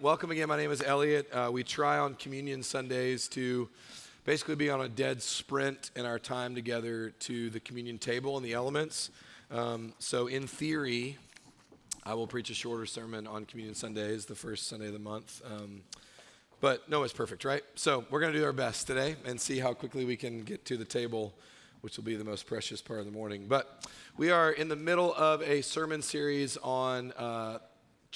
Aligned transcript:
welcome 0.00 0.30
again. 0.30 0.46
My 0.48 0.58
name 0.58 0.70
is 0.70 0.82
Elliot. 0.82 1.26
Uh, 1.32 1.48
we 1.50 1.62
try 1.62 1.98
on 1.98 2.14
Communion 2.14 2.62
Sundays 2.62 3.28
to 3.28 3.68
basically 4.24 4.54
be 4.54 4.68
on 4.68 4.82
a 4.82 4.88
dead 4.88 5.22
sprint 5.22 5.90
in 5.96 6.04
our 6.04 6.18
time 6.18 6.54
together 6.54 7.10
to 7.20 7.48
the 7.48 7.60
communion 7.60 7.96
table 7.96 8.36
and 8.36 8.44
the 8.44 8.52
elements. 8.52 9.10
Um, 9.50 9.94
so, 9.98 10.26
in 10.26 10.46
theory, 10.46 11.16
I 12.04 12.12
will 12.12 12.26
preach 12.26 12.50
a 12.50 12.54
shorter 12.54 12.84
sermon 12.84 13.26
on 13.26 13.46
Communion 13.46 13.74
Sundays, 13.74 14.26
the 14.26 14.34
first 14.34 14.68
Sunday 14.68 14.88
of 14.88 14.92
the 14.92 14.98
month. 14.98 15.40
Um, 15.50 15.82
but 16.60 16.88
no, 16.90 17.02
it's 17.02 17.14
perfect, 17.14 17.44
right? 17.46 17.62
So, 17.74 18.04
we're 18.10 18.20
going 18.20 18.34
to 18.34 18.38
do 18.38 18.44
our 18.44 18.52
best 18.52 18.86
today 18.86 19.16
and 19.24 19.40
see 19.40 19.58
how 19.58 19.72
quickly 19.72 20.04
we 20.04 20.16
can 20.16 20.42
get 20.42 20.66
to 20.66 20.76
the 20.76 20.84
table, 20.84 21.32
which 21.80 21.96
will 21.96 22.04
be 22.04 22.16
the 22.16 22.24
most 22.24 22.46
precious 22.46 22.82
part 22.82 23.00
of 23.00 23.06
the 23.06 23.12
morning. 23.12 23.46
But 23.48 23.88
we 24.18 24.30
are 24.30 24.50
in 24.50 24.68
the 24.68 24.76
middle 24.76 25.14
of 25.14 25.40
a 25.42 25.62
sermon 25.62 26.02
series 26.02 26.58
on. 26.58 27.12
Uh, 27.12 27.58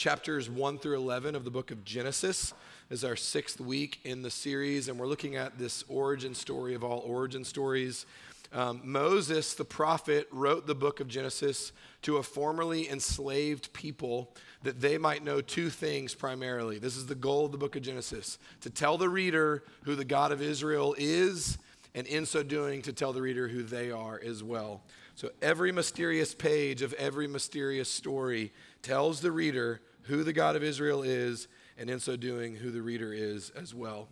chapters 0.01 0.49
1 0.49 0.79
through 0.79 0.97
11 0.97 1.35
of 1.35 1.45
the 1.45 1.51
book 1.51 1.71
of 1.71 1.85
Genesis 1.85 2.55
is 2.89 3.05
our 3.05 3.17
sixth 3.17 3.61
week 3.61 4.01
in 4.03 4.23
the 4.23 4.31
series, 4.31 4.89
and 4.89 4.99
we're 4.99 5.07
looking 5.07 5.37
at 5.37 5.59
this 5.59 5.85
origin 5.91 6.35
story 6.35 6.75
of 6.75 6.83
all 6.83 7.01
origin 7.01 7.45
stories. 7.45 8.07
Um, 8.51 8.81
Moses, 8.83 9.53
the 9.53 9.67
prophet, 9.67 10.27
wrote 10.33 10.67
the 10.67 10.75
book 10.75 11.01
of 11.01 11.09
Genesis 11.09 11.73
to 12.01 12.17
a 12.17 12.23
formerly 12.23 12.89
enslaved 12.89 13.75
people 13.75 14.35
that 14.63 14.81
they 14.81 14.97
might 14.97 15.23
know 15.23 15.43
two 15.43 15.69
things 15.69 16.15
primarily. 16.15 16.79
This 16.79 16.97
is 16.97 17.05
the 17.05 17.15
goal 17.15 17.45
of 17.45 17.53
the 17.53 17.59
book 17.59 17.77
of 17.77 17.83
Genesis 17.83 18.39
to 18.63 18.71
tell 18.71 18.97
the 18.97 19.11
reader 19.11 19.65
who 19.83 19.95
the 19.95 20.07
God 20.07 20.33
of 20.33 20.41
Israel 20.41 20.95
is, 20.97 21.59
and 21.95 22.07
in 22.07 22.25
so 22.25 22.43
doing, 22.43 22.81
to 22.83 22.95
tell 22.95 23.13
the 23.13 23.21
reader 23.21 23.49
who 23.49 23.63
they 23.63 23.91
are 23.91 24.19
as 24.25 24.43
well. 24.43 24.81
So 25.15 25.29
every 25.43 25.73
mysterious 25.73 26.35
page 26.35 26.81
of 26.81 26.95
every 26.95 27.27
mysterious 27.27 27.91
story 27.91 28.51
tells 28.81 29.21
the 29.21 29.31
reader 29.31 29.83
who 30.11 30.25
the 30.25 30.33
God 30.33 30.57
of 30.57 30.63
Israel 30.65 31.03
is, 31.03 31.47
and 31.79 31.89
in 31.89 32.01
so 32.01 32.17
doing, 32.17 32.57
who 32.57 32.71
the 32.73 32.83
reader 32.83 33.13
is 33.15 33.51
as 33.51 33.73
well. 33.73 34.09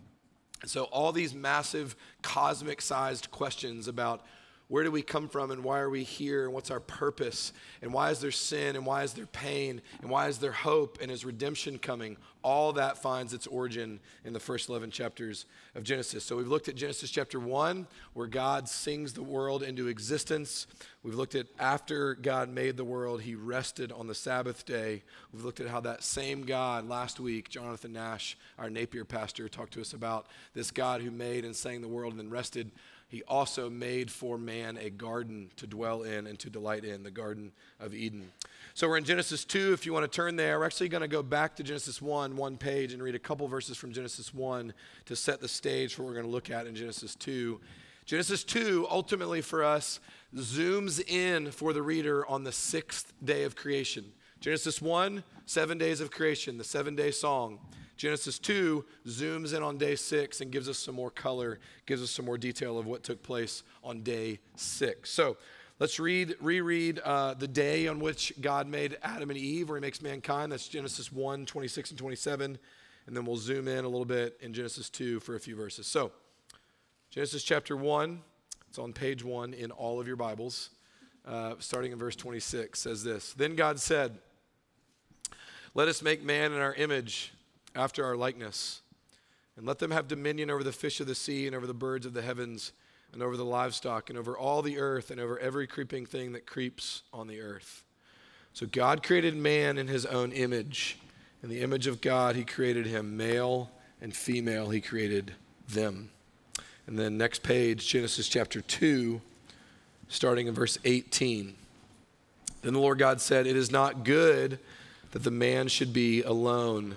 So, 0.65 0.85
all 0.85 1.13
these 1.13 1.35
massive 1.35 1.97
cosmic 2.23 2.81
sized 2.81 3.31
questions 3.31 3.89
about 3.89 4.23
where 4.69 4.85
do 4.85 4.91
we 4.91 5.01
come 5.01 5.29
from 5.29 5.51
and 5.51 5.65
why 5.65 5.81
are 5.81 5.89
we 5.89 6.05
here 6.05 6.45
and 6.45 6.53
what's 6.53 6.71
our 6.71 6.81
purpose? 6.81 7.55
And 7.81 7.93
why 7.93 8.11
is 8.11 8.21
there 8.21 8.31
sin 8.31 8.77
and 8.77 8.85
why 8.85 9.03
is 9.03 9.15
there 9.15 9.27
pain 9.27 9.81
and 10.03 10.11
why 10.11 10.29
is 10.29 10.39
there 10.39 10.53
hope? 10.53 10.99
And 11.01 11.11
is 11.11 11.25
redemption 11.25 11.79
coming? 11.79 12.19
All 12.45 12.75
that 12.75 12.99
finds 12.99 13.33
its 13.33 13.47
origin 13.47 13.99
in 14.25 14.35
the 14.35 14.41
first 14.41 14.69
11 14.69 14.91
chapters 14.91 15.47
of 15.75 15.85
genesis. 15.85 16.23
So 16.23 16.37
we've 16.37 16.49
looked 16.49 16.69
at 16.69 16.75
genesis 16.75 17.11
chapter 17.11 17.41
1 17.41 17.87
where 18.13 18.27
god 18.27 18.69
sings 18.69 19.15
the 19.15 19.23
world 19.23 19.63
into 19.63 19.89
existence. 19.89 20.67
We've 21.03 21.15
looked 21.15 21.35
at 21.35 21.47
after 21.59 22.15
god 22.15 22.51
made 22.51 22.77
the 22.77 22.85
world 22.85 23.23
he 23.23 23.35
rested 23.35 23.91
on 23.91 24.07
the 24.07 24.15
sabbath 24.15 24.67
day. 24.67 25.03
We've 25.33 25.45
looked 25.45 25.61
at 25.61 25.69
how 25.69 25.81
that 25.81 26.05
same 26.05 26.43
god 26.43 26.87
last 26.87 27.19
week 27.19 27.49
jonathan 27.49 27.95
nash 27.95 28.37
our 28.59 28.69
napier 28.69 29.05
pastor 29.05 29.49
talked 29.49 29.73
to 29.73 29.81
us 29.81 29.95
about 29.95 30.27
this 30.55 30.71
god 30.71 31.01
who 31.01 31.11
made 31.11 31.45
and 31.45 31.57
sang 31.57 31.81
the 31.81 31.89
world 31.89 32.13
and 32.13 32.21
then 32.21 32.31
rested 32.31 32.71
he 33.09 33.23
also 33.23 33.71
made 33.71 34.11
for 34.11 34.37
man 34.37 34.77
a 34.77 34.91
garden 34.91 35.51
to 35.57 35.67
dwell 35.67 36.03
in 36.03 36.27
and 36.27 36.39
to 36.41 36.51
delight 36.51 36.85
in, 36.85 37.03
the 37.03 37.11
Garden 37.11 37.53
of 37.81 37.95
Eden. 37.95 38.31
So 38.75 38.87
we're 38.87 38.99
in 38.99 39.05
Genesis 39.05 39.47
2. 39.47 39.73
If 39.73 39.87
you 39.87 39.95
want 39.95 40.05
to 40.05 40.15
turn 40.15 40.37
there, 40.37 40.59
we're 40.59 40.67
actually 40.67 40.91
going 40.91 41.01
to 41.01 41.09
go 41.09 41.23
back 41.23 41.57
to 41.57 41.63
Genesis 41.63 42.03
1, 42.03 42.37
one 42.37 42.59
page, 42.59 42.93
and 42.93 43.03
read 43.03 43.15
a 43.15 43.19
couple 43.19 43.49
verses 43.49 43.79
from 43.79 43.93
Genesis 43.93 44.35
1 44.35 44.75
to 45.07 45.17
set 45.17 45.41
the 45.41 45.49
stage 45.49 45.95
for 45.95 46.03
what 46.03 46.09
we're 46.09 46.15
going 46.15 46.27
to 46.27 46.33
look 46.33 46.51
at 46.51 46.67
in 46.67 46.75
Genesis 46.75 47.15
2. 47.15 47.59
Genesis 48.05 48.45
2, 48.45 48.87
ultimately 48.91 49.41
for 49.41 49.65
us, 49.65 50.01
zooms 50.37 51.01
in 51.09 51.51
for 51.51 51.73
the 51.73 51.83
reader 51.83 52.27
on 52.27 52.45
the 52.45 52.53
sixth 52.53 53.15
day 53.25 53.45
of 53.45 53.57
creation. 53.57 54.05
Genesis 54.41 54.83
1, 54.83 55.25
seven 55.47 55.79
days 55.79 56.01
of 56.01 56.11
creation, 56.11 56.59
the 56.59 56.65
seven 56.65 56.95
day 56.95 57.11
song. 57.11 57.59
Genesis 57.99 58.39
2 58.39 58.85
zooms 59.09 59.55
in 59.55 59.63
on 59.63 59.77
day 59.77 59.97
six 59.97 60.41
and 60.41 60.53
gives 60.53 60.69
us 60.69 60.79
some 60.79 60.95
more 60.95 61.11
color, 61.11 61.59
gives 61.85 62.01
us 62.01 62.13
some 62.13 62.25
more 62.25 62.39
detail 62.39 62.79
of 62.79 62.87
what 62.87 63.03
took 63.03 63.25
place 63.25 63.65
on 63.83 64.03
day 64.03 64.39
six. 64.55 65.11
So 65.11 65.37
let's 65.81 65.99
read, 65.99 66.37
reread 66.41 67.01
uh, 67.01 67.35
the 67.35 67.49
day 67.49 67.89
on 67.89 67.99
which 67.99 68.33
God 68.41 68.69
made 68.69 68.97
Adam 69.03 69.31
and 69.31 69.39
Eve, 69.39 69.69
where 69.69 69.79
he 69.79 69.81
makes 69.81 70.01
mankind. 70.01 70.53
That's 70.53 70.69
Genesis 70.69 71.13
1 71.13 71.45
26 71.45 71.91
and 71.91 71.99
27. 71.99 72.59
And 73.09 73.17
then 73.17 73.25
we'll 73.25 73.37
zoom 73.37 73.67
in 73.67 73.85
a 73.85 73.89
little 73.89 74.05
bit 74.05 74.39
in 74.41 74.55
Genesis 74.55 74.89
2 74.91 75.19
for 75.21 75.35
a 75.35 75.41
few 75.41 75.57
verses. 75.57 75.89
So, 75.89 76.13
Genesis 77.11 77.43
chapter 77.43 77.77
1, 77.77 78.21
it's 78.69 78.79
on 78.79 78.93
page 78.93 79.25
1 79.25 79.55
in 79.55 79.73
all 79.73 79.99
of 79.99 80.07
your 80.07 80.17
Bibles, 80.17 80.71
uh, 81.27 81.55
starting 81.59 81.91
in 81.91 81.99
verse 81.99 82.15
26, 82.15 82.79
says 82.79 83.03
this 83.03 83.33
Then 83.33 83.57
God 83.57 83.81
said, 83.81 84.19
Let 85.75 85.89
us 85.89 86.01
make 86.01 86.23
man 86.23 86.53
in 86.53 86.61
our 86.61 86.75
image 86.75 87.33
after 87.75 88.05
our 88.05 88.17
likeness. 88.17 88.83
And 89.57 89.67
let 89.67 89.79
them 89.79 89.91
have 89.91 90.07
dominion 90.07 90.51
over 90.51 90.63
the 90.63 90.73
fish 90.73 91.01
of 91.01 91.07
the 91.07 91.15
sea 91.15 91.47
and 91.47 91.57
over 91.57 91.67
the 91.67 91.75
birds 91.75 92.07
of 92.07 92.15
the 92.15 92.23
heavens 92.23 92.73
and 93.13 93.23
over 93.23 93.37
the 93.37 93.45
livestock 93.45 94.11
and 94.11 94.19
over 94.19 94.37
all 94.37 94.63
the 94.63 94.79
earth 94.79 95.11
and 95.11 95.21
over 95.21 95.39
every 95.39 95.67
creeping 95.67 96.07
thing 96.07 96.33
that 96.33 96.47
creeps 96.47 97.03
on 97.13 97.27
the 97.27 97.41
earth. 97.41 97.83
So 98.53 98.67
God 98.67 99.03
created 99.03 99.37
man 99.37 99.79
in 99.79 99.89
his 99.89 100.07
own 100.07 100.33
image. 100.33 100.99
In 101.43 101.49
the 101.49 101.61
image 101.61 101.87
of 101.87 102.01
God, 102.01 102.37
he 102.37 102.45
created 102.45 102.87
him. 102.87 103.17
Male 103.17 103.71
and 104.01 104.15
female, 104.15 104.71
he 104.71 104.81
created 104.81 105.33
them. 105.69 106.11
And 106.87 106.99
then 106.99 107.19
next 107.19 107.43
page, 107.43 107.87
Genesis 107.87 108.29
chapter 108.29 108.61
2, 108.61 109.21
starting 110.09 110.47
in 110.47 110.55
verse 110.55 110.79
18. 110.85 111.55
Then 112.63 112.73
the 112.73 112.81
Lord 112.81 112.99
God 112.99 113.21
said, 113.21 113.47
It 113.47 113.57
is 113.57 113.71
not 113.71 114.05
good 114.05 114.59
that 115.13 115.23
the 115.23 115.31
man 115.31 115.69
should 115.69 115.93
be 115.93 116.23
alone. 116.23 116.97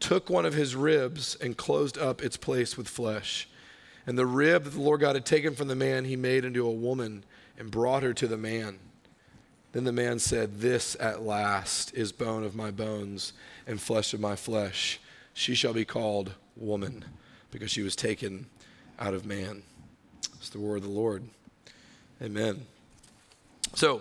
took 0.00 0.28
one 0.28 0.46
of 0.46 0.54
his 0.54 0.76
ribs 0.76 1.36
and 1.40 1.56
closed 1.56 1.98
up 1.98 2.22
its 2.22 2.36
place 2.36 2.76
with 2.76 2.88
flesh. 2.88 3.48
And 4.06 4.16
the 4.16 4.26
rib 4.26 4.64
that 4.64 4.70
the 4.70 4.80
Lord 4.80 5.00
God 5.00 5.16
had 5.16 5.26
taken 5.26 5.54
from 5.54 5.68
the 5.68 5.74
man, 5.74 6.04
he 6.04 6.16
made 6.16 6.44
into 6.44 6.66
a 6.66 6.72
woman 6.72 7.24
and 7.58 7.70
brought 7.70 8.02
her 8.02 8.14
to 8.14 8.26
the 8.26 8.36
man. 8.36 8.78
Then 9.72 9.84
the 9.84 9.92
man 9.92 10.18
said, 10.18 10.60
This 10.60 10.96
at 11.00 11.22
last 11.22 11.94
is 11.94 12.12
bone 12.12 12.44
of 12.44 12.54
my 12.54 12.70
bones 12.70 13.32
and 13.66 13.80
flesh 13.80 14.14
of 14.14 14.20
my 14.20 14.36
flesh. 14.36 15.00
She 15.34 15.54
shall 15.54 15.74
be 15.74 15.84
called 15.84 16.34
woman 16.56 17.04
because 17.50 17.70
she 17.70 17.82
was 17.82 17.96
taken 17.96 18.46
out 18.98 19.12
of 19.12 19.26
man. 19.26 19.62
It's 20.36 20.48
the 20.48 20.60
word 20.60 20.76
of 20.76 20.82
the 20.84 20.88
Lord. 20.88 21.24
Amen. 22.22 22.66
So, 23.76 24.00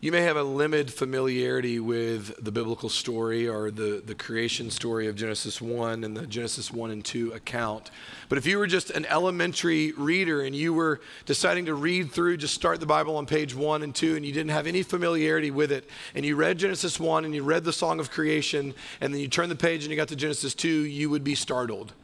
you 0.00 0.12
may 0.12 0.20
have 0.20 0.36
a 0.36 0.42
limited 0.44 0.92
familiarity 0.92 1.80
with 1.80 2.44
the 2.44 2.52
biblical 2.52 2.88
story 2.88 3.48
or 3.48 3.72
the, 3.72 4.00
the 4.06 4.14
creation 4.14 4.70
story 4.70 5.08
of 5.08 5.16
Genesis 5.16 5.60
1 5.60 6.04
and 6.04 6.16
the 6.16 6.28
Genesis 6.28 6.70
1 6.70 6.92
and 6.92 7.04
2 7.04 7.32
account. 7.32 7.90
But 8.28 8.38
if 8.38 8.46
you 8.46 8.56
were 8.56 8.68
just 8.68 8.90
an 8.90 9.04
elementary 9.06 9.90
reader 9.96 10.42
and 10.42 10.54
you 10.54 10.72
were 10.72 11.00
deciding 11.24 11.64
to 11.64 11.74
read 11.74 12.12
through, 12.12 12.36
just 12.36 12.54
start 12.54 12.78
the 12.78 12.86
Bible 12.86 13.16
on 13.16 13.26
page 13.26 13.52
1 13.52 13.82
and 13.82 13.92
2, 13.92 14.14
and 14.14 14.24
you 14.24 14.30
didn't 14.30 14.52
have 14.52 14.68
any 14.68 14.84
familiarity 14.84 15.50
with 15.50 15.72
it, 15.72 15.90
and 16.14 16.24
you 16.24 16.36
read 16.36 16.58
Genesis 16.58 17.00
1 17.00 17.24
and 17.24 17.34
you 17.34 17.42
read 17.42 17.64
the 17.64 17.72
Song 17.72 17.98
of 17.98 18.12
Creation, 18.12 18.74
and 19.00 19.12
then 19.12 19.20
you 19.20 19.26
turn 19.26 19.48
the 19.48 19.56
page 19.56 19.82
and 19.82 19.90
you 19.90 19.96
got 19.96 20.06
to 20.06 20.14
Genesis 20.14 20.54
2, 20.54 20.68
you 20.68 21.10
would 21.10 21.24
be 21.24 21.34
startled 21.34 21.94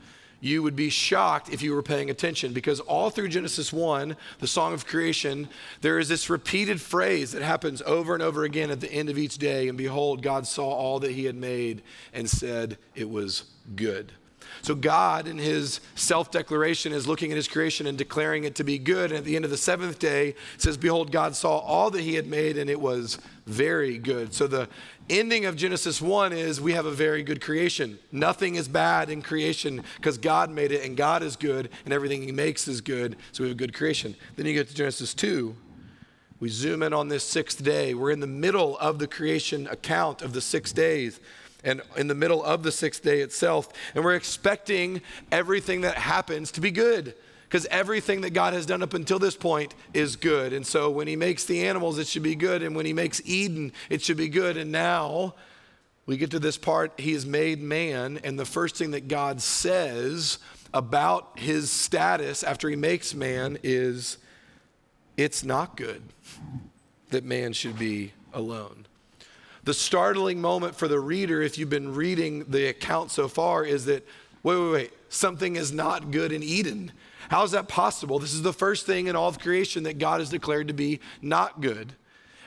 you 0.43 0.61
would 0.61 0.75
be 0.75 0.91
shocked 0.91 1.51
if 1.51 1.63
you 1.63 1.73
were 1.73 1.85
paying 1.85 2.11
attention 2.11 2.53
because 2.53 2.81
all 2.81 3.11
through 3.11 3.29
Genesis 3.29 3.73
1, 3.73 4.17
the 4.41 4.47
song 4.49 4.73
of 4.73 4.85
creation, 4.85 5.49
there 5.83 6.01
is 6.01 6.09
this 6.09 6.29
repeated 6.29 6.81
phrase 6.81 7.31
that 7.31 7.43
happens 7.43 7.81
over 7.83 8.13
and 8.13 8.23
over 8.25 8.43
again 8.43 8.69
at 8.69 8.81
the 8.81 8.93
end 8.93 9.09
of 9.09 9.17
each 9.17 9.39
day. 9.39 9.69
And 9.69 9.79
behold, 9.79 10.21
God 10.21 10.45
saw 10.45 10.69
all 10.69 10.99
that 10.99 11.13
he 11.13 11.27
had 11.27 11.37
made 11.37 11.83
and 12.13 12.29
said 12.29 12.77
it 12.97 13.09
was 13.09 13.45
good. 13.77 14.11
So, 14.63 14.77
God, 14.77 15.27
in 15.27 15.39
his 15.39 15.81
self 15.97 16.31
declaration, 16.31 16.93
is 16.93 17.09
looking 17.09 17.33
at 17.33 17.37
his 17.37 17.49
creation 17.49 17.89
and 17.89 17.99
declaring 17.99 18.45
it 18.45 18.55
to 18.55 18.65
be 18.65 18.79
good. 18.79 19.11
And 19.11 19.19
at 19.19 19.25
the 19.25 19.35
end 19.35 19.45
of 19.45 19.51
the 19.51 19.57
seventh 19.57 19.99
day, 19.99 20.37
says, 20.57 20.77
Behold, 20.77 21.11
God 21.11 21.35
saw 21.35 21.59
all 21.59 21.91
that 21.91 22.01
he 22.01 22.15
had 22.15 22.29
made, 22.29 22.57
and 22.57 22.71
it 22.71 22.81
was 22.81 23.19
very 23.45 23.99
good. 23.99 24.33
So, 24.33 24.47
the 24.47 24.69
ending 25.11 25.47
of 25.47 25.57
Genesis 25.57 26.01
1 26.01 26.33
is 26.33 26.61
we 26.61 26.75
have 26.75 26.87
a 26.87 26.93
very 26.93 27.25
good 27.25 27.41
creation. 27.41 27.99
Nothing 28.13 28.55
is 28.55 28.69
bad 28.69 29.11
in 29.11 29.21
creation 29.21 29.83
because 29.97 30.17
God 30.17 30.49
made 30.49 30.71
it, 30.71 30.85
and 30.85 30.97
God 30.97 31.25
is 31.25 31.35
good, 31.35 31.69
and 31.85 31.93
everything 31.93 32.23
he 32.23 32.31
makes 32.31 32.69
is 32.69 32.81
good. 32.81 33.17
So, 33.33 33.43
we 33.43 33.49
have 33.49 33.57
a 33.57 33.59
good 33.59 33.75
creation. 33.75 34.15
Then 34.37 34.47
you 34.47 34.55
get 34.55 34.69
to 34.69 34.75
Genesis 34.75 35.13
2. 35.13 35.57
We 36.39 36.49
zoom 36.49 36.83
in 36.83 36.93
on 36.93 37.07
this 37.07 37.23
sixth 37.23 37.63
day. 37.63 37.95
We're 37.95 38.11
in 38.11 38.19
the 38.19 38.27
middle 38.27 38.77
of 38.79 38.99
the 38.99 39.07
creation 39.07 39.69
account 39.69 40.23
of 40.23 40.33
the 40.33 40.41
six 40.41 40.73
days. 40.73 41.21
And 41.65 41.83
in 41.97 42.09
the 42.09 42.15
middle 42.15 42.43
of 42.43 42.63
the 42.63 42.73
sixth 42.73 43.03
day 43.03 43.21
itself. 43.21 43.69
And 43.95 44.05
we're 44.05 44.15
expecting 44.15 45.03
everything 45.31 45.83
that 45.83 45.97
happens 45.97 46.51
to 46.53 46.61
be 46.61 46.71
good 46.71 47.15
because 47.53 47.67
everything 47.67 48.23
that 48.23 48.31
God 48.31 48.55
has 48.55 48.65
done 48.65 48.83
up 48.83 48.95
until 48.95 49.19
this 49.19 49.37
point 49.37 49.75
is 49.93 50.17
good. 50.17 50.55
And 50.55 50.67
so 50.67 50.91
when 50.91 51.07
He 51.07 51.17
makes 51.17 51.45
the 51.45 51.67
animals, 51.67 51.99
it 51.99 52.07
should 52.07 52.23
be 52.23 52.35
good. 52.35 52.63
And 52.63 52.75
when 52.75 52.87
He 52.87 52.95
makes 52.95 53.21
Eden, 53.27 53.73
it 53.91 54.01
should 54.01 54.17
be 54.17 54.29
good. 54.29 54.57
And 54.57 54.73
now 54.73 55.35
we 56.07 56.17
get 56.17 56.31
to 56.31 56.39
this 56.39 56.57
part 56.57 56.99
He 56.99 57.13
has 57.13 57.27
made 57.27 57.61
man. 57.61 58.19
And 58.25 58.39
the 58.39 58.47
first 58.47 58.77
thing 58.77 58.93
that 58.93 59.07
God 59.07 59.43
says 59.43 60.39
about 60.73 61.39
His 61.39 61.71
status 61.71 62.43
after 62.43 62.71
He 62.71 62.77
makes 62.77 63.15
man 63.15 63.59
is 63.63 64.17
it's 65.19 65.45
not 65.45 65.77
good 65.77 66.03
that 67.11 67.25
man 67.25 67.53
should 67.53 67.79
be 67.79 68.13
alone. 68.33 68.87
The 69.65 69.75
startling 69.75 70.41
moment 70.41 70.75
for 70.75 70.89
the 70.89 70.99
reader, 70.99 71.41
if 71.41 71.57
you've 71.57 71.71
been 71.71 71.95
reading 71.95 72.45
the 72.49 72.67
account 72.67 73.11
so 73.11 73.29
far, 73.29 73.65
is 73.65 73.85
that 73.85 74.07
wait, 74.43 74.57
wait, 74.59 74.73
wait, 74.73 74.93
something 75.09 75.57
is 75.57 75.73
not 75.73 76.11
good 76.11 76.33
in 76.33 76.43
Eden. 76.43 76.93
How 77.29 77.45
is 77.45 77.53
that 77.53 77.69
possible? 77.69 78.19
This 78.19 78.35
is 78.35 78.43
the 78.43 78.53
first 78.53 78.87
thing 78.87 79.07
in 79.07 79.15
all 79.15 79.29
of 79.29 79.39
creation 79.39 79.85
that 79.85 79.99
God 79.99 80.21
has 80.21 80.31
declared 80.31 80.69
to 80.69 80.75
be 80.75 81.01
not 81.21 81.61
good. 81.61 81.95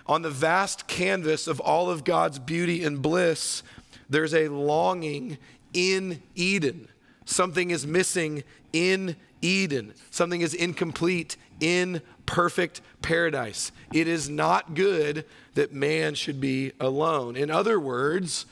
On 0.07 0.21
the 0.21 0.29
vast 0.29 0.87
canvas 0.87 1.47
of 1.47 1.59
all 1.59 1.89
of 1.89 2.03
God's 2.03 2.37
beauty 2.37 2.83
and 2.83 3.01
bliss, 3.01 3.63
there's 4.09 4.33
a 4.33 4.49
longing 4.49 5.37
in 5.73 6.21
Eden. 6.35 6.89
Something 7.25 7.71
is 7.71 7.87
missing 7.87 8.43
in 8.73 9.15
Eden. 9.41 9.93
Something 10.11 10.41
is 10.41 10.53
incomplete 10.53 11.37
in 11.59 12.01
perfect 12.25 12.81
paradise. 13.01 13.71
It 13.93 14.07
is 14.07 14.29
not 14.29 14.75
good 14.75 15.25
that 15.55 15.73
man 15.73 16.15
should 16.15 16.39
be 16.39 16.71
alone. 16.79 17.35
In 17.35 17.49
other 17.49 17.79
words, 17.79 18.45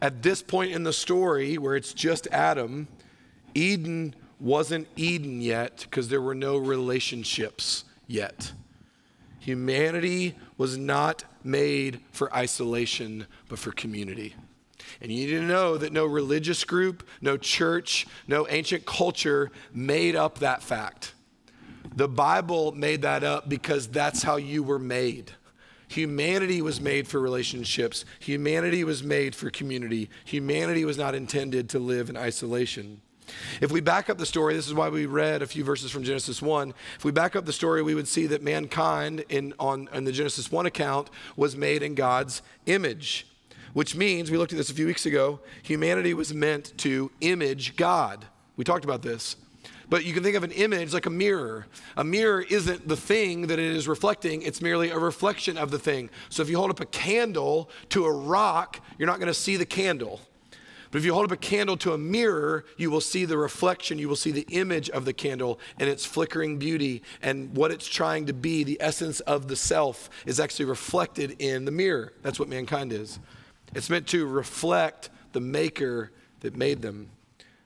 at 0.00 0.22
this 0.22 0.42
point 0.42 0.72
in 0.72 0.82
the 0.82 0.92
story 0.92 1.56
where 1.56 1.76
it's 1.76 1.94
just 1.94 2.26
Adam, 2.30 2.88
Eden 3.54 4.14
wasn't 4.38 4.88
Eden 4.96 5.40
yet 5.40 5.78
because 5.88 6.08
there 6.08 6.20
were 6.20 6.34
no 6.34 6.56
relationships 6.56 7.84
yet. 8.06 8.52
Humanity 9.38 10.34
was 10.56 10.76
not 10.76 11.24
made 11.44 12.00
for 12.10 12.32
isolation, 12.34 13.26
but 13.48 13.58
for 13.58 13.72
community. 13.72 14.34
And 15.00 15.10
you 15.10 15.26
need 15.26 15.32
to 15.32 15.42
know 15.42 15.76
that 15.78 15.92
no 15.92 16.06
religious 16.06 16.64
group, 16.64 17.06
no 17.20 17.36
church, 17.36 18.06
no 18.26 18.46
ancient 18.48 18.84
culture 18.84 19.50
made 19.72 20.16
up 20.16 20.40
that 20.40 20.62
fact. 20.62 21.14
The 21.94 22.08
Bible 22.08 22.72
made 22.72 23.02
that 23.02 23.24
up 23.24 23.48
because 23.48 23.88
that's 23.88 24.22
how 24.22 24.36
you 24.36 24.62
were 24.62 24.78
made. 24.78 25.32
Humanity 25.92 26.62
was 26.62 26.80
made 26.80 27.06
for 27.06 27.20
relationships. 27.20 28.06
Humanity 28.20 28.82
was 28.82 29.02
made 29.02 29.34
for 29.34 29.50
community. 29.50 30.08
Humanity 30.24 30.86
was 30.86 30.96
not 30.96 31.14
intended 31.14 31.68
to 31.68 31.78
live 31.78 32.08
in 32.08 32.16
isolation. 32.16 33.02
If 33.60 33.70
we 33.70 33.82
back 33.82 34.08
up 34.08 34.16
the 34.16 34.24
story, 34.24 34.54
this 34.54 34.66
is 34.66 34.72
why 34.72 34.88
we 34.88 35.04
read 35.04 35.42
a 35.42 35.46
few 35.46 35.64
verses 35.64 35.90
from 35.90 36.02
Genesis 36.02 36.40
1. 36.40 36.72
If 36.96 37.04
we 37.04 37.12
back 37.12 37.36
up 37.36 37.44
the 37.44 37.52
story, 37.52 37.82
we 37.82 37.94
would 37.94 38.08
see 38.08 38.26
that 38.28 38.42
mankind 38.42 39.22
in, 39.28 39.52
on, 39.58 39.90
in 39.92 40.04
the 40.04 40.12
Genesis 40.12 40.50
1 40.50 40.64
account 40.64 41.10
was 41.36 41.56
made 41.56 41.82
in 41.82 41.94
God's 41.94 42.40
image, 42.64 43.26
which 43.74 43.94
means, 43.94 44.30
we 44.30 44.38
looked 44.38 44.52
at 44.52 44.56
this 44.56 44.70
a 44.70 44.74
few 44.74 44.86
weeks 44.86 45.04
ago, 45.04 45.40
humanity 45.62 46.14
was 46.14 46.32
meant 46.32 46.72
to 46.78 47.10
image 47.20 47.76
God. 47.76 48.24
We 48.56 48.64
talked 48.64 48.84
about 48.84 49.02
this. 49.02 49.36
But 49.92 50.06
you 50.06 50.14
can 50.14 50.22
think 50.22 50.36
of 50.36 50.42
an 50.42 50.52
image 50.52 50.94
like 50.94 51.04
a 51.04 51.10
mirror. 51.10 51.66
A 51.98 52.02
mirror 52.02 52.40
isn't 52.40 52.88
the 52.88 52.96
thing 52.96 53.48
that 53.48 53.58
it 53.58 53.76
is 53.76 53.86
reflecting, 53.86 54.40
it's 54.40 54.62
merely 54.62 54.88
a 54.88 54.98
reflection 54.98 55.58
of 55.58 55.70
the 55.70 55.78
thing. 55.78 56.08
So 56.30 56.40
if 56.42 56.48
you 56.48 56.56
hold 56.56 56.70
up 56.70 56.80
a 56.80 56.86
candle 56.86 57.68
to 57.90 58.06
a 58.06 58.10
rock, 58.10 58.80
you're 58.96 59.06
not 59.06 59.18
going 59.18 59.26
to 59.26 59.34
see 59.34 59.58
the 59.58 59.66
candle. 59.66 60.22
But 60.90 60.96
if 60.96 61.04
you 61.04 61.12
hold 61.12 61.26
up 61.26 61.32
a 61.32 61.36
candle 61.36 61.76
to 61.76 61.92
a 61.92 61.98
mirror, 61.98 62.64
you 62.78 62.90
will 62.90 63.02
see 63.02 63.26
the 63.26 63.36
reflection, 63.36 63.98
you 63.98 64.08
will 64.08 64.16
see 64.16 64.30
the 64.30 64.46
image 64.48 64.88
of 64.88 65.04
the 65.04 65.12
candle 65.12 65.60
and 65.78 65.90
its 65.90 66.06
flickering 66.06 66.56
beauty 66.58 67.02
and 67.20 67.54
what 67.54 67.70
it's 67.70 67.86
trying 67.86 68.24
to 68.28 68.32
be. 68.32 68.64
The 68.64 68.78
essence 68.80 69.20
of 69.20 69.48
the 69.48 69.56
self 69.56 70.08
is 70.24 70.40
actually 70.40 70.64
reflected 70.64 71.36
in 71.38 71.66
the 71.66 71.70
mirror. 71.70 72.14
That's 72.22 72.40
what 72.40 72.48
mankind 72.48 72.94
is. 72.94 73.18
It's 73.74 73.90
meant 73.90 74.06
to 74.06 74.24
reflect 74.24 75.10
the 75.32 75.40
maker 75.40 76.12
that 76.40 76.56
made 76.56 76.80
them 76.80 77.10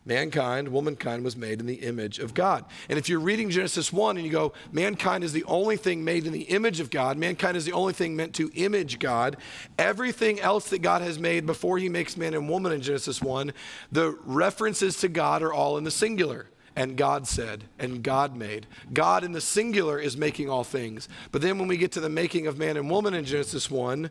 mankind, 0.07 0.69
womankind 0.69 1.25
was 1.25 1.37
made 1.37 1.61
in 1.61 1.67
the 1.67 1.75
image 1.75 2.21
of 2.21 2.33
God. 2.33 2.65
And 2.89 2.99
if 2.99 3.09
you're 3.09 3.21
reading 3.21 3.51
Genesis 3.51 3.93
1 3.93 4.17
and 4.17 4.25
you 4.25 4.33
go, 4.33 4.53
mankind 4.73 5.25
is 5.25 5.33
the 5.33 5.45
only 5.45 5.77
thing 5.77 6.05
made 6.05 6.27
in 6.27 6.33
the 6.33 6.43
image 6.43 6.81
of 6.81 6.91
God, 6.91 7.19
mankind 7.19 7.57
is 7.57 7.65
the 7.65 7.73
only 7.73 7.93
thing 7.93 8.15
meant 8.15 8.35
to 8.37 8.51
image 8.55 9.01
God, 9.01 9.37
everything 9.79 10.41
else 10.41 10.71
that 10.71 10.79
God 10.79 11.03
has 11.03 11.19
made 11.19 11.45
before 11.45 11.77
he 11.79 11.89
makes 11.89 12.17
man 12.17 12.33
and 12.35 12.49
woman 12.49 12.73
in 12.73 12.81
Genesis 12.81 13.21
1, 13.21 13.53
the 13.91 14.17
references 14.25 14.97
to 14.99 15.09
God 15.09 15.43
are 15.43 15.53
all 15.53 15.77
in 15.77 15.85
the 15.85 15.91
singular. 15.91 16.47
And 16.79 16.97
God 16.97 17.27
said, 17.27 17.65
and 17.79 18.03
God 18.03 18.37
made. 18.37 18.67
God 18.93 19.25
in 19.25 19.33
the 19.33 19.41
singular 19.41 19.99
is 19.99 20.15
making 20.15 20.51
all 20.51 20.63
things. 20.63 21.09
But 21.33 21.41
then 21.41 21.59
when 21.59 21.69
we 21.69 21.79
get 21.79 21.91
to 21.93 22.01
the 22.01 22.11
making 22.11 22.47
of 22.47 22.59
man 22.59 22.77
and 22.77 22.91
woman 22.91 23.15
in 23.15 23.25
Genesis 23.25 23.71
1, 23.71 24.11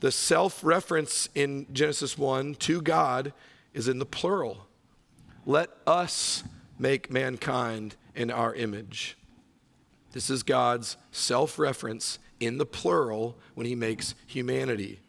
the 0.00 0.12
self 0.12 0.62
reference 0.62 1.30
in 1.34 1.66
Genesis 1.72 2.18
1 2.18 2.56
to 2.56 2.82
God 2.82 3.32
is 3.72 3.88
in 3.88 3.98
the 3.98 4.04
plural. 4.04 4.66
Let 5.44 5.70
us 5.86 6.44
make 6.78 7.10
mankind 7.10 7.96
in 8.14 8.30
our 8.30 8.54
image. 8.54 9.16
This 10.12 10.30
is 10.30 10.42
God's 10.42 10.96
self 11.10 11.58
reference 11.58 12.18
in 12.38 12.58
the 12.58 12.66
plural 12.66 13.36
when 13.54 13.66
he 13.66 13.74
makes 13.74 14.14
humanity. 14.26 15.00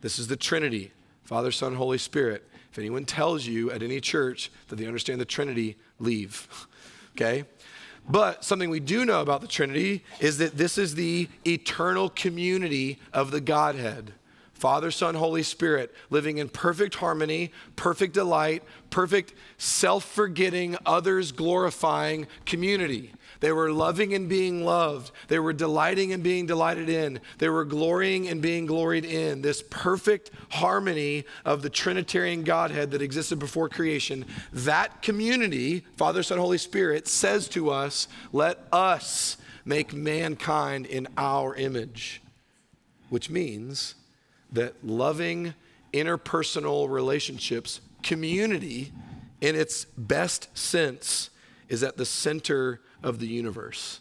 This 0.00 0.18
is 0.18 0.28
the 0.28 0.36
Trinity 0.36 0.92
Father, 1.24 1.50
Son, 1.50 1.74
Holy 1.74 1.98
Spirit. 1.98 2.48
If 2.70 2.78
anyone 2.78 3.04
tells 3.04 3.46
you 3.46 3.70
at 3.72 3.82
any 3.82 4.00
church 4.00 4.50
that 4.68 4.76
they 4.76 4.86
understand 4.86 5.20
the 5.20 5.24
Trinity, 5.24 5.76
leave. 5.98 6.66
okay? 7.16 7.44
But 8.08 8.44
something 8.44 8.70
we 8.70 8.78
do 8.78 9.04
know 9.04 9.20
about 9.20 9.40
the 9.40 9.48
Trinity 9.48 10.04
is 10.20 10.38
that 10.38 10.56
this 10.56 10.78
is 10.78 10.94
the 10.94 11.28
eternal 11.44 12.08
community 12.08 13.00
of 13.12 13.32
the 13.32 13.40
Godhead. 13.40 14.12
Father, 14.58 14.90
Son, 14.90 15.14
Holy 15.14 15.42
Spirit, 15.42 15.94
living 16.08 16.38
in 16.38 16.48
perfect 16.48 16.96
harmony, 16.96 17.52
perfect 17.76 18.14
delight, 18.14 18.62
perfect 18.88 19.34
self 19.58 20.04
forgetting, 20.04 20.76
others 20.86 21.32
glorifying 21.32 22.26
community. 22.46 23.12
They 23.40 23.52
were 23.52 23.70
loving 23.70 24.14
and 24.14 24.30
being 24.30 24.64
loved. 24.64 25.10
They 25.28 25.38
were 25.38 25.52
delighting 25.52 26.12
and 26.14 26.22
being 26.22 26.46
delighted 26.46 26.88
in. 26.88 27.20
They 27.36 27.50
were 27.50 27.66
glorying 27.66 28.28
and 28.28 28.40
being 28.40 28.64
gloried 28.64 29.04
in. 29.04 29.42
This 29.42 29.62
perfect 29.68 30.30
harmony 30.48 31.24
of 31.44 31.60
the 31.60 31.68
Trinitarian 31.68 32.42
Godhead 32.42 32.92
that 32.92 33.02
existed 33.02 33.38
before 33.38 33.68
creation. 33.68 34.24
That 34.54 35.02
community, 35.02 35.84
Father, 35.96 36.22
Son, 36.22 36.38
Holy 36.38 36.56
Spirit, 36.56 37.06
says 37.08 37.46
to 37.50 37.70
us, 37.70 38.08
let 38.32 38.58
us 38.72 39.36
make 39.66 39.92
mankind 39.92 40.86
in 40.86 41.06
our 41.18 41.54
image, 41.56 42.22
which 43.10 43.28
means 43.28 43.96
that 44.52 44.74
loving 44.84 45.54
interpersonal 45.92 46.88
relationships, 46.88 47.80
community 48.02 48.92
in 49.40 49.54
its 49.54 49.84
best 49.96 50.56
sense, 50.56 51.30
is 51.68 51.82
at 51.82 51.96
the 51.96 52.06
center 52.06 52.80
of 53.02 53.18
the 53.18 53.26
universe. 53.26 54.00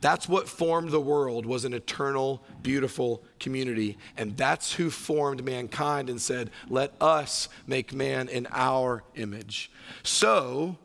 That's 0.00 0.28
what 0.28 0.48
formed 0.48 0.90
the 0.90 1.00
world 1.00 1.46
was 1.46 1.64
an 1.64 1.72
eternal, 1.72 2.44
beautiful 2.62 3.24
community. 3.40 3.96
And 4.18 4.36
that's 4.36 4.74
who 4.74 4.90
formed 4.90 5.42
mankind 5.42 6.10
and 6.10 6.20
said, 6.20 6.50
let 6.68 6.92
us 7.00 7.48
make 7.66 7.94
man 7.94 8.28
in 8.28 8.46
our 8.50 9.02
image. 9.14 9.70
So, 10.02 10.76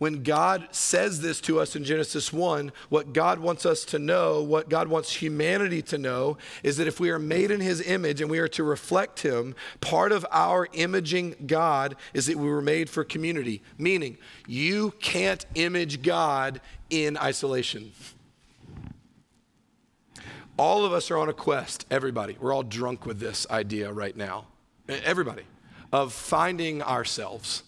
when 0.00 0.22
God 0.22 0.66
says 0.70 1.20
this 1.20 1.42
to 1.42 1.60
us 1.60 1.76
in 1.76 1.84
Genesis 1.84 2.32
1, 2.32 2.72
what 2.88 3.12
God 3.12 3.38
wants 3.38 3.66
us 3.66 3.84
to 3.84 3.98
know, 3.98 4.42
what 4.42 4.70
God 4.70 4.88
wants 4.88 5.12
humanity 5.12 5.82
to 5.82 5.98
know, 5.98 6.38
is 6.62 6.78
that 6.78 6.88
if 6.88 7.00
we 7.00 7.10
are 7.10 7.18
made 7.18 7.50
in 7.50 7.60
His 7.60 7.86
image 7.86 8.22
and 8.22 8.30
we 8.30 8.38
are 8.38 8.48
to 8.48 8.64
reflect 8.64 9.20
Him, 9.20 9.54
part 9.82 10.10
of 10.10 10.24
our 10.30 10.68
imaging 10.72 11.34
God 11.46 11.96
is 12.14 12.24
that 12.26 12.38
we 12.38 12.48
were 12.48 12.62
made 12.62 12.88
for 12.88 13.04
community. 13.04 13.62
Meaning, 13.76 14.16
you 14.46 14.92
can't 15.00 15.44
image 15.54 16.00
God 16.00 16.62
in 16.88 17.18
isolation. 17.18 17.92
All 20.56 20.86
of 20.86 20.94
us 20.94 21.10
are 21.10 21.18
on 21.18 21.28
a 21.28 21.34
quest, 21.34 21.84
everybody. 21.90 22.38
We're 22.40 22.54
all 22.54 22.62
drunk 22.62 23.04
with 23.04 23.20
this 23.20 23.46
idea 23.50 23.92
right 23.92 24.16
now. 24.16 24.46
Everybody, 24.88 25.42
of 25.92 26.14
finding 26.14 26.80
ourselves 26.80 27.64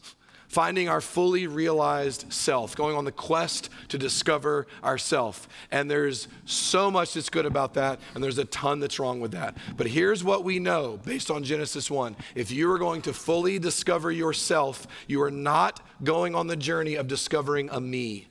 finding 0.52 0.86
our 0.86 1.00
fully 1.00 1.46
realized 1.46 2.30
self, 2.30 2.76
going 2.76 2.94
on 2.94 3.06
the 3.06 3.10
quest 3.10 3.70
to 3.88 3.96
discover 3.96 4.66
ourself. 4.84 5.48
And 5.70 5.90
there's 5.90 6.28
so 6.44 6.90
much 6.90 7.14
that's 7.14 7.30
good 7.30 7.46
about 7.46 7.72
that, 7.74 8.00
and 8.14 8.22
there's 8.22 8.36
a 8.36 8.44
ton 8.44 8.78
that's 8.78 8.98
wrong 8.98 9.18
with 9.20 9.30
that. 9.30 9.56
But 9.78 9.86
here's 9.86 10.22
what 10.22 10.44
we 10.44 10.58
know 10.58 11.00
based 11.06 11.30
on 11.30 11.42
Genesis 11.42 11.90
1 11.90 12.16
if 12.34 12.50
you 12.50 12.70
are 12.70 12.78
going 12.78 13.00
to 13.02 13.14
fully 13.14 13.58
discover 13.58 14.12
yourself, 14.12 14.86
you 15.06 15.22
are 15.22 15.30
not 15.30 15.80
going 16.04 16.34
on 16.34 16.48
the 16.48 16.56
journey 16.56 16.96
of 16.96 17.08
discovering 17.08 17.70
a 17.70 17.80
me. 17.80 18.28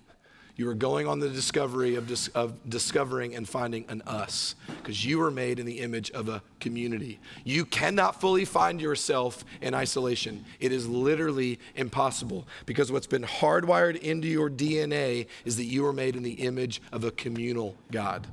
You 0.61 0.69
are 0.69 0.75
going 0.75 1.07
on 1.07 1.17
the 1.17 1.27
discovery 1.27 1.95
of, 1.95 2.05
dis- 2.05 2.27
of 2.35 2.69
discovering 2.69 3.33
and 3.33 3.49
finding 3.49 3.83
an 3.89 4.03
us 4.05 4.53
because 4.67 5.03
you 5.03 5.17
were 5.17 5.31
made 5.31 5.57
in 5.57 5.65
the 5.65 5.79
image 5.79 6.11
of 6.11 6.29
a 6.29 6.43
community. 6.59 7.19
You 7.43 7.65
cannot 7.65 8.21
fully 8.21 8.45
find 8.45 8.79
yourself 8.79 9.43
in 9.59 9.73
isolation. 9.73 10.45
It 10.59 10.71
is 10.71 10.87
literally 10.87 11.57
impossible 11.73 12.47
because 12.67 12.91
what's 12.91 13.07
been 13.07 13.23
hardwired 13.23 13.99
into 14.01 14.27
your 14.27 14.51
DNA 14.51 15.25
is 15.45 15.57
that 15.57 15.63
you 15.63 15.81
were 15.81 15.93
made 15.93 16.15
in 16.15 16.21
the 16.21 16.33
image 16.33 16.79
of 16.91 17.03
a 17.03 17.09
communal 17.09 17.75
God. 17.89 18.27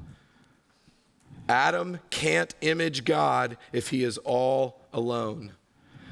Adam 1.49 1.99
can't 2.11 2.55
image 2.61 3.07
God 3.07 3.57
if 3.73 3.89
he 3.89 4.05
is 4.05 4.19
all 4.19 4.83
alone. 4.93 5.53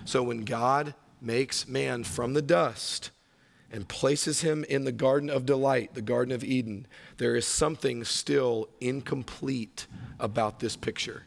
So 0.07 0.23
when 0.23 0.47
God 0.47 0.95
makes 1.21 1.69
man 1.69 2.05
from 2.05 2.33
the 2.33 2.41
dust, 2.41 3.11
and 3.73 3.89
places 3.89 4.41
him 4.43 4.65
in 4.65 4.85
the 4.85 4.93
garden 4.93 5.29
of 5.29 5.45
delight, 5.45 5.95
the 5.95 6.03
Garden 6.03 6.33
of 6.33 6.45
Eden, 6.45 6.87
there 7.19 7.35
is 7.35 7.47
something 7.47 8.05
still 8.05 8.69
incomplete 8.81 9.87
about 10.21 10.61
this 10.61 10.77
picture. 10.77 11.25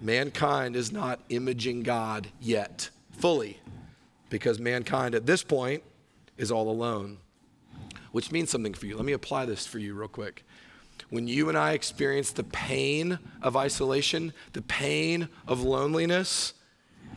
Mankind 0.00 0.76
is 0.76 0.92
not 0.92 1.20
imaging 1.28 1.82
God 1.82 2.28
yet, 2.40 2.90
fully, 3.12 3.60
because 4.30 4.58
mankind 4.58 5.14
at 5.14 5.26
this 5.26 5.42
point 5.42 5.82
is 6.36 6.50
all 6.50 6.70
alone, 6.70 7.18
which 8.12 8.30
means 8.30 8.50
something 8.50 8.74
for 8.74 8.86
you. 8.86 8.96
Let 8.96 9.04
me 9.04 9.12
apply 9.12 9.46
this 9.46 9.66
for 9.66 9.78
you 9.78 9.94
real 9.94 10.08
quick. 10.08 10.44
When 11.10 11.26
you 11.26 11.48
and 11.48 11.56
I 11.56 11.72
experience 11.72 12.32
the 12.32 12.44
pain 12.44 13.18
of 13.40 13.56
isolation, 13.56 14.32
the 14.52 14.62
pain 14.62 15.28
of 15.46 15.62
loneliness, 15.62 16.54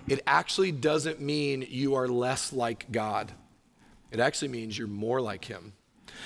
it 0.07 0.21
actually 0.25 0.71
doesn't 0.71 1.19
mean 1.19 1.65
you 1.67 1.95
are 1.95 2.07
less 2.07 2.53
like 2.53 2.91
God. 2.91 3.31
It 4.11 4.19
actually 4.19 4.49
means 4.49 4.77
you're 4.77 4.87
more 4.87 5.21
like 5.21 5.45
Him. 5.45 5.73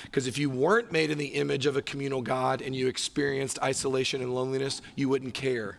Because 0.04 0.26
if 0.26 0.36
you 0.38 0.50
weren't 0.50 0.92
made 0.92 1.10
in 1.10 1.18
the 1.18 1.26
image 1.26 1.66
of 1.66 1.76
a 1.76 1.82
communal 1.82 2.22
God 2.22 2.60
and 2.60 2.74
you 2.74 2.88
experienced 2.88 3.62
isolation 3.62 4.20
and 4.20 4.34
loneliness, 4.34 4.82
you 4.94 5.08
wouldn't 5.08 5.34
care. 5.34 5.78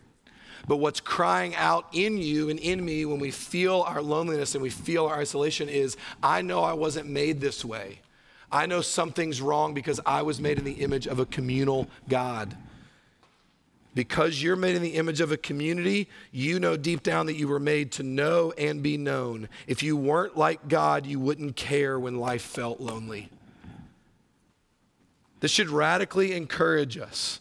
But 0.68 0.78
what's 0.78 1.00
crying 1.00 1.56
out 1.56 1.88
in 1.94 2.18
you 2.18 2.50
and 2.50 2.60
in 2.60 2.84
me 2.84 3.06
when 3.06 3.20
we 3.20 3.32
feel 3.32 3.82
our 3.82 4.02
loneliness 4.02 4.56
and 4.56 4.62
we 4.62 4.70
feel 4.70 5.06
our 5.06 5.20
isolation 5.20 5.70
is 5.70 5.96
I 6.22 6.42
know 6.42 6.64
I 6.64 6.74
wasn't 6.74 7.08
made 7.08 7.40
this 7.40 7.64
way. 7.64 8.02
I 8.52 8.66
know 8.66 8.82
something's 8.82 9.42
wrong 9.42 9.74
because 9.74 10.00
I 10.06 10.22
was 10.22 10.40
made 10.40 10.58
in 10.58 10.66
the 10.66 10.74
image 10.74 11.08
of 11.08 11.20
a 11.20 11.26
communal 11.26 11.88
God. 12.08 12.56
Because 13.98 14.44
you're 14.44 14.56
made 14.56 14.76
in 14.76 14.84
the 14.84 14.94
image 14.94 15.22
of 15.22 15.32
a 15.32 15.38
community, 15.38 16.08
you 16.32 16.60
know 16.60 16.78
deep 16.78 17.02
down 17.02 17.26
that 17.26 17.34
you 17.34 17.48
were 17.48 17.60
made 17.60 17.92
to 17.94 18.04
know 18.04 18.54
and 18.56 18.84
be 18.84 18.96
known. 18.96 19.50
If 19.66 19.82
you 19.82 19.98
weren't 19.98 20.38
like 20.38 20.68
God, 20.68 21.08
you 21.08 21.20
wouldn't 21.20 21.56
care 21.56 22.00
when 22.00 22.20
life 22.20 22.44
felt 22.44 22.80
lonely. 22.80 23.32
This 25.40 25.50
should 25.50 25.70
radically 25.70 26.34
encourage 26.34 26.96
us 26.96 27.40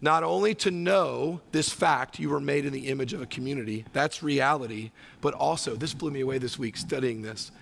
not 0.00 0.24
only 0.24 0.52
to 0.56 0.72
know 0.72 1.40
this 1.52 1.68
fact, 1.68 2.18
you 2.18 2.28
were 2.28 2.40
made 2.40 2.66
in 2.66 2.72
the 2.72 2.88
image 2.88 3.12
of 3.12 3.22
a 3.22 3.26
community, 3.26 3.84
that's 3.92 4.20
reality, 4.20 4.90
but 5.20 5.32
also, 5.32 5.76
this 5.76 5.94
blew 5.94 6.10
me 6.10 6.22
away 6.22 6.38
this 6.38 6.58
week 6.58 6.76
studying 6.76 7.22
this. 7.22 7.52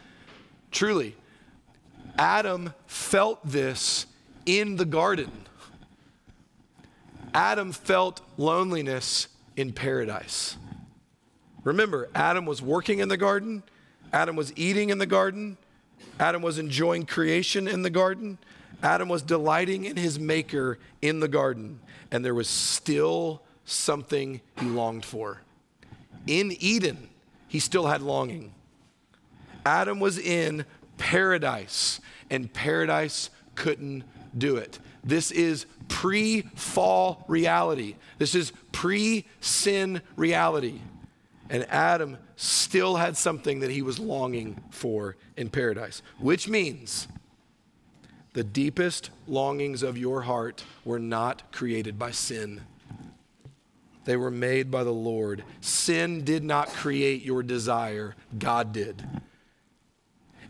Truly, 0.71 1.15
Adam 2.19 2.73
felt 2.87 3.47
this 3.47 4.07
in 4.47 4.77
the 4.77 4.87
garden. 4.87 5.31
Adam 7.35 7.73
felt 7.73 8.21
loneliness 8.37 9.29
in 9.57 9.73
paradise. 9.73 10.57
Remember, 11.65 12.09
Adam 12.15 12.45
was 12.45 12.61
working 12.61 12.99
in 12.99 13.09
the 13.09 13.17
garden, 13.17 13.63
Adam 14.13 14.37
was 14.37 14.53
eating 14.57 14.91
in 14.91 14.99
the 14.99 15.07
garden, 15.07 15.57
Adam 16.19 16.43
was 16.43 16.59
enjoying 16.59 17.07
creation 17.07 17.69
in 17.69 17.83
the 17.83 17.91
garden, 17.91 18.39
Adam 18.83 19.09
was 19.09 19.23
delighting 19.23 19.85
in 19.85 19.97
his 19.97 20.19
maker 20.19 20.79
in 21.01 21.21
the 21.21 21.29
garden, 21.29 21.81
and 22.11 22.25
there 22.25 22.35
was 22.35 22.49
still 22.49 23.43
something 23.65 24.41
he 24.59 24.67
longed 24.67 25.05
for. 25.05 25.41
In 26.27 26.53
Eden, 26.59 27.09
he 27.49 27.61
still 27.61 27.87
had 27.87 28.03
longing. 28.03 28.53
Adam 29.65 30.01
was 30.01 30.19
in 30.19 30.65
paradise, 30.99 32.01
and 32.29 32.53
paradise 32.53 33.31
couldn't 33.55 34.03
do 34.37 34.57
it. 34.57 34.79
This 35.05 35.31
is 35.31 35.67
pre 35.89 36.43
fall 36.55 37.25
reality. 37.29 37.97
This 38.19 38.35
is 38.35 38.53
pre 38.71 39.25
sin 39.41 40.03
reality. 40.17 40.81
And 41.51 41.67
Adam 41.69 42.17
still 42.37 42.97
had 42.97 43.17
something 43.17 43.61
that 43.61 43.71
he 43.71 43.83
was 43.83 43.99
longing 43.99 44.63
for 44.71 45.17
in 45.37 45.51
paradise, 45.51 46.01
which 46.19 46.49
means 46.49 47.09
the 48.33 48.45
deepest 48.45 49.11
longings 49.27 49.83
of 49.83 49.99
your 49.99 50.23
heart 50.23 50.65
were 50.85 50.99
not 50.99 51.53
created 51.53 51.99
by 51.99 52.13
sin. 52.13 52.63
They 54.05 54.17
were 54.17 54.31
made 54.31 54.71
by 54.71 54.85
the 54.85 54.93
Lord. 54.93 55.45
Sin 55.61 56.25
did 56.25 56.43
not 56.43 56.69
create 56.69 57.23
your 57.23 57.43
desire, 57.43 58.15
God 58.39 58.73
did. 58.73 59.07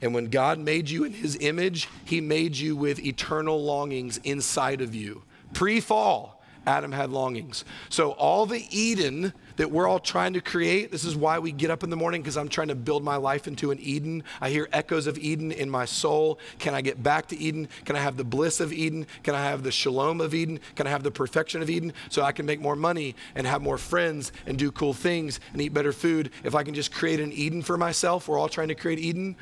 And 0.02 0.12
when 0.12 0.26
God 0.26 0.58
made 0.58 0.90
you 0.90 1.04
in 1.04 1.12
his 1.12 1.38
image, 1.40 1.88
he 2.04 2.20
made 2.20 2.56
you 2.56 2.76
with 2.76 2.98
eternal 2.98 3.62
longings 3.62 4.18
inside 4.18 4.80
of 4.80 4.94
you. 4.94 5.22
Pre 5.54 5.80
fall, 5.80 6.42
Adam 6.66 6.92
had 6.92 7.10
longings. 7.10 7.64
So, 7.88 8.10
all 8.12 8.46
the 8.46 8.66
Eden 8.70 9.32
that 9.56 9.70
we're 9.70 9.86
all 9.86 9.98
trying 9.98 10.32
to 10.32 10.40
create, 10.40 10.90
this 10.90 11.04
is 11.04 11.14
why 11.14 11.38
we 11.38 11.52
get 11.52 11.70
up 11.70 11.82
in 11.82 11.90
the 11.90 11.96
morning 11.96 12.22
because 12.22 12.36
I'm 12.36 12.48
trying 12.48 12.68
to 12.68 12.74
build 12.74 13.04
my 13.04 13.16
life 13.16 13.46
into 13.46 13.70
an 13.70 13.78
Eden. 13.80 14.22
I 14.40 14.50
hear 14.50 14.68
echoes 14.72 15.06
of 15.06 15.18
Eden 15.18 15.52
in 15.52 15.68
my 15.68 15.84
soul. 15.84 16.38
Can 16.58 16.74
I 16.74 16.80
get 16.80 17.02
back 17.02 17.26
to 17.28 17.38
Eden? 17.38 17.68
Can 17.84 17.96
I 17.96 18.00
have 18.00 18.16
the 18.16 18.24
bliss 18.24 18.60
of 18.60 18.72
Eden? 18.72 19.06
Can 19.22 19.34
I 19.34 19.42
have 19.42 19.62
the 19.62 19.72
shalom 19.72 20.20
of 20.20 20.34
Eden? 20.34 20.60
Can 20.76 20.86
I 20.86 20.90
have 20.90 21.02
the 21.02 21.10
perfection 21.10 21.62
of 21.62 21.70
Eden 21.70 21.92
so 22.08 22.22
I 22.22 22.32
can 22.32 22.46
make 22.46 22.60
more 22.60 22.76
money 22.76 23.14
and 23.34 23.46
have 23.46 23.62
more 23.62 23.78
friends 23.78 24.32
and 24.46 24.58
do 24.58 24.70
cool 24.72 24.94
things 24.94 25.40
and 25.52 25.60
eat 25.60 25.74
better 25.74 25.92
food? 25.92 26.30
If 26.44 26.54
I 26.54 26.62
can 26.62 26.74
just 26.74 26.92
create 26.92 27.20
an 27.20 27.32
Eden 27.32 27.62
for 27.62 27.76
myself, 27.76 28.28
we're 28.28 28.38
all 28.38 28.48
trying 28.48 28.68
to 28.68 28.74
create 28.74 28.98
Eden 28.98 29.36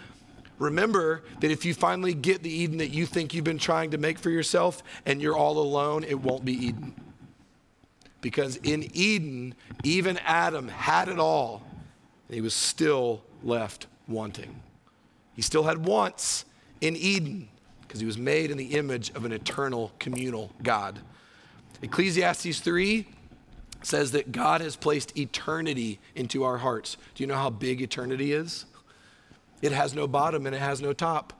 remember 0.61 1.23
that 1.40 1.50
if 1.50 1.64
you 1.64 1.75
finally 1.75 2.14
get 2.14 2.45
the 2.45 2.50
Eden 2.50 2.79
that 2.79 2.90
you 2.90 3.07
think 3.07 3.35
you've 3.35 3.45
been 3.45 3.59
trying 3.59 3.90
to 3.90 3.99
make 3.99 4.19
for 4.19 4.31
yourself 4.31 4.85
and 5.05 5.21
you're 5.21 5.37
all 5.37 5.59
alone, 5.59 6.05
it 6.05 6.21
won't 6.21 6.45
be 6.45 6.52
Eden. 6.52 6.95
Because 8.21 8.57
in 8.57 8.88
Eden, 8.93 9.55
even 9.83 10.19
Adam 10.19 10.69
had 10.69 11.09
it 11.09 11.19
all, 11.19 11.62
and 12.29 12.35
he 12.35 12.43
was 12.43 12.55
still 12.55 13.23
left 13.43 13.87
wanting. 14.07 14.62
He 15.35 15.43
still 15.43 15.64
had 15.64 15.87
wants 15.87 16.45
in 16.81 16.95
Eden 16.95 17.49
because 17.81 17.99
he 17.99 18.07
was 18.07 18.19
made 18.19 18.50
in 18.50 18.59
the 18.59 18.76
image 18.76 19.11
of 19.14 19.25
an 19.25 19.33
eternal 19.33 19.90
communal 19.99 20.52
God. 20.62 21.00
Ecclesiastes 21.83 22.61
3 22.61 23.07
says 23.83 24.12
that 24.12 24.31
God 24.31 24.61
has 24.61 24.76
placed 24.76 25.17
eternity 25.17 25.99
into 26.14 26.45
our 26.45 26.59
hearts. 26.59 26.99
Do 27.14 27.23
you 27.23 27.26
know 27.26 27.37
how 27.37 27.49
big 27.49 27.81
eternity 27.81 28.33
is? 28.33 28.67
It 29.62 29.73
has 29.73 29.95
no 29.95 30.07
bottom 30.07 30.47
and 30.47 30.55
it 30.55 30.61
has 30.61 30.81
no 30.81 30.93
top. 30.93 31.33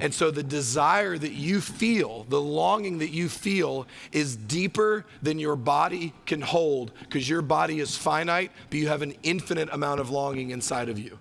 And 0.00 0.14
so 0.14 0.30
the 0.30 0.42
desire 0.42 1.18
that 1.18 1.32
you 1.32 1.60
feel, 1.60 2.24
the 2.28 2.40
longing 2.40 2.98
that 2.98 3.10
you 3.10 3.28
feel, 3.28 3.86
is 4.12 4.36
deeper 4.36 5.04
than 5.22 5.38
your 5.38 5.56
body 5.56 6.12
can 6.24 6.40
hold 6.40 6.92
because 7.00 7.28
your 7.28 7.42
body 7.42 7.80
is 7.80 7.96
finite, 7.96 8.52
but 8.70 8.78
you 8.78 8.88
have 8.88 9.02
an 9.02 9.14
infinite 9.22 9.68
amount 9.72 10.00
of 10.00 10.10
longing 10.10 10.50
inside 10.50 10.88
of 10.88 10.98
you. 10.98 11.18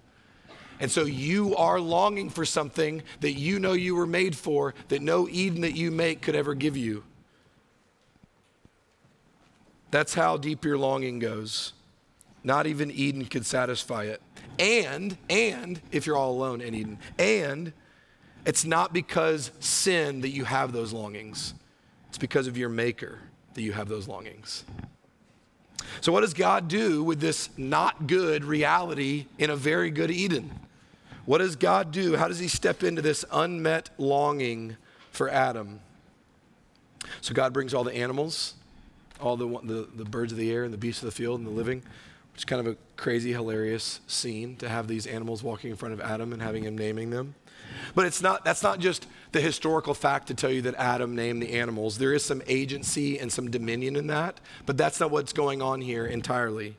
And 0.79 0.91
so 0.91 1.05
you 1.05 1.55
are 1.55 1.79
longing 1.79 2.29
for 2.29 2.45
something 2.45 3.01
that 3.21 3.33
you 3.33 3.57
know 3.57 3.73
you 3.73 3.95
were 3.95 4.05
made 4.05 4.35
for, 4.35 4.75
that 4.89 5.01
no 5.01 5.27
Eden 5.27 5.61
that 5.61 5.75
you 5.75 5.89
make 5.89 6.21
could 6.21 6.35
ever 6.35 6.53
give 6.53 6.77
you. 6.77 7.03
That's 9.89 10.13
how 10.13 10.37
deep 10.37 10.63
your 10.63 10.77
longing 10.77 11.17
goes. 11.17 11.73
Not 12.43 12.67
even 12.67 12.91
Eden 12.91 13.25
could 13.25 13.45
satisfy 13.45 14.03
it. 14.03 14.21
And, 14.59 15.17
and, 15.29 15.79
if 15.91 16.05
you're 16.05 16.17
all 16.17 16.31
alone 16.31 16.61
in 16.61 16.73
Eden, 16.73 16.99
and 17.19 17.73
it's 18.45 18.65
not 18.65 18.93
because 18.93 19.51
sin 19.59 20.21
that 20.21 20.29
you 20.29 20.45
have 20.45 20.71
those 20.71 20.93
longings, 20.93 21.53
it's 22.09 22.17
because 22.17 22.47
of 22.47 22.57
your 22.57 22.69
Maker 22.69 23.19
that 23.53 23.61
you 23.61 23.73
have 23.73 23.89
those 23.89 24.07
longings. 24.07 24.63
So, 26.01 26.11
what 26.11 26.21
does 26.21 26.33
God 26.33 26.67
do 26.67 27.03
with 27.03 27.19
this 27.19 27.49
not 27.57 28.07
good 28.07 28.43
reality 28.43 29.25
in 29.37 29.49
a 29.49 29.55
very 29.55 29.91
good 29.91 30.11
Eden? 30.11 30.51
What 31.25 31.39
does 31.39 31.55
God 31.55 31.91
do? 31.91 32.15
How 32.15 32.27
does 32.27 32.39
He 32.39 32.47
step 32.47 32.83
into 32.83 33.01
this 33.01 33.25
unmet 33.31 33.89
longing 33.97 34.77
for 35.11 35.29
Adam? 35.29 35.79
So, 37.21 37.33
God 37.33 37.53
brings 37.53 37.73
all 37.73 37.83
the 37.83 37.95
animals, 37.95 38.55
all 39.19 39.37
the, 39.37 39.47
the, 39.63 39.87
the 39.95 40.05
birds 40.05 40.31
of 40.31 40.37
the 40.37 40.51
air 40.51 40.63
and 40.63 40.73
the 40.73 40.77
beasts 40.77 41.01
of 41.01 41.07
the 41.07 41.15
field 41.15 41.39
and 41.39 41.47
the 41.47 41.51
living 41.51 41.83
it's 42.37 42.45
kind 42.45 42.59
of 42.59 42.71
a 42.71 42.77
crazy, 42.97 43.33
hilarious 43.33 43.99
scene 44.05 44.57
to 44.57 44.69
have 44.69 44.87
these 44.87 45.07
animals 45.07 45.41
walking 45.41 45.71
in 45.71 45.75
front 45.75 45.95
of 45.95 45.99
Adam 45.99 46.33
and 46.33 46.39
having 46.39 46.65
him 46.65 46.77
naming 46.77 47.09
them. 47.09 47.33
But 47.95 48.05
it's 48.05 48.21
not, 48.21 48.45
that's 48.45 48.61
not 48.61 48.77
just 48.77 49.07
the 49.31 49.41
historical 49.41 49.95
fact 49.95 50.27
to 50.27 50.35
tell 50.35 50.51
you 50.51 50.61
that 50.61 50.75
Adam 50.75 51.15
named 51.15 51.41
the 51.41 51.53
animals. 51.53 51.97
There 51.97 52.13
is 52.13 52.23
some 52.23 52.43
agency 52.45 53.17
and 53.17 53.31
some 53.31 53.49
dominion 53.49 53.95
in 53.95 54.05
that, 54.07 54.39
but 54.67 54.77
that's 54.77 54.99
not 54.99 55.09
what's 55.09 55.33
going 55.33 55.63
on 55.63 55.81
here 55.81 56.05
entirely. 56.05 56.77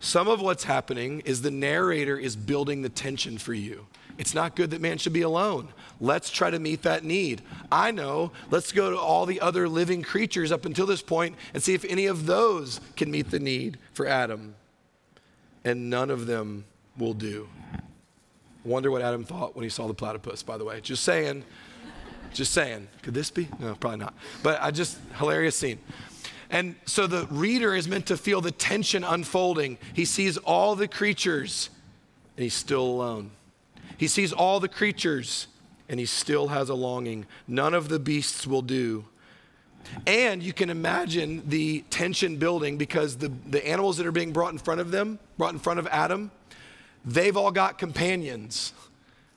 some 0.00 0.26
of 0.26 0.40
what's 0.40 0.64
happening 0.64 1.20
is 1.20 1.42
the 1.42 1.52
narrator 1.52 2.18
is 2.18 2.34
building 2.34 2.82
the 2.82 2.88
tension 2.88 3.38
for 3.38 3.54
you. 3.54 3.86
It's 4.18 4.34
not 4.34 4.56
good 4.56 4.72
that 4.72 4.80
man 4.80 4.98
should 4.98 5.12
be 5.12 5.22
alone. 5.22 5.68
Let's 6.00 6.30
try 6.30 6.50
to 6.50 6.58
meet 6.58 6.82
that 6.82 7.04
need. 7.04 7.42
I 7.70 7.92
know, 7.92 8.32
let's 8.50 8.72
go 8.72 8.90
to 8.90 8.98
all 8.98 9.24
the 9.24 9.40
other 9.40 9.68
living 9.68 10.02
creatures 10.02 10.50
up 10.50 10.64
until 10.66 10.86
this 10.86 11.00
point 11.00 11.36
and 11.54 11.62
see 11.62 11.74
if 11.74 11.84
any 11.84 12.06
of 12.06 12.26
those 12.26 12.80
can 12.96 13.12
meet 13.12 13.30
the 13.30 13.38
need 13.38 13.78
for 13.92 14.08
Adam. 14.08 14.56
And 15.64 15.88
none 15.90 16.10
of 16.10 16.26
them 16.26 16.64
will 16.98 17.14
do. 17.14 17.48
Wonder 18.64 18.90
what 18.90 19.02
Adam 19.02 19.24
thought 19.24 19.54
when 19.54 19.62
he 19.62 19.68
saw 19.68 19.86
the 19.86 19.94
platypus, 19.94 20.42
by 20.42 20.56
the 20.56 20.64
way. 20.64 20.80
Just 20.80 21.04
saying. 21.04 21.44
Just 22.32 22.52
saying. 22.52 22.88
Could 23.02 23.14
this 23.14 23.30
be? 23.30 23.48
No, 23.58 23.74
probably 23.74 23.98
not. 23.98 24.14
But 24.42 24.60
I 24.62 24.70
just, 24.70 24.98
hilarious 25.18 25.56
scene. 25.56 25.78
And 26.50 26.76
so 26.86 27.06
the 27.06 27.26
reader 27.30 27.74
is 27.74 27.88
meant 27.88 28.06
to 28.06 28.16
feel 28.16 28.40
the 28.40 28.50
tension 28.50 29.04
unfolding. 29.04 29.78
He 29.92 30.04
sees 30.04 30.36
all 30.38 30.76
the 30.76 30.88
creatures 30.88 31.70
and 32.36 32.42
he's 32.42 32.54
still 32.54 32.82
alone. 32.82 33.30
He 33.96 34.08
sees 34.08 34.32
all 34.32 34.60
the 34.60 34.68
creatures 34.68 35.46
and 35.88 36.00
he 36.00 36.06
still 36.06 36.48
has 36.48 36.68
a 36.68 36.74
longing. 36.74 37.26
None 37.46 37.74
of 37.74 37.88
the 37.88 37.98
beasts 37.98 38.46
will 38.46 38.62
do. 38.62 39.04
And 40.06 40.42
you 40.42 40.52
can 40.52 40.70
imagine 40.70 41.42
the 41.48 41.84
tension 41.90 42.36
building 42.36 42.76
because 42.76 43.16
the, 43.16 43.32
the 43.46 43.66
animals 43.66 43.96
that 43.98 44.06
are 44.06 44.12
being 44.12 44.32
brought 44.32 44.52
in 44.52 44.58
front 44.58 44.80
of 44.80 44.90
them, 44.90 45.18
brought 45.38 45.52
in 45.52 45.58
front 45.58 45.78
of 45.78 45.86
Adam, 45.88 46.30
they've 47.04 47.36
all 47.36 47.50
got 47.50 47.78
companions. 47.78 48.72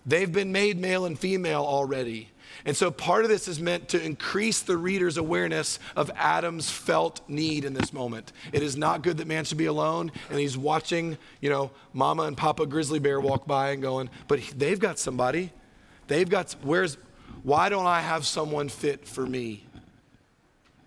They've 0.05 0.31
been 0.31 0.51
made 0.51 0.79
male 0.79 1.05
and 1.05 1.19
female 1.19 1.63
already. 1.63 2.29
And 2.65 2.75
so 2.75 2.91
part 2.91 3.23
of 3.23 3.29
this 3.29 3.47
is 3.47 3.59
meant 3.59 3.89
to 3.89 4.03
increase 4.03 4.61
the 4.61 4.77
reader's 4.77 5.17
awareness 5.17 5.79
of 5.95 6.11
Adam's 6.15 6.69
felt 6.69 7.21
need 7.29 7.65
in 7.65 7.73
this 7.73 7.93
moment. 7.93 8.31
It 8.51 8.63
is 8.63 8.75
not 8.75 9.03
good 9.03 9.17
that 9.17 9.27
man 9.27 9.45
should 9.45 9.57
be 9.57 9.65
alone 9.65 10.11
and 10.29 10.39
he's 10.39 10.57
watching, 10.57 11.17
you 11.41 11.49
know, 11.49 11.71
mama 11.93 12.23
and 12.23 12.35
papa 12.35 12.65
grizzly 12.65 12.99
bear 12.99 13.19
walk 13.19 13.47
by 13.47 13.71
and 13.71 13.81
going, 13.81 14.09
but 14.27 14.39
they've 14.55 14.79
got 14.79 14.97
somebody. 14.99 15.51
They've 16.07 16.29
got, 16.29 16.55
where's, 16.61 16.97
why 17.43 17.69
don't 17.69 17.85
I 17.85 18.01
have 18.01 18.25
someone 18.25 18.69
fit 18.69 19.07
for 19.07 19.25
me? 19.25 19.66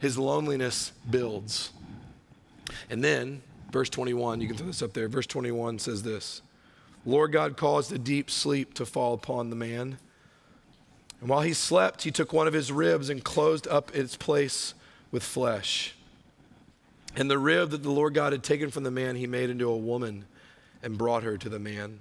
His 0.01 0.19
loneliness 0.19 0.93
builds. 1.09 1.71
And 2.89 3.05
then, 3.05 3.43
verse 3.71 3.89
21, 3.89 4.41
you 4.41 4.49
can 4.49 4.57
throw 4.57 4.67
this 4.67 4.83
up 4.83 4.93
there. 4.93 5.09
Verse 5.09 5.27
21 5.27 5.79
says 5.79 6.03
this 6.03 6.43
Lord 7.07 7.33
God 7.33 7.57
caused 7.57 7.93
a 7.93 7.99
deep 7.99 8.31
sleep 8.31 8.75
to 8.75 8.85
fall 8.85 9.15
upon 9.15 9.51
the 9.51 9.57
man 9.57 9.99
and 11.21 11.29
while 11.29 11.43
he 11.43 11.53
slept, 11.53 12.03
he 12.03 12.11
took 12.11 12.33
one 12.33 12.47
of 12.47 12.55
his 12.55 12.73
ribs 12.73 13.11
and 13.11 13.23
closed 13.23 13.69
up 13.69 13.95
its 13.95 14.17
place 14.17 14.75
with 15.11 15.23
flesh. 15.23 15.95
And 17.15 17.31
the 17.31 17.39
rib 17.39 17.71
that 17.71 17.83
the 17.83 17.91
Lord 17.91 18.15
God 18.15 18.33
had 18.33 18.43
taken 18.43 18.71
from 18.71 18.85
the 18.85 18.91
man, 18.91 19.17
he 19.17 19.27
made 19.27 19.51
into 19.51 19.69
a 19.69 19.77
woman 19.77 20.25
and 20.83 20.97
brought 20.97 21.23
her 21.23 21.37
to 21.37 21.49
the 21.49 21.59
man. 21.59 22.01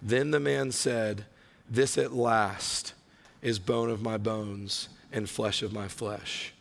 Then 0.00 0.30
the 0.30 0.40
man 0.40 0.72
said, 0.72 1.26
This 1.68 1.98
at 1.98 2.12
last 2.12 2.94
is 3.42 3.58
bone 3.58 3.90
of 3.90 4.00
my 4.00 4.16
bones 4.16 4.88
and 5.12 5.28
flesh 5.28 5.62
of 5.62 5.72
my 5.72 5.88
flesh. 5.88 6.54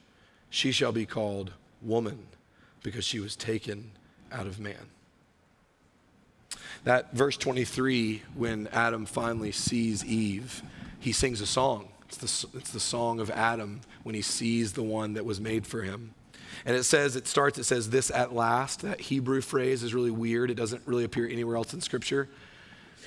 She 0.58 0.72
shall 0.72 0.92
be 0.92 1.06
called 1.06 1.52
woman 1.84 2.18
because 2.82 3.06
she 3.06 3.20
was 3.20 3.36
taken 3.36 3.92
out 4.32 4.48
of 4.48 4.60
man. 4.60 4.88
That 6.84 7.14
verse 7.14 7.38
23, 7.38 8.24
when 8.34 8.66
Adam 8.70 9.06
finally 9.06 9.52
sees 9.52 10.04
Eve, 10.04 10.64
he 11.00 11.12
sings 11.12 11.42
a 11.42 11.46
song. 11.46 11.90
It's 12.08 12.18
the, 12.18 12.58
it's 12.58 12.72
the 12.72 12.80
song 12.80 13.20
of 13.20 13.30
Adam 13.30 13.82
when 14.02 14.16
he 14.16 14.24
sees 14.24 14.74
the 14.74 14.82
one 14.82 15.14
that 15.14 15.26
was 15.26 15.40
made 15.40 15.68
for 15.68 15.84
him. 15.84 16.16
And 16.66 16.76
it 16.76 16.86
says, 16.86 17.16
it 17.16 17.28
starts, 17.28 17.60
it 17.60 17.66
says, 17.66 17.92
this 17.92 18.10
at 18.10 18.34
last. 18.34 18.82
That 18.82 19.00
Hebrew 19.00 19.42
phrase 19.42 19.84
is 19.84 19.94
really 19.94 20.10
weird. 20.10 20.50
It 20.50 20.56
doesn't 20.56 20.82
really 20.88 21.04
appear 21.04 21.28
anywhere 21.28 21.58
else 21.58 21.72
in 21.76 21.82
Scripture. 21.82 22.30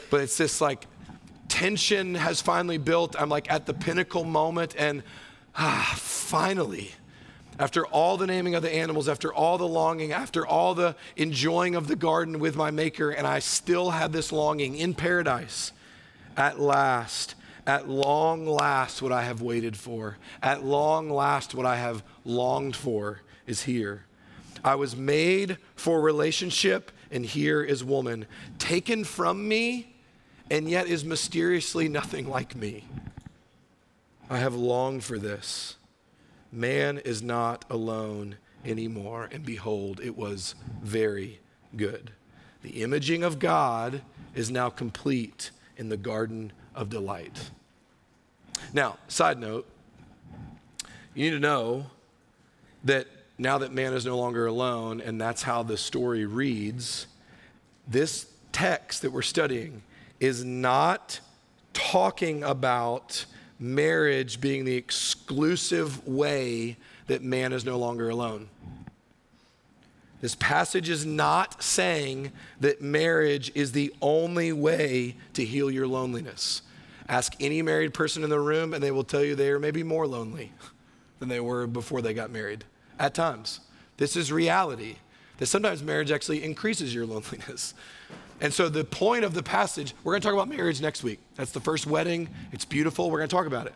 But 0.09 0.21
it's 0.21 0.37
this 0.37 0.61
like 0.61 0.87
tension 1.49 2.15
has 2.15 2.41
finally 2.41 2.79
built. 2.79 3.21
I'm 3.21 3.29
like 3.29 3.51
at 3.51 3.67
the 3.67 3.75
pinnacle 3.75 4.23
moment, 4.23 4.77
and 4.79 5.03
ah, 5.57 5.95
finally, 5.97 6.93
after 7.61 7.87
all 7.87 8.17
the 8.17 8.27
naming 8.27 8.55
of 8.55 8.63
the 8.63 8.75
animals, 8.75 9.07
after 9.07 9.33
all 9.33 9.59
the 9.59 9.69
longing, 9.69 10.13
after 10.13 10.47
all 10.47 10.75
the 10.75 10.97
enjoying 11.15 11.75
of 11.75 11.89
the 11.89 11.95
garden 11.95 12.39
with 12.39 12.57
my 12.57 12.71
Maker, 12.71 13.11
and 13.11 13.27
I 13.27 13.39
still 13.39 13.91
had 13.91 14.15
this 14.15 14.33
longing 14.33 14.77
in 14.77 14.95
paradise, 14.95 15.73
at 16.39 16.59
last, 16.59 17.35
at 17.67 17.87
long 17.87 18.47
last, 18.47 19.03
what 19.03 19.13
I 19.13 19.25
have 19.25 19.43
waited 19.43 19.77
for, 19.77 20.17
at 20.43 20.65
long 20.65 21.11
last, 21.11 21.55
what 21.55 21.67
I 21.67 21.77
have 21.77 22.03
longed 22.25 22.77
for 22.77 23.21
is 23.47 23.65
here. 23.65 24.05
I 24.65 24.77
was 24.77 24.97
made 24.97 25.59
for 25.77 26.01
relationship, 26.01 26.91
and 27.11 27.27
here 27.27 27.63
is 27.63 27.85
woman, 27.85 28.25
taken 28.59 29.05
from 29.05 29.47
me, 29.47 29.95
and 30.51 30.67
yet 30.67 30.87
is 30.87 31.05
mysteriously 31.05 31.91
nothing 31.91 32.27
like 32.27 32.57
me. 32.57 32.85
I 34.31 34.39
have 34.39 34.55
longed 34.55 35.05
for 35.05 35.19
this. 35.19 35.77
Man 36.53 36.99
is 36.99 37.23
not 37.23 37.65
alone 37.71 38.37
anymore, 38.65 39.29
and 39.33 39.45
behold, 39.45 40.01
it 40.03 40.17
was 40.17 40.55
very 40.83 41.41
good. 41.77 42.13
The 42.63 42.83
imaging 42.83 43.23
of 43.23 43.39
God 43.39 44.03
is 44.35 44.51
now 44.51 44.69
complete 44.69 45.51
in 45.77 45.89
the 45.89 45.97
Garden 45.97 46.53
of 46.75 46.91
Delight. 46.91 47.51
Now, 48.73 48.99
side 49.09 49.39
note, 49.39 49.67
you 51.15 51.25
need 51.25 51.31
to 51.31 51.41
know 51.41 51.87
that 52.85 53.07
now 53.39 53.59
that 53.59 53.73
man 53.73 53.95
is 53.95 54.05
no 54.05 54.19
longer 54.19 54.47
alone, 54.47 55.01
and 55.01 55.21
that's 55.21 55.43
how 55.43 55.63
the 55.63 55.77
story 55.77 56.27
reads, 56.27 57.07
this 57.89 58.27
text 58.53 59.03
that 59.03 59.11
we're 59.11 59.23
studying 59.23 59.83
is 60.19 60.45
not 60.45 61.21
talking 61.73 62.43
about 62.43 63.25
marriage 63.61 64.41
being 64.41 64.65
the 64.65 64.75
exclusive 64.75 66.07
way 66.07 66.77
that 67.07 67.23
man 67.23 67.53
is 67.53 67.65
no 67.65 67.79
longer 67.79 68.09
alone. 68.09 68.49
This 70.21 70.35
passage 70.35 70.89
is 70.89 71.07
not 71.07 71.63
saying 71.63 72.33
that 72.61 72.83
marriage 72.83 73.53
is 73.55 73.73
the 73.73 73.95
only 74.03 74.53
way 74.53 75.17
to 75.35 75.45
heal 75.45 75.71
your 75.71 75.87
loneliness. 75.87 76.63
Ask 77.09 77.35
any 77.41 77.63
married 77.63 77.95
person 77.95 78.23
in 78.23 78.31
the 78.31 78.39
room, 78.39 78.75
and 78.75 78.83
they 78.83 78.91
will 78.91 79.05
tell 79.05 79.25
you 79.25 79.35
they 79.35 79.51
are 79.51 79.59
maybe 79.59 79.83
more 79.83 80.07
lonely 80.07 80.53
than 81.19 81.29
they 81.29 81.41
were 81.41 81.67
before 81.67 82.03
they 82.03 82.15
got 82.15 82.31
married 82.31 82.65
at 82.99 83.15
times. 83.15 83.61
This 83.97 84.17
is 84.17 84.31
reality. 84.31 84.97
That 85.39 85.47
sometimes 85.47 85.83
marriage 85.83 86.11
actually 86.11 86.45
increases 86.45 86.95
your 86.95 87.07
loneliness. 87.07 87.75
And 88.41 88.53
so, 88.55 88.69
the 88.69 88.85
point 88.85 89.25
of 89.25 89.35
the 89.35 89.43
passage, 89.43 89.95
we're 90.03 90.13
going 90.13 90.23
to 90.23 90.27
talk 90.27 90.35
about 90.35 90.49
marriage 90.49 90.81
next 90.81 91.03
week. 91.03 91.21
That's 91.37 91.53
the 91.53 91.61
first 91.61 91.87
wedding. 91.87 92.29
It's 92.53 92.65
beautiful. 92.65 93.11
We're 93.11 93.19
going 93.19 93.29
to 93.29 93.37
talk 93.37 93.47
about 93.47 93.67
it. 93.67 93.75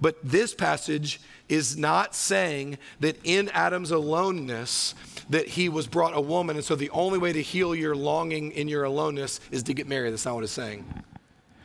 But 0.00 0.16
this 0.22 0.54
passage 0.54 1.20
is 1.48 1.76
not 1.76 2.14
saying 2.14 2.78
that 3.00 3.18
in 3.24 3.48
Adam's 3.50 3.90
aloneness, 3.90 4.94
that 5.28 5.48
he 5.48 5.68
was 5.68 5.86
brought 5.86 6.16
a 6.16 6.20
woman. 6.20 6.56
And 6.56 6.64
so, 6.64 6.74
the 6.74 6.88
only 6.90 7.18
way 7.18 7.34
to 7.34 7.42
heal 7.42 7.74
your 7.74 7.94
longing 7.94 8.52
in 8.52 8.66
your 8.66 8.84
aloneness 8.84 9.40
is 9.50 9.62
to 9.64 9.74
get 9.74 9.86
married. 9.86 10.12
That's 10.12 10.24
not 10.24 10.36
what 10.36 10.44
it's 10.44 10.52
saying. 10.52 10.86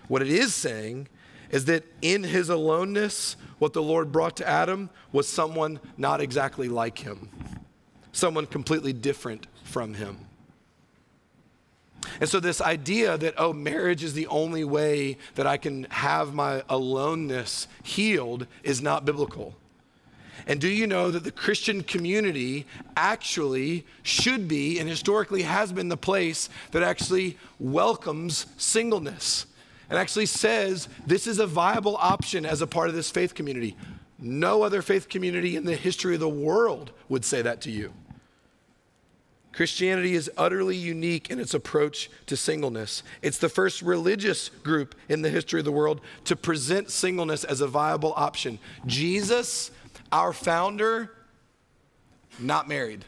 What 0.09 0.21
it 0.21 0.29
is 0.29 0.53
saying 0.53 1.07
is 1.49 1.65
that 1.65 1.85
in 2.01 2.23
his 2.23 2.49
aloneness, 2.49 3.37
what 3.59 3.71
the 3.71 3.81
Lord 3.81 4.11
brought 4.11 4.35
to 4.37 4.49
Adam 4.49 4.89
was 5.13 5.29
someone 5.29 5.79
not 5.97 6.19
exactly 6.19 6.67
like 6.67 6.97
him, 6.97 7.29
someone 8.11 8.47
completely 8.47 8.91
different 8.91 9.47
from 9.63 9.93
him. 9.93 10.17
And 12.23 12.29
so, 12.29 12.39
this 12.39 12.61
idea 12.61 13.17
that, 13.17 13.33
oh, 13.37 13.51
marriage 13.51 14.01
is 14.01 14.13
the 14.13 14.27
only 14.27 14.63
way 14.63 15.17
that 15.35 15.45
I 15.45 15.57
can 15.57 15.83
have 15.89 16.33
my 16.33 16.63
aloneness 16.69 17.67
healed 17.83 18.47
is 18.63 18.81
not 18.81 19.03
biblical. 19.03 19.57
And 20.47 20.61
do 20.61 20.69
you 20.69 20.87
know 20.87 21.11
that 21.11 21.25
the 21.25 21.33
Christian 21.33 21.83
community 21.83 22.65
actually 22.95 23.85
should 24.03 24.47
be 24.47 24.79
and 24.79 24.87
historically 24.87 25.41
has 25.41 25.73
been 25.73 25.89
the 25.89 25.97
place 25.97 26.47
that 26.71 26.81
actually 26.81 27.37
welcomes 27.59 28.45
singleness? 28.55 29.45
and 29.89 29.99
actually 29.99 30.27
says 30.27 30.87
this 31.05 31.27
is 31.27 31.39
a 31.39 31.45
viable 31.45 31.97
option 31.97 32.45
as 32.45 32.61
a 32.61 32.67
part 32.67 32.87
of 32.87 32.95
this 32.95 33.11
faith 33.11 33.35
community. 33.35 33.75
No 34.17 34.63
other 34.63 34.81
faith 34.81 35.09
community 35.09 35.57
in 35.57 35.65
the 35.65 35.75
history 35.75 36.13
of 36.13 36.21
the 36.21 36.29
world 36.29 36.93
would 37.09 37.25
say 37.25 37.41
that 37.41 37.59
to 37.61 37.69
you. 37.69 37.93
Christianity 39.53 40.15
is 40.15 40.31
utterly 40.35 40.75
unique 40.75 41.29
in 41.29 41.39
its 41.39 41.53
approach 41.53 42.09
to 42.25 42.35
singleness. 42.35 43.03
It's 43.21 43.37
the 43.37 43.49
first 43.49 43.83
religious 43.83 44.49
group 44.49 44.95
in 45.07 45.21
the 45.21 45.29
history 45.29 45.59
of 45.59 45.65
the 45.65 45.71
world 45.71 46.01
to 46.25 46.35
present 46.35 46.89
singleness 46.89 47.43
as 47.43 47.61
a 47.61 47.67
viable 47.67 48.13
option. 48.15 48.57
Jesus, 48.87 49.69
our 50.11 50.33
founder, 50.33 51.11
not 52.39 52.67
married. 52.67 53.05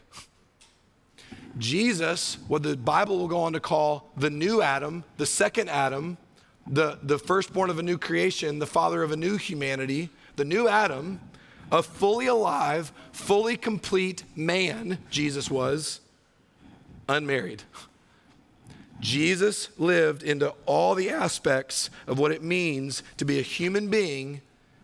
Jesus, 1.58 2.38
what 2.48 2.62
the 2.62 2.78
Bible 2.78 3.18
will 3.18 3.28
go 3.28 3.40
on 3.40 3.54
to 3.54 3.60
call 3.60 4.12
the 4.16 4.30
new 4.30 4.62
Adam, 4.62 5.04
the 5.18 5.26
second 5.26 5.70
Adam, 5.70 6.18
the, 6.68 7.00
the 7.02 7.18
firstborn 7.18 7.72
of 7.72 7.80
a 7.80 7.84
new 7.84 7.98
creation, 7.98 8.60
the 8.60 8.68
father 8.68 9.02
of 9.02 9.12
a 9.12 9.18
new 9.18 9.38
humanity, 9.38 10.10
the 10.36 10.46
new 10.46 10.68
Adam, 10.68 11.20
a 11.72 11.82
fully 11.82 12.28
alive, 12.28 12.92
fully 13.12 13.58
complete 13.58 14.24
man, 14.36 15.00
Jesus 15.10 15.50
was, 15.50 16.02
unmarried. 17.08 17.64
Jesus 19.00 19.70
lived 19.78 20.24
into 20.24 20.54
all 20.66 20.96
the 20.96 21.10
aspects 21.10 21.90
of 22.08 22.18
what 22.18 22.32
it 22.32 22.42
means 22.42 23.04
to 23.18 23.26
be 23.26 23.40
a 23.40 23.44
human 23.44 23.90
being, 23.90 24.42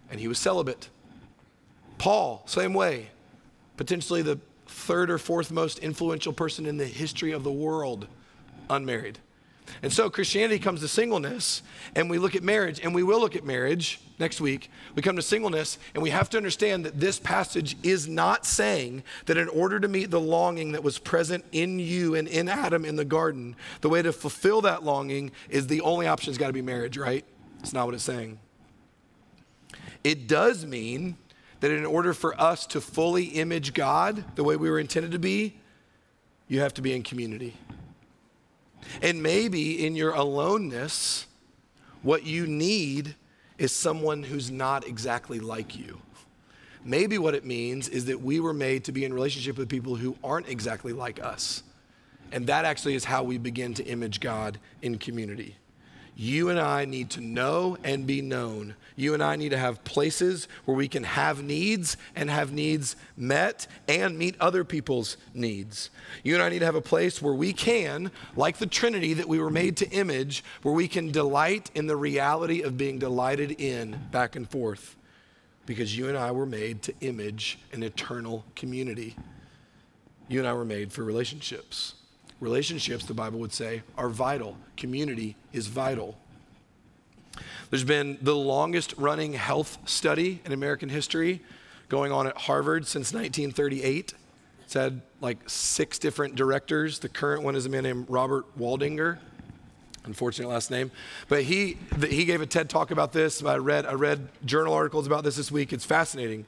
and 0.09 0.19
he 0.19 0.27
was 0.27 0.37
celibate. 0.37 0.89
Paul, 1.97 2.43
same 2.45 2.73
way, 2.73 3.09
potentially 3.77 4.21
the 4.21 4.39
third 4.67 5.09
or 5.09 5.17
fourth 5.17 5.51
most 5.51 5.79
influential 5.79 6.33
person 6.33 6.65
in 6.65 6.77
the 6.77 6.85
history 6.85 7.31
of 7.31 7.43
the 7.43 7.51
world, 7.51 8.07
unmarried. 8.69 9.19
And 9.83 9.91
so 9.91 10.09
Christianity 10.09 10.59
comes 10.59 10.81
to 10.81 10.87
singleness, 10.87 11.63
and 11.95 12.09
we 12.09 12.19
look 12.19 12.35
at 12.35 12.43
marriage, 12.43 12.79
and 12.83 12.93
we 12.93 13.03
will 13.03 13.19
look 13.19 13.35
at 13.35 13.43
marriage 13.43 13.99
next 14.19 14.39
week. 14.39 14.69
We 14.95 15.01
come 15.01 15.15
to 15.15 15.21
singleness, 15.21 15.79
and 15.93 16.03
we 16.03 16.11
have 16.11 16.29
to 16.31 16.37
understand 16.37 16.85
that 16.85 16.99
this 16.99 17.19
passage 17.19 17.77
is 17.81 18.07
not 18.07 18.45
saying 18.45 19.03
that 19.25 19.37
in 19.37 19.47
order 19.49 19.79
to 19.79 19.87
meet 19.87 20.11
the 20.11 20.19
longing 20.19 20.73
that 20.73 20.83
was 20.83 20.99
present 20.99 21.45
in 21.51 21.79
you 21.79 22.15
and 22.15 22.27
in 22.27 22.47
Adam 22.47 22.85
in 22.85 22.95
the 22.95 23.05
garden, 23.05 23.55
the 23.81 23.89
way 23.89 24.01
to 24.01 24.13
fulfill 24.13 24.61
that 24.61 24.83
longing 24.83 25.31
is 25.49 25.67
the 25.67 25.81
only 25.81 26.05
option's 26.05 26.37
got 26.37 26.47
to 26.47 26.53
be 26.53 26.61
marriage, 26.61 26.97
right? 26.97 27.25
It's 27.59 27.73
not 27.73 27.85
what 27.85 27.95
it's 27.95 28.03
saying. 28.03 28.39
It 30.03 30.27
does 30.27 30.65
mean 30.65 31.17
that 31.59 31.71
in 31.71 31.85
order 31.85 32.13
for 32.13 32.39
us 32.39 32.65
to 32.67 32.81
fully 32.81 33.25
image 33.25 33.73
God 33.73 34.23
the 34.35 34.43
way 34.43 34.55
we 34.55 34.69
were 34.69 34.79
intended 34.79 35.11
to 35.11 35.19
be, 35.19 35.59
you 36.47 36.59
have 36.59 36.73
to 36.73 36.81
be 36.81 36.93
in 36.93 37.03
community. 37.03 37.55
And 39.01 39.21
maybe 39.21 39.85
in 39.85 39.95
your 39.95 40.13
aloneness, 40.13 41.27
what 42.01 42.25
you 42.25 42.47
need 42.47 43.15
is 43.57 43.71
someone 43.71 44.23
who's 44.23 44.49
not 44.49 44.87
exactly 44.87 45.39
like 45.39 45.77
you. 45.77 46.01
Maybe 46.83 47.17
what 47.19 47.35
it 47.35 47.45
means 47.45 47.87
is 47.87 48.05
that 48.05 48.21
we 48.21 48.39
were 48.39 48.53
made 48.53 48.83
to 48.85 48.91
be 48.91 49.05
in 49.05 49.13
relationship 49.13 49.57
with 49.57 49.69
people 49.69 49.95
who 49.95 50.17
aren't 50.23 50.47
exactly 50.47 50.93
like 50.93 51.23
us. 51.23 51.61
And 52.31 52.47
that 52.47 52.65
actually 52.65 52.95
is 52.95 53.05
how 53.05 53.23
we 53.23 53.37
begin 53.37 53.73
to 53.75 53.83
image 53.85 54.19
God 54.19 54.57
in 54.81 54.97
community. 54.97 55.57
You 56.15 56.49
and 56.49 56.59
I 56.59 56.85
need 56.85 57.09
to 57.11 57.21
know 57.21 57.77
and 57.83 58.05
be 58.05 58.21
known. 58.21 58.75
You 58.95 59.13
and 59.13 59.23
I 59.23 59.35
need 59.35 59.49
to 59.49 59.57
have 59.57 59.83
places 59.83 60.47
where 60.65 60.75
we 60.75 60.87
can 60.87 61.03
have 61.03 61.41
needs 61.41 61.97
and 62.15 62.29
have 62.29 62.51
needs 62.51 62.95
met 63.17 63.65
and 63.87 64.17
meet 64.17 64.35
other 64.39 64.63
people's 64.63 65.17
needs. 65.33 65.89
You 66.23 66.35
and 66.35 66.43
I 66.43 66.49
need 66.49 66.59
to 66.59 66.65
have 66.65 66.75
a 66.75 66.81
place 66.81 67.21
where 67.21 67.33
we 67.33 67.53
can, 67.53 68.11
like 68.35 68.57
the 68.57 68.67
Trinity 68.67 69.13
that 69.15 69.27
we 69.27 69.39
were 69.39 69.49
made 69.49 69.77
to 69.77 69.89
image, 69.89 70.43
where 70.61 70.73
we 70.73 70.87
can 70.87 71.11
delight 71.11 71.71
in 71.73 71.87
the 71.87 71.95
reality 71.95 72.61
of 72.61 72.77
being 72.77 72.99
delighted 72.99 73.59
in 73.59 73.99
back 74.11 74.35
and 74.35 74.47
forth. 74.47 74.97
Because 75.65 75.97
you 75.97 76.09
and 76.09 76.17
I 76.17 76.31
were 76.31 76.45
made 76.45 76.81
to 76.83 76.93
image 77.01 77.57
an 77.71 77.83
eternal 77.83 78.43
community. 78.55 79.15
You 80.27 80.39
and 80.39 80.47
I 80.47 80.53
were 80.53 80.65
made 80.65 80.91
for 80.91 81.03
relationships. 81.03 81.95
Relationships, 82.41 83.05
the 83.05 83.13
Bible 83.13 83.39
would 83.39 83.53
say, 83.53 83.83
are 83.97 84.09
vital. 84.09 84.57
Community 84.75 85.35
is 85.53 85.67
vital. 85.67 86.17
There's 87.69 87.83
been 87.83 88.17
the 88.21 88.35
longest 88.35 88.95
running 88.97 89.33
health 89.33 89.77
study 89.85 90.41
in 90.43 90.51
American 90.51 90.89
history 90.89 91.39
going 91.87 92.11
on 92.11 92.25
at 92.27 92.35
Harvard 92.35 92.87
since 92.87 93.13
1938. 93.13 94.15
It's 94.65 94.73
had 94.73 95.01
like 95.21 95.49
six 95.49 95.99
different 95.99 96.35
directors. 96.35 96.99
The 96.99 97.09
current 97.09 97.43
one 97.43 97.55
is 97.55 97.65
a 97.67 97.69
man 97.69 97.83
named 97.83 98.07
Robert 98.09 98.45
Waldinger. 98.57 99.19
Unfortunate 100.03 100.49
last 100.49 100.71
name, 100.71 100.89
but 101.27 101.43
he 101.43 101.77
he 102.07 102.25
gave 102.25 102.41
a 102.41 102.47
TED 102.47 102.71
talk 102.71 102.89
about 102.89 103.13
this. 103.13 103.43
I 103.43 103.57
read 103.57 103.85
I 103.85 103.93
read 103.93 104.29
journal 104.45 104.73
articles 104.73 105.05
about 105.05 105.23
this 105.23 105.35
this 105.35 105.51
week. 105.51 105.71
It's 105.71 105.85
fascinating. 105.85 106.47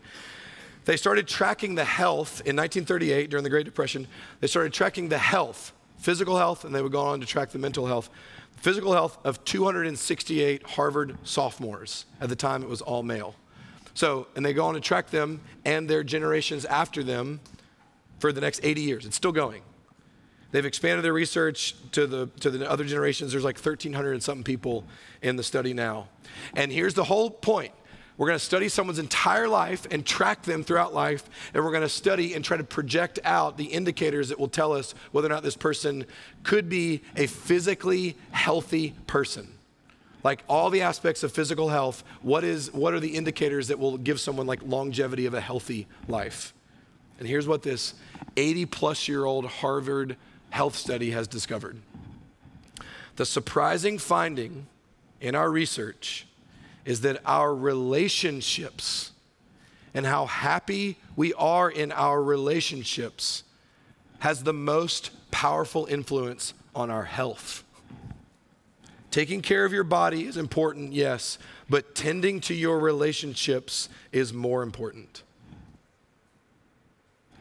They 0.85 0.97
started 0.97 1.27
tracking 1.27 1.75
the 1.75 1.85
health 1.85 2.41
in 2.45 2.55
1938 2.55 3.29
during 3.29 3.43
the 3.43 3.51
Great 3.51 3.65
Depression. 3.65 4.07
They 4.39 4.47
started 4.47 4.73
tracking 4.73 5.09
the 5.09 5.19
health 5.19 5.71
physical 6.03 6.37
health, 6.37 6.65
and 6.65 6.75
they 6.75 6.81
would 6.81 6.91
go 6.91 6.99
on 6.99 7.21
to 7.21 7.25
track 7.25 7.51
the 7.51 7.57
mental 7.57 7.87
health. 7.87 8.09
Physical 8.57 8.91
health 8.91 9.17
of 9.23 9.43
268 9.45 10.63
Harvard 10.63 11.17
sophomores. 11.23 12.05
At 12.19 12.27
the 12.27 12.35
time, 12.35 12.61
it 12.61 12.67
was 12.67 12.81
all 12.81 13.03
male. 13.03 13.35
So, 13.93 14.27
and 14.35 14.45
they 14.45 14.53
go 14.53 14.65
on 14.65 14.73
to 14.73 14.81
track 14.81 15.11
them 15.11 15.39
and 15.63 15.89
their 15.89 16.03
generations 16.03 16.65
after 16.65 17.03
them 17.03 17.39
for 18.19 18.33
the 18.33 18.41
next 18.41 18.59
80 18.63 18.81
years. 18.81 19.05
It's 19.05 19.15
still 19.15 19.31
going. 19.31 19.61
They've 20.51 20.65
expanded 20.65 21.05
their 21.05 21.13
research 21.13 21.73
to 21.93 22.05
the, 22.05 22.27
to 22.41 22.49
the 22.49 22.69
other 22.69 22.83
generations. 22.83 23.31
There's 23.31 23.45
like 23.45 23.57
1,300 23.57 24.11
and 24.11 24.21
something 24.21 24.43
people 24.43 24.83
in 25.21 25.37
the 25.37 25.43
study 25.43 25.73
now. 25.73 26.09
And 26.53 26.69
here's 26.69 26.95
the 26.95 27.05
whole 27.05 27.29
point 27.29 27.71
we're 28.17 28.27
going 28.27 28.37
to 28.37 28.45
study 28.45 28.69
someone's 28.69 28.99
entire 28.99 29.47
life 29.47 29.87
and 29.89 30.05
track 30.05 30.43
them 30.43 30.63
throughout 30.63 30.93
life, 30.93 31.27
and 31.53 31.63
we're 31.63 31.71
going 31.71 31.81
to 31.81 31.89
study 31.89 32.33
and 32.33 32.45
try 32.45 32.57
to 32.57 32.63
project 32.63 33.19
out 33.23 33.57
the 33.57 33.65
indicators 33.65 34.29
that 34.29 34.39
will 34.39 34.47
tell 34.47 34.71
us 34.73 34.93
whether 35.11 35.27
or 35.27 35.29
not 35.29 35.43
this 35.43 35.55
person 35.55 36.05
could 36.43 36.69
be 36.69 37.01
a 37.15 37.25
physically 37.25 38.15
healthy 38.31 38.93
person. 39.07 39.47
Like 40.23 40.43
all 40.47 40.69
the 40.69 40.81
aspects 40.81 41.23
of 41.23 41.31
physical 41.31 41.69
health, 41.69 42.03
what, 42.21 42.43
is, 42.43 42.71
what 42.71 42.93
are 42.93 42.99
the 42.99 43.15
indicators 43.15 43.67
that 43.67 43.79
will 43.79 43.97
give 43.97 44.19
someone 44.19 44.47
like 44.47 44.61
longevity 44.63 45.25
of 45.25 45.33
a 45.33 45.41
healthy 45.41 45.87
life? 46.07 46.53
And 47.19 47.27
here's 47.27 47.47
what 47.47 47.63
this 47.63 47.93
80 48.37 48.65
plus 48.67 49.07
year 49.07 49.25
old 49.25 49.45
Harvard 49.45 50.15
health 50.49 50.75
study 50.75 51.11
has 51.11 51.27
discovered. 51.27 51.77
The 53.15 53.25
surprising 53.25 53.97
finding 53.97 54.67
in 55.19 55.35
our 55.35 55.49
research 55.49 56.25
is 56.85 57.01
that 57.01 57.21
our 57.25 57.55
relationships 57.55 59.11
and 59.93 60.05
how 60.05 60.25
happy 60.25 60.97
we 61.15 61.33
are 61.35 61.69
in 61.69 61.91
our 61.91 62.21
relationships 62.21 63.43
has 64.19 64.43
the 64.43 64.53
most 64.53 65.11
powerful 65.31 65.85
influence 65.85 66.53
on 66.75 66.89
our 66.89 67.03
health. 67.03 67.63
Taking 69.11 69.41
care 69.41 69.63
of 69.63 69.71
your 69.71 69.83
body 69.83 70.25
is 70.25 70.37
important, 70.37 70.91
yes, 70.93 71.37
but 71.69 71.93
tending 71.93 72.39
to 72.41 72.53
your 72.53 72.79
relationships 72.79 73.87
is 74.11 74.33
more 74.33 74.63
important. 74.63 75.21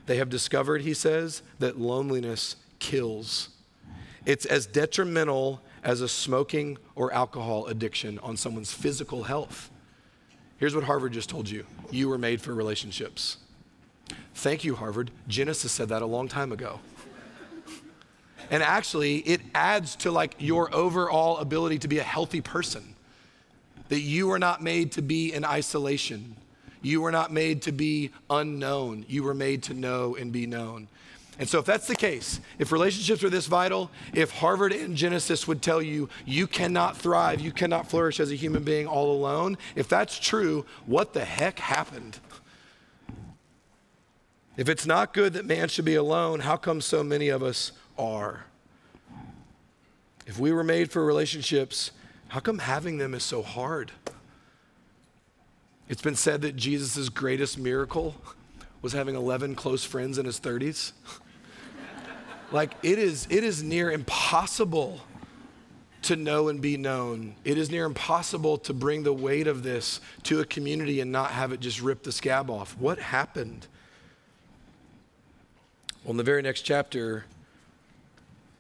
They 0.05 0.17
have 0.17 0.29
discovered, 0.29 0.83
he 0.83 0.93
says, 0.93 1.43
that 1.61 1.81
loneliness 1.81 2.57
kills. 2.79 3.49
It's 4.27 4.45
as 4.45 4.67
detrimental 4.67 5.63
as 5.83 6.01
a 6.01 6.09
smoking 6.09 6.79
or 6.95 7.13
alcohol 7.13 7.67
addiction 7.67 8.19
on 8.21 8.37
someone's 8.37 8.73
physical 8.73 9.25
health. 9.25 9.71
Here's 10.59 10.75
what 10.75 10.85
Harvard 10.85 11.13
just 11.13 11.29
told 11.29 11.49
you 11.51 11.67
you 11.91 12.09
were 12.09 12.19
made 12.19 12.41
for 12.41 12.55
relationships. 12.55 13.39
Thank 14.35 14.65
you, 14.65 14.77
Harvard. 14.77 15.11
Genesis 15.29 15.73
said 15.73 15.89
that 15.89 16.03
a 16.03 16.07
long 16.07 16.29
time 16.29 16.53
ago. 16.53 16.81
And 18.51 18.63
actually, 18.63 19.19
it 19.19 19.41
adds 19.55 19.97
to 19.97 20.11
like 20.11 20.35
your 20.39 20.75
overall 20.75 21.39
ability 21.39 21.79
to 21.81 21.89
be 21.89 21.99
a 21.99 22.03
healthy 22.03 22.41
person. 22.41 22.95
That 23.89 24.01
you 24.01 24.31
are 24.31 24.39
not 24.39 24.63
made 24.63 24.93
to 24.93 25.03
be 25.03 25.33
in 25.33 25.45
isolation. 25.45 26.37
You 26.83 27.01
were 27.01 27.13
not 27.13 27.33
made 27.33 27.63
to 27.63 27.73
be 27.73 28.11
unknown. 28.29 29.05
You 29.09 29.23
were 29.23 29.35
made 29.35 29.63
to 29.65 29.75
know 29.75 30.17
and 30.17 30.33
be 30.33 30.47
known. 30.47 30.89
And 31.39 31.49
so, 31.49 31.59
if 31.59 31.65
that's 31.65 31.87
the 31.87 31.97
case, 31.97 32.41
if 32.59 32.73
relationships 32.73 33.25
are 33.25 33.31
this 33.31 33.47
vital, 33.47 33.91
if 34.13 34.31
Harvard 34.31 34.73
and 34.73 34.97
Genesis 34.97 35.49
would 35.49 35.63
tell 35.63 35.81
you 35.81 36.09
you 36.27 36.47
cannot 36.47 36.97
thrive, 36.97 37.41
you 37.41 37.53
cannot 37.53 37.89
flourish 37.89 38.21
as 38.21 38.31
a 38.31 38.35
human 38.35 38.63
being 38.63 38.87
all 38.87 39.13
alone, 39.13 39.57
if 39.75 39.89
that's 39.89 40.19
true, 40.19 40.67
what 40.85 41.15
the 41.15 41.25
heck 41.25 41.59
happened? 41.59 42.19
If 44.57 44.69
it's 44.69 44.85
not 44.85 45.15
good 45.15 45.33
that 45.33 45.47
man 45.47 45.69
should 45.69 45.87
be 45.87 45.95
alone, 45.95 46.41
how 46.41 46.57
come 46.57 46.83
so 46.83 47.03
many 47.03 47.29
of 47.29 47.43
us 47.43 47.73
are? 47.99 48.45
If 50.27 50.39
we 50.39 50.53
were 50.53 50.65
made 50.65 50.91
for 50.93 51.05
relationships, 51.05 51.91
how 52.29 52.41
come 52.41 52.59
having 52.59 52.99
them 52.99 53.15
is 53.15 53.23
so 53.23 53.43
hard? 53.43 53.91
It's 55.89 56.03
been 56.03 56.15
said 56.15 56.43
that 56.43 56.57
Jesus' 56.57 57.09
greatest 57.09 57.59
miracle 57.59 58.15
was 58.83 58.93
having 58.93 59.15
11 59.15 59.55
close 59.55 59.85
friends 59.85 60.19
in 60.19 60.27
his 60.27 60.39
30s. 60.39 60.93
Like 62.53 62.75
it 62.83 62.99
is 62.99 63.27
it 63.31 63.45
is 63.45 63.63
near 63.63 63.91
impossible 63.91 65.01
to 66.03 66.17
know 66.17 66.49
and 66.49 66.61
be 66.61 66.77
known. 66.77 67.35
It 67.45 67.57
is 67.57 67.71
near 67.71 67.85
impossible 67.85 68.59
to 68.59 68.75
bring 68.75 69.05
the 69.05 69.13
weight 69.13 69.47
of 69.47 69.63
this 69.63 70.01
to 70.25 70.41
a 70.41 70.45
community 70.45 71.01
and 71.01 71.13
not 71.13 71.31
have 71.31 71.53
it 71.53 71.61
just 71.61 71.81
rip 71.81 72.03
the 72.03 72.13
scab 72.13 72.51
off. 72.51 72.77
What 72.79 72.99
happened? 72.99 73.69
Well, 76.05 76.11
in 76.13 76.17
the 76.17 76.25
very 76.25 76.43
next 76.43 76.63
chapter, 76.63 77.25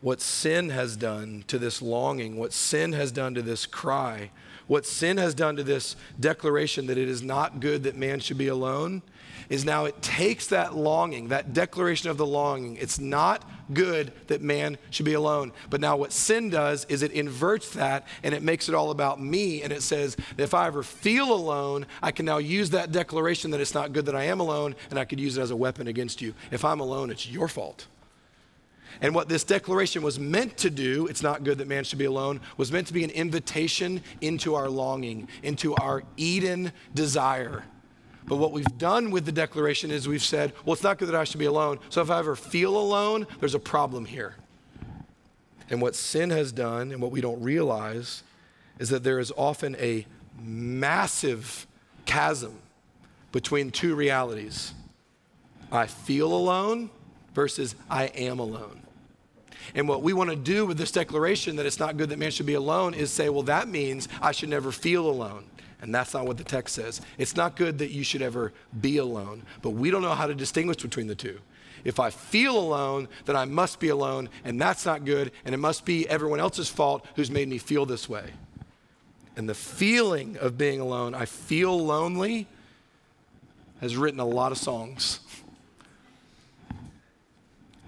what 0.00 0.20
sin 0.20 0.70
has 0.70 0.96
done 0.96 1.44
to 1.48 1.59
this 1.59 1.83
longing, 1.83 2.37
what 2.37 2.52
sin 2.52 2.92
has 2.92 3.11
done 3.11 3.35
to 3.35 3.42
this 3.42 3.66
cry, 3.66 4.31
what 4.68 4.87
sin 4.87 5.16
has 5.16 5.35
done 5.35 5.57
to 5.57 5.64
this 5.64 5.96
declaration 6.18 6.87
that 6.87 6.98
it 6.98 7.09
is 7.09 7.22
not 7.22 7.61
good 7.61 7.83
that 7.83 7.96
man 7.96 8.20
should 8.20 8.38
be 8.38 8.48
alone, 8.48 9.02
is 9.48 9.64
now 9.64 9.85
it 9.85 10.00
takes 10.02 10.48
that 10.48 10.76
longing, 10.76 11.28
that 11.28 11.52
declaration 11.52 12.11
of 12.11 12.16
the 12.16 12.26
longing. 12.26 12.76
It's 12.76 12.98
not 12.98 13.48
good 13.72 14.12
that 14.26 14.42
man 14.42 14.78
should 14.90 15.07
be 15.07 15.14
alone. 15.14 15.52
But 15.70 15.81
now 15.81 15.96
what 15.96 16.12
sin 16.12 16.50
does 16.50 16.85
is 16.87 17.02
it 17.02 17.12
inverts 17.12 17.70
that 17.70 18.07
and 18.22 18.35
it 18.35 18.42
makes 18.42 18.68
it 18.68 18.74
all 18.74 18.90
about 18.90 19.20
me. 19.20 19.62
And 19.62 19.72
it 19.72 19.83
says 19.83 20.16
that 20.37 20.42
if 20.42 20.55
I 20.55 20.66
ever 20.66 20.83
feel 20.83 21.33
alone, 21.33 21.87
I 22.02 22.11
can 22.11 22.26
now 22.26 22.38
use 22.38 22.70
that 22.70 22.92
declaration 22.92 23.50
that 23.52 23.61
it's 23.61 23.74
not 23.74 23.92
good 23.92 24.07
that 24.07 24.16
I 24.16 24.24
am 24.24 24.40
alone 24.40 24.74
and 24.90 24.98
I 24.98 25.05
could 25.05 25.20
use 25.20 25.38
it 25.38 25.42
as 25.42 25.50
a 25.50 25.57
weapon 25.57 25.87
against 25.87 26.20
you. 26.20 26.35
If 26.50 26.64
I'm 26.64 26.81
alone, 26.81 27.11
it's 27.11 27.28
your 27.28 27.48
fault. 27.48 27.87
And 29.00 29.14
what 29.14 29.28
this 29.28 29.42
declaration 29.42 30.02
was 30.02 30.18
meant 30.18 30.57
to 30.59 30.70
do, 30.70 31.07
it's 31.07 31.22
not 31.22 31.44
good 31.44 31.59
that 31.59 31.68
man 31.68 31.85
should 31.85 31.98
be 31.98 32.05
alone, 32.05 32.40
was 32.57 32.70
meant 32.70 32.87
to 32.88 32.92
be 32.92 33.05
an 33.05 33.11
invitation 33.11 34.02
into 34.20 34.55
our 34.55 34.68
longing, 34.68 35.28
into 35.42 35.74
our 35.76 36.02
Eden 36.16 36.72
desire. 36.94 37.64
But 38.26 38.37
what 38.37 38.52
we've 38.52 38.78
done 38.78 39.11
with 39.11 39.24
the 39.24 39.32
declaration 39.32 39.90
is 39.90 40.06
we've 40.06 40.22
said, 40.22 40.52
well, 40.64 40.74
it's 40.74 40.82
not 40.82 40.98
good 40.98 41.08
that 41.08 41.14
I 41.14 41.24
should 41.24 41.40
be 41.40 41.46
alone. 41.46 41.78
So 41.88 42.02
if 42.02 42.11
I 42.11 42.18
ever 42.18 42.37
feel 42.37 42.76
alone, 42.76 43.26
there's 43.40 43.54
a 43.54 43.61
problem 43.61 44.04
here. 44.04 44.37
And 45.70 45.80
what 45.80 45.94
sin 45.94 46.30
has 46.30 46.52
done, 46.52 46.92
and 46.92 47.00
what 47.00 47.11
we 47.11 47.20
don't 47.20 47.42
realize, 47.42 48.22
is 48.78 48.90
that 48.90 49.02
there 49.02 49.18
is 49.18 49.32
often 49.37 49.76
a 49.76 50.06
massive 50.40 51.66
chasm 52.04 52.58
between 53.32 53.70
two 53.70 53.94
realities 53.94 54.74
I 55.70 55.87
feel 55.87 56.32
alone 56.32 56.90
versus 57.35 57.74
I 57.88 58.04
am 58.04 58.38
alone. 58.38 58.82
And 59.74 59.88
what 59.88 60.02
we 60.02 60.12
want 60.12 60.28
to 60.28 60.37
do 60.37 60.66
with 60.66 60.76
this 60.76 60.92
declaration 60.92 61.56
that 61.56 61.64
it's 61.64 61.78
not 61.78 61.96
good 61.96 62.11
that 62.11 62.18
man 62.18 62.30
should 62.30 62.46
be 62.46 62.54
alone 62.54 62.92
is 62.92 63.11
say, 63.11 63.30
well, 63.30 63.44
that 63.44 63.68
means 63.68 64.08
I 64.20 64.32
should 64.32 64.50
never 64.50 64.70
feel 64.70 65.08
alone. 65.08 65.44
And 65.82 65.92
that's 65.92 66.14
not 66.14 66.26
what 66.26 66.38
the 66.38 66.44
text 66.44 66.76
says. 66.76 67.00
It's 67.18 67.34
not 67.34 67.56
good 67.56 67.78
that 67.78 67.90
you 67.90 68.04
should 68.04 68.22
ever 68.22 68.52
be 68.80 68.98
alone, 68.98 69.42
but 69.60 69.70
we 69.70 69.90
don't 69.90 70.00
know 70.00 70.14
how 70.14 70.28
to 70.28 70.34
distinguish 70.34 70.76
between 70.76 71.08
the 71.08 71.16
two. 71.16 71.40
If 71.84 71.98
I 71.98 72.10
feel 72.10 72.56
alone, 72.56 73.08
then 73.24 73.34
I 73.34 73.44
must 73.44 73.80
be 73.80 73.88
alone, 73.88 74.28
and 74.44 74.60
that's 74.60 74.86
not 74.86 75.04
good, 75.04 75.32
and 75.44 75.52
it 75.52 75.58
must 75.58 75.84
be 75.84 76.08
everyone 76.08 76.38
else's 76.38 76.68
fault 76.68 77.04
who's 77.16 77.32
made 77.32 77.48
me 77.48 77.58
feel 77.58 77.84
this 77.84 78.08
way. 78.08 78.30
And 79.36 79.48
the 79.48 79.54
feeling 79.54 80.36
of 80.36 80.56
being 80.56 80.78
alone, 80.78 81.16
I 81.16 81.24
feel 81.24 81.76
lonely, 81.76 82.46
has 83.80 83.96
written 83.96 84.20
a 84.20 84.24
lot 84.24 84.52
of 84.52 84.58
songs. 84.58 85.18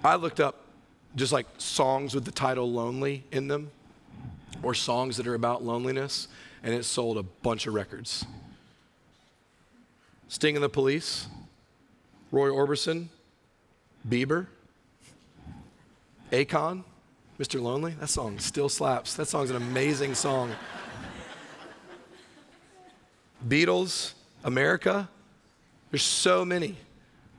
I 0.02 0.16
looked 0.16 0.40
up 0.40 0.64
just 1.14 1.32
like 1.32 1.46
songs 1.58 2.12
with 2.12 2.24
the 2.24 2.32
title 2.32 2.72
Lonely 2.72 3.22
in 3.30 3.46
them, 3.46 3.70
or 4.64 4.74
songs 4.74 5.16
that 5.18 5.28
are 5.28 5.34
about 5.34 5.62
loneliness 5.62 6.26
and 6.64 6.72
it 6.72 6.84
sold 6.84 7.18
a 7.18 7.22
bunch 7.22 7.66
of 7.66 7.74
records. 7.74 8.24
Sting 10.28 10.56
and 10.56 10.64
the 10.64 10.68
Police, 10.68 11.26
Roy 12.32 12.48
Orbison, 12.48 13.08
Bieber, 14.08 14.46
Akon, 16.32 16.82
Mr. 17.38 17.60
Lonely. 17.60 17.94
That 18.00 18.08
song 18.08 18.38
still 18.38 18.70
slaps. 18.70 19.14
That 19.14 19.26
song's 19.26 19.50
an 19.50 19.56
amazing 19.56 20.14
song. 20.14 20.50
Beatles, 23.46 24.14
America. 24.42 25.08
There's 25.90 26.02
so 26.02 26.44
many. 26.44 26.76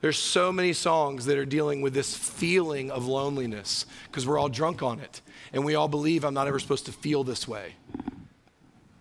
There's 0.02 0.18
so 0.18 0.52
many 0.52 0.72
songs 0.72 1.26
that 1.26 1.36
are 1.36 1.44
dealing 1.44 1.80
with 1.80 1.94
this 1.94 2.16
feeling 2.16 2.92
of 2.92 3.06
loneliness 3.06 3.86
because 4.06 4.24
we're 4.24 4.38
all 4.38 4.48
drunk 4.48 4.82
on 4.82 5.00
it. 5.00 5.20
And 5.52 5.64
we 5.64 5.74
all 5.74 5.88
believe 5.88 6.24
I'm 6.24 6.34
not 6.34 6.46
ever 6.46 6.60
supposed 6.60 6.86
to 6.86 6.92
feel 6.92 7.24
this 7.24 7.48
way. 7.48 7.74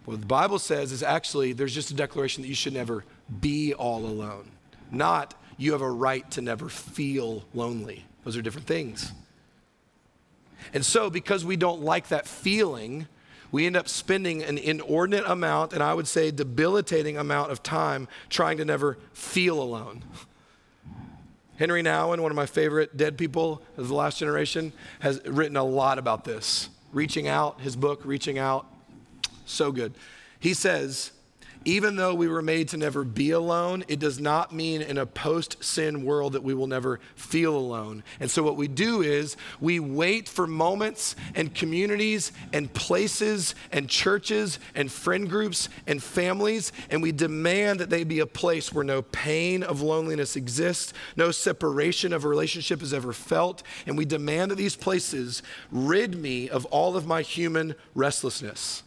What 0.05 0.21
the 0.21 0.27
Bible 0.27 0.59
says 0.59 0.91
is 0.91 1.01
actually 1.01 1.53
there's 1.53 1.73
just 1.73 1.91
a 1.91 1.95
declaration 1.95 2.43
that 2.43 2.47
you 2.47 2.55
should 2.55 2.73
never 2.73 3.03
be 3.41 3.73
all 3.73 4.05
alone, 4.05 4.51
not 4.91 5.33
you 5.57 5.71
have 5.71 5.81
a 5.81 5.89
right 5.89 6.29
to 6.31 6.41
never 6.41 6.69
feel 6.69 7.43
lonely. 7.53 8.05
Those 8.23 8.37
are 8.37 8.41
different 8.41 8.67
things. 8.67 9.11
And 10.73 10.85
so, 10.85 11.09
because 11.09 11.45
we 11.45 11.55
don't 11.55 11.81
like 11.81 12.09
that 12.09 12.27
feeling, 12.27 13.07
we 13.51 13.65
end 13.65 13.77
up 13.77 13.87
spending 13.87 14.43
an 14.43 14.57
inordinate 14.57 15.25
amount, 15.25 15.73
and 15.73 15.81
I 15.81 15.93
would 15.93 16.07
say 16.07 16.31
debilitating 16.31 17.17
amount 17.17 17.51
of 17.51 17.63
time 17.63 18.07
trying 18.29 18.57
to 18.57 18.65
never 18.65 18.97
feel 19.13 19.61
alone. 19.61 20.03
Henri 21.57 21.81
Nouwen, 21.81 22.19
one 22.19 22.31
of 22.31 22.35
my 22.35 22.47
favorite 22.47 22.97
dead 22.97 23.17
people 23.17 23.61
of 23.77 23.87
the 23.87 23.93
last 23.93 24.19
generation, 24.19 24.73
has 24.99 25.21
written 25.25 25.55
a 25.55 25.63
lot 25.63 25.97
about 25.97 26.25
this. 26.25 26.69
Reaching 26.91 27.27
out, 27.27 27.61
his 27.61 27.75
book, 27.75 28.01
Reaching 28.03 28.37
Out, 28.37 28.65
so 29.45 29.71
good. 29.71 29.93
He 30.39 30.53
says, 30.53 31.12
even 31.65 31.95
though 31.95 32.13
we 32.13 32.27
were 32.27 32.43
made 32.43 32.69
to 32.69 32.77
never 32.77 33.03
be 33.03 33.31
alone, 33.31 33.84
it 33.88 33.99
does 33.99 34.19
not 34.19 34.53
mean 34.53 34.84
in 34.84 34.99
a 34.99 35.05
post 35.08 35.63
sin 35.63 36.05
world 36.05 36.34
that 36.34 36.43
we 36.43 36.53
will 36.53 36.67
never 36.67 36.99
feel 37.15 37.58
alone. 37.58 38.03
And 38.19 38.29
so, 38.29 38.43
what 38.43 38.55
we 38.55 38.67
do 38.67 39.01
is 39.01 39.36
we 39.60 39.79
wait 39.79 40.29
for 40.29 40.45
moments 40.45 41.15
and 41.34 41.53
communities 41.53 42.31
and 42.53 42.71
places 42.71 43.55
and 43.71 43.89
churches 43.89 44.60
and 44.75 44.91
friend 44.91 45.27
groups 45.27 45.67
and 45.88 46.01
families, 46.01 46.71
and 46.91 47.01
we 47.01 47.12
demand 47.12 47.79
that 47.79 47.89
they 47.89 48.03
be 48.03 48.19
a 48.19 48.27
place 48.27 48.71
where 48.71 48.86
no 48.86 49.01
pain 49.01 49.63
of 49.63 49.81
loneliness 49.81 50.36
exists, 50.36 50.93
no 51.15 51.31
separation 51.31 52.13
of 52.13 52.25
a 52.25 52.29
relationship 52.29 52.84
is 52.84 52.93
ever 52.93 53.12
felt, 53.12 53.63
and 53.88 53.97
we 53.97 54.05
demand 54.05 54.51
that 54.51 54.55
these 54.55 54.75
places 54.75 55.41
rid 55.71 56.15
me 56.15 56.47
of 56.47 56.65
all 56.65 56.95
of 56.95 57.08
my 57.08 57.23
human 57.23 57.73
restlessness. 57.95 58.84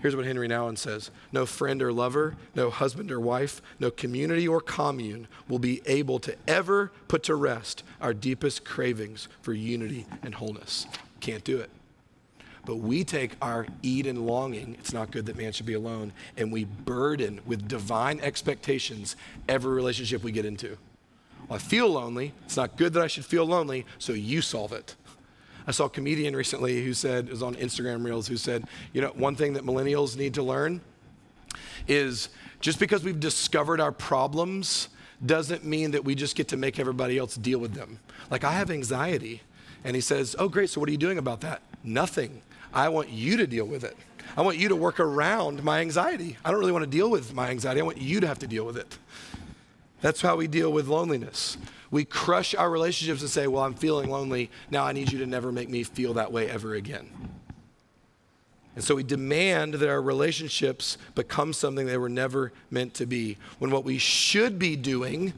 Here's 0.00 0.16
what 0.16 0.26
Henri 0.26 0.48
Nouwen 0.48 0.78
says 0.78 1.10
No 1.30 1.46
friend 1.46 1.82
or 1.82 1.92
lover, 1.92 2.36
no 2.54 2.70
husband 2.70 3.10
or 3.10 3.20
wife, 3.20 3.60
no 3.78 3.90
community 3.90 4.48
or 4.48 4.60
commune 4.60 5.28
will 5.48 5.58
be 5.58 5.82
able 5.86 6.18
to 6.20 6.34
ever 6.48 6.90
put 7.08 7.22
to 7.24 7.34
rest 7.34 7.82
our 8.00 8.14
deepest 8.14 8.64
cravings 8.64 9.28
for 9.42 9.52
unity 9.52 10.06
and 10.22 10.34
wholeness. 10.34 10.86
Can't 11.20 11.44
do 11.44 11.58
it. 11.58 11.70
But 12.64 12.76
we 12.76 13.04
take 13.04 13.32
our 13.40 13.66
Eden 13.82 14.26
longing, 14.26 14.76
it's 14.78 14.92
not 14.92 15.10
good 15.10 15.26
that 15.26 15.36
man 15.36 15.52
should 15.52 15.66
be 15.66 15.74
alone, 15.74 16.12
and 16.36 16.52
we 16.52 16.64
burden 16.64 17.40
with 17.46 17.68
divine 17.68 18.20
expectations 18.20 19.16
every 19.48 19.72
relationship 19.72 20.22
we 20.22 20.32
get 20.32 20.44
into. 20.44 20.76
Well, 21.48 21.56
I 21.56 21.58
feel 21.58 21.88
lonely. 21.88 22.32
It's 22.44 22.56
not 22.56 22.76
good 22.76 22.92
that 22.92 23.02
I 23.02 23.06
should 23.06 23.24
feel 23.24 23.46
lonely, 23.46 23.86
so 23.98 24.12
you 24.12 24.42
solve 24.42 24.72
it. 24.72 24.94
I 25.66 25.72
saw 25.72 25.84
a 25.84 25.90
comedian 25.90 26.34
recently 26.34 26.84
who 26.84 26.94
said, 26.94 27.26
it 27.26 27.30
was 27.30 27.42
on 27.42 27.54
Instagram 27.56 28.04
Reels, 28.04 28.28
who 28.28 28.36
said, 28.36 28.64
you 28.92 29.00
know, 29.00 29.08
one 29.14 29.36
thing 29.36 29.52
that 29.54 29.64
millennials 29.64 30.16
need 30.16 30.34
to 30.34 30.42
learn 30.42 30.80
is 31.86 32.28
just 32.60 32.78
because 32.78 33.04
we've 33.04 33.20
discovered 33.20 33.80
our 33.80 33.92
problems 33.92 34.88
doesn't 35.24 35.64
mean 35.64 35.90
that 35.90 36.04
we 36.04 36.14
just 36.14 36.36
get 36.36 36.48
to 36.48 36.56
make 36.56 36.78
everybody 36.78 37.18
else 37.18 37.34
deal 37.36 37.58
with 37.58 37.74
them. 37.74 37.98
Like, 38.30 38.44
I 38.44 38.52
have 38.52 38.70
anxiety. 38.70 39.42
And 39.84 39.94
he 39.94 40.00
says, 40.00 40.36
Oh, 40.38 40.48
great. 40.48 40.70
So, 40.70 40.80
what 40.80 40.88
are 40.88 40.92
you 40.92 40.98
doing 40.98 41.18
about 41.18 41.40
that? 41.42 41.62
Nothing. 41.82 42.42
I 42.72 42.88
want 42.88 43.08
you 43.08 43.36
to 43.36 43.46
deal 43.46 43.64
with 43.64 43.84
it. 43.84 43.96
I 44.36 44.42
want 44.42 44.58
you 44.58 44.68
to 44.68 44.76
work 44.76 45.00
around 45.00 45.62
my 45.64 45.80
anxiety. 45.80 46.36
I 46.44 46.50
don't 46.50 46.60
really 46.60 46.72
want 46.72 46.84
to 46.84 46.90
deal 46.90 47.10
with 47.10 47.34
my 47.34 47.50
anxiety. 47.50 47.80
I 47.80 47.84
want 47.84 47.98
you 47.98 48.20
to 48.20 48.26
have 48.26 48.38
to 48.40 48.46
deal 48.46 48.64
with 48.64 48.76
it. 48.76 48.98
That's 50.00 50.20
how 50.20 50.36
we 50.36 50.46
deal 50.46 50.72
with 50.72 50.86
loneliness. 50.86 51.58
We 51.90 52.04
crush 52.04 52.54
our 52.54 52.70
relationships 52.70 53.20
and 53.20 53.30
say, 53.30 53.46
Well, 53.46 53.64
I'm 53.64 53.74
feeling 53.74 54.10
lonely. 54.10 54.50
Now 54.70 54.84
I 54.84 54.92
need 54.92 55.10
you 55.10 55.18
to 55.18 55.26
never 55.26 55.50
make 55.50 55.68
me 55.68 55.82
feel 55.82 56.14
that 56.14 56.32
way 56.32 56.48
ever 56.48 56.74
again. 56.74 57.10
And 58.76 58.84
so 58.84 58.94
we 58.94 59.02
demand 59.02 59.74
that 59.74 59.88
our 59.88 60.00
relationships 60.00 60.96
become 61.14 61.52
something 61.52 61.86
they 61.86 61.98
were 61.98 62.08
never 62.08 62.52
meant 62.70 62.94
to 62.94 63.06
be. 63.06 63.36
When 63.58 63.70
what 63.70 63.84
we 63.84 63.98
should 63.98 64.58
be 64.58 64.76
doing 64.76 65.32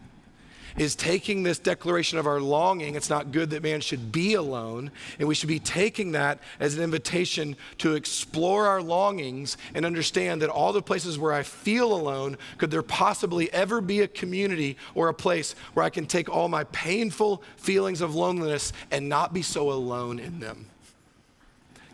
is 0.76 0.94
taking 0.94 1.42
this 1.42 1.58
declaration 1.58 2.18
of 2.18 2.26
our 2.26 2.40
longing. 2.40 2.94
It's 2.94 3.10
not 3.10 3.32
good 3.32 3.50
that 3.50 3.62
man 3.62 3.80
should 3.80 4.12
be 4.12 4.34
alone. 4.34 4.90
And 5.18 5.28
we 5.28 5.34
should 5.34 5.48
be 5.48 5.58
taking 5.58 6.12
that 6.12 6.38
as 6.60 6.76
an 6.76 6.82
invitation 6.82 7.56
to 7.78 7.94
explore 7.94 8.66
our 8.66 8.82
longings 8.82 9.56
and 9.74 9.84
understand 9.84 10.42
that 10.42 10.50
all 10.50 10.72
the 10.72 10.82
places 10.82 11.18
where 11.18 11.32
I 11.32 11.42
feel 11.42 11.92
alone, 11.92 12.36
could 12.58 12.70
there 12.70 12.82
possibly 12.82 13.52
ever 13.52 13.80
be 13.80 14.00
a 14.00 14.08
community 14.08 14.76
or 14.94 15.08
a 15.08 15.14
place 15.14 15.54
where 15.74 15.84
I 15.84 15.90
can 15.90 16.06
take 16.06 16.28
all 16.28 16.48
my 16.48 16.64
painful 16.64 17.42
feelings 17.56 18.00
of 18.00 18.14
loneliness 18.14 18.72
and 18.90 19.08
not 19.08 19.32
be 19.32 19.42
so 19.42 19.70
alone 19.70 20.18
in 20.18 20.40
them? 20.40 20.66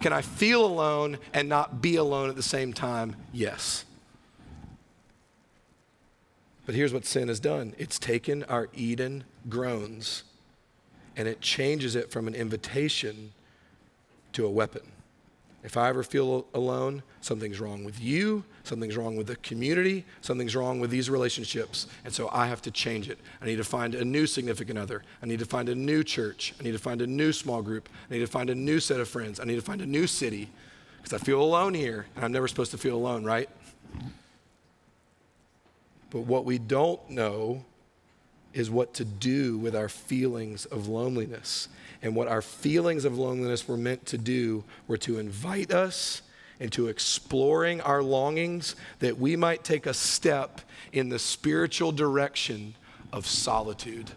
Can 0.01 0.13
I 0.13 0.23
feel 0.23 0.65
alone 0.65 1.19
and 1.33 1.49
not 1.49 1.83
be 1.83 1.97
alone 1.97 2.29
at 2.31 2.37
the 2.37 2.43
same 2.43 2.73
time? 2.73 3.17
Yes. 3.33 3.85
But 6.69 6.75
here's 6.75 6.93
what 6.93 7.07
sin 7.07 7.29
has 7.29 7.41
done 7.41 7.75
it's 7.79 7.99
taken 7.99 8.45
our 8.45 8.69
Eden 8.75 9.25
groans 9.49 10.25
and 11.17 11.27
it 11.27 11.41
changes 11.41 11.97
it 11.97 12.13
from 12.13 12.29
an 12.29 12.35
invitation 12.35 13.33
to 14.35 14.45
a 14.45 14.51
weapon. 14.51 14.83
If 15.65 15.79
I 15.79 15.89
ever 15.89 16.03
feel 16.03 16.47
alone, 16.53 17.05
something's 17.23 17.59
wrong 17.59 17.85
with 17.85 17.99
you, 17.99 18.45
something's 18.65 18.99
wrong 18.99 19.17
with 19.17 19.29
the 19.29 19.37
community, 19.37 20.05
something's 20.21 20.55
wrong 20.55 20.79
with 20.79 20.91
these 20.91 21.09
relationships. 21.09 21.87
And 22.05 22.13
so 22.13 22.29
I 22.33 22.49
have 22.49 22.61
to 22.61 22.71
change 22.71 23.09
it. 23.09 23.19
I 23.41 23.47
need 23.47 23.57
to 23.57 23.65
find 23.65 23.95
a 23.95 24.05
new 24.05 24.27
significant 24.27 24.79
other. 24.79 25.05
I 25.23 25.27
need 25.27 25.39
to 25.39 25.47
find 25.47 25.71
a 25.71 25.75
new 25.75 26.05
church. 26.05 26.53
I 26.61 26.65
need 26.65 26.73
to 26.73 26.79
find 26.79 27.01
a 27.01 27.07
new 27.07 27.33
small 27.33 27.63
group. 27.63 27.89
I 28.11 28.13
need 28.13 28.21
to 28.21 28.27
find 28.27 28.51
a 28.51 28.55
new 28.55 28.79
set 28.79 29.01
of 29.01 29.09
friends. 29.09 29.41
I 29.41 29.45
need 29.45 29.57
to 29.57 29.63
find 29.63 29.81
a 29.81 29.87
new 29.87 30.07
city 30.07 30.51
because 30.99 31.19
I 31.19 31.25
feel 31.25 31.41
alone 31.41 31.73
here, 31.73 32.05
and 32.15 32.27
I'm 32.27 32.33
never 32.33 32.47
supposed 32.47 32.73
to 32.73 32.79
feel 32.79 32.95
alone, 32.95 33.25
right? 33.25 33.49
But 36.11 36.21
what 36.21 36.45
we 36.45 36.59
don't 36.59 37.09
know 37.11 37.65
is 38.55 38.71
what 38.71 38.95
to 38.95 39.05
do 39.05 39.59
with 39.59 39.77
our 39.77 39.89
feelings 39.89 40.65
of 40.67 40.89
loneliness. 40.89 41.69
And 42.03 42.15
what 42.17 42.29
our 42.29 42.43
feelings 42.43 43.05
of 43.05 43.19
loneliness 43.19 43.69
were 43.69 43.77
meant 43.77 44.07
to 44.07 44.19
do 44.19 44.65
were 44.87 44.97
to 44.99 45.19
invite 45.19 45.73
us 45.73 46.23
into 46.61 46.89
exploring 46.89 47.81
our 47.83 48.03
longings 48.03 48.75
that 48.99 49.19
we 49.19 49.37
might 49.37 49.63
take 49.65 49.87
a 49.87 49.95
step 49.95 50.61
in 50.93 51.09
the 51.09 51.19
spiritual 51.19 51.93
direction 51.93 52.75
of 53.13 53.27
solitude. 53.27 54.11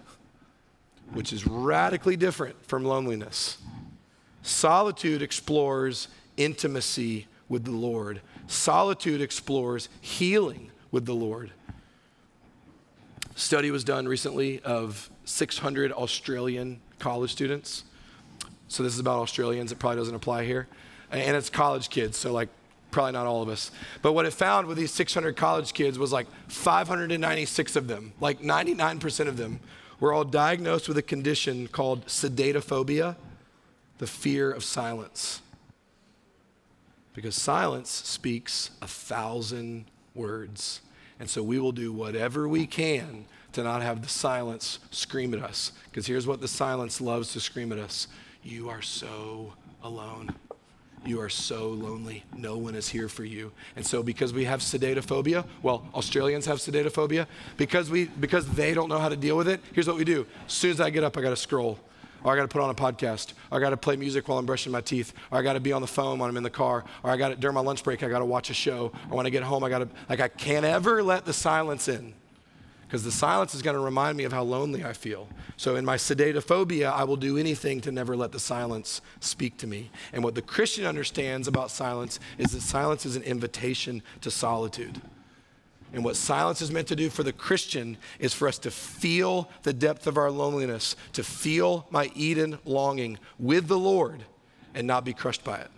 which 1.13 1.33
is 1.33 1.45
radically 1.45 2.15
different 2.15 2.55
from 2.65 2.85
loneliness. 2.85 3.57
Solitude 4.43 5.21
explores 5.21 6.07
intimacy 6.37 7.27
with 7.49 7.65
the 7.65 7.71
Lord, 7.71 8.21
solitude 8.47 9.21
explores 9.21 9.89
healing 9.99 10.71
with 10.89 11.05
the 11.05 11.13
Lord. 11.13 11.51
Study 13.41 13.71
was 13.71 13.83
done 13.83 14.07
recently 14.07 14.59
of 14.59 15.09
600 15.25 15.91
Australian 15.91 16.79
college 16.99 17.31
students. 17.31 17.85
So 18.67 18.83
this 18.83 18.93
is 18.93 18.99
about 18.99 19.17
Australians. 19.17 19.71
It 19.71 19.79
probably 19.79 19.97
doesn't 19.97 20.13
apply 20.13 20.45
here. 20.45 20.67
And 21.09 21.35
it's 21.35 21.49
college 21.49 21.89
kids, 21.89 22.19
so 22.19 22.31
like 22.31 22.49
probably 22.91 23.13
not 23.13 23.25
all 23.25 23.41
of 23.41 23.49
us. 23.49 23.71
But 24.03 24.13
what 24.13 24.27
it 24.27 24.33
found 24.33 24.67
with 24.67 24.77
these 24.77 24.91
600 24.91 25.35
college 25.35 25.73
kids 25.73 25.97
was 25.97 26.11
like 26.11 26.27
596 26.49 27.75
of 27.75 27.87
them, 27.87 28.13
like 28.21 28.41
99% 28.41 29.27
of 29.27 29.37
them, 29.37 29.59
were 29.99 30.13
all 30.13 30.23
diagnosed 30.23 30.87
with 30.87 30.99
a 30.99 31.01
condition 31.01 31.67
called 31.67 32.05
sedatephobia, 32.05 33.15
the 33.97 34.05
fear 34.05 34.51
of 34.51 34.63
silence. 34.63 35.41
Because 37.15 37.33
silence 37.33 37.89
speaks 37.89 38.69
a 38.83 38.87
thousand 38.87 39.85
words. 40.13 40.81
And 41.21 41.29
so 41.29 41.43
we 41.43 41.59
will 41.59 41.71
do 41.71 41.93
whatever 41.93 42.47
we 42.47 42.65
can 42.65 43.25
to 43.53 43.61
not 43.61 43.83
have 43.83 44.01
the 44.01 44.09
silence 44.09 44.79
scream 44.89 45.35
at 45.35 45.43
us. 45.43 45.71
Because 45.85 46.07
here's 46.07 46.25
what 46.25 46.41
the 46.41 46.47
silence 46.47 46.99
loves 46.99 47.31
to 47.33 47.39
scream 47.39 47.71
at 47.71 47.77
us 47.77 48.07
You 48.43 48.69
are 48.69 48.81
so 48.81 49.53
alone. 49.83 50.33
You 51.05 51.21
are 51.21 51.29
so 51.29 51.69
lonely. 51.69 52.23
No 52.35 52.57
one 52.57 52.73
is 52.73 52.89
here 52.89 53.07
for 53.07 53.23
you. 53.23 53.51
And 53.75 53.85
so, 53.85 54.01
because 54.01 54.33
we 54.33 54.45
have 54.45 54.61
sedatephobia, 54.61 55.45
well, 55.61 55.87
Australians 55.93 56.47
have 56.47 56.57
sedatephobia, 56.57 57.27
because, 57.55 57.91
we, 57.91 58.05
because 58.05 58.47
they 58.47 58.73
don't 58.73 58.89
know 58.89 58.99
how 58.99 59.09
to 59.09 59.15
deal 59.15 59.37
with 59.37 59.47
it, 59.47 59.61
here's 59.73 59.87
what 59.87 59.97
we 59.97 60.03
do. 60.03 60.25
As 60.47 60.53
soon 60.53 60.71
as 60.71 60.81
I 60.81 60.89
get 60.89 61.03
up, 61.03 61.17
I 61.17 61.21
got 61.21 61.29
to 61.29 61.35
scroll. 61.35 61.79
Or 62.23 62.33
I 62.33 62.35
got 62.35 62.43
to 62.43 62.47
put 62.47 62.61
on 62.61 62.69
a 62.69 62.75
podcast. 62.75 63.33
Or 63.51 63.57
I 63.57 63.61
got 63.61 63.71
to 63.71 63.77
play 63.77 63.95
music 63.95 64.27
while 64.27 64.37
I'm 64.37 64.45
brushing 64.45 64.71
my 64.71 64.81
teeth. 64.81 65.13
Or 65.31 65.39
I 65.39 65.41
got 65.41 65.53
to 65.53 65.59
be 65.59 65.73
on 65.73 65.81
the 65.81 65.87
phone 65.87 66.19
when 66.19 66.29
I'm 66.29 66.37
in 66.37 66.43
the 66.43 66.49
car. 66.49 66.83
Or 67.03 67.11
I 67.11 67.17
got 67.17 67.29
to, 67.29 67.35
during 67.35 67.55
my 67.55 67.61
lunch 67.61 67.83
break, 67.83 68.03
I 68.03 68.09
got 68.09 68.19
to 68.19 68.25
watch 68.25 68.49
a 68.49 68.53
show. 68.53 68.91
Or 69.09 69.17
when 69.17 69.25
I 69.25 69.29
get 69.29 69.43
home, 69.43 69.63
I 69.63 69.69
got 69.69 69.79
to, 69.79 69.89
like, 70.09 70.19
I 70.19 70.27
can't 70.27 70.65
ever 70.65 71.01
let 71.01 71.25
the 71.25 71.33
silence 71.33 71.87
in 71.87 72.13
because 72.91 73.05
the 73.05 73.11
silence 73.11 73.55
is 73.55 73.61
going 73.61 73.73
to 73.75 73.79
remind 73.79 74.17
me 74.17 74.25
of 74.25 74.33
how 74.33 74.43
lonely 74.43 74.83
I 74.83 74.91
feel. 74.91 75.29
So, 75.55 75.77
in 75.77 75.85
my 75.85 75.95
sedatephobia, 75.95 76.91
I 76.91 77.05
will 77.05 77.15
do 77.15 77.37
anything 77.37 77.79
to 77.81 77.91
never 77.91 78.17
let 78.17 78.33
the 78.33 78.39
silence 78.39 78.99
speak 79.21 79.55
to 79.59 79.67
me. 79.67 79.89
And 80.11 80.25
what 80.25 80.35
the 80.35 80.41
Christian 80.41 80.85
understands 80.85 81.47
about 81.47 81.71
silence 81.71 82.19
is 82.37 82.51
that 82.51 82.59
silence 82.59 83.05
is 83.05 83.15
an 83.15 83.23
invitation 83.23 84.03
to 84.19 84.29
solitude. 84.29 85.01
And 85.93 86.05
what 86.05 86.15
silence 86.15 86.61
is 86.61 86.71
meant 86.71 86.87
to 86.87 86.95
do 86.95 87.09
for 87.09 87.23
the 87.23 87.33
Christian 87.33 87.97
is 88.19 88.33
for 88.33 88.47
us 88.47 88.57
to 88.59 88.71
feel 88.71 89.49
the 89.63 89.73
depth 89.73 90.07
of 90.07 90.17
our 90.17 90.31
loneliness, 90.31 90.95
to 91.13 91.23
feel 91.23 91.85
my 91.89 92.11
Eden 92.15 92.59
longing 92.63 93.19
with 93.37 93.67
the 93.67 93.77
Lord 93.77 94.23
and 94.73 94.87
not 94.87 95.03
be 95.03 95.13
crushed 95.13 95.43
by 95.43 95.57
it. 95.57 95.71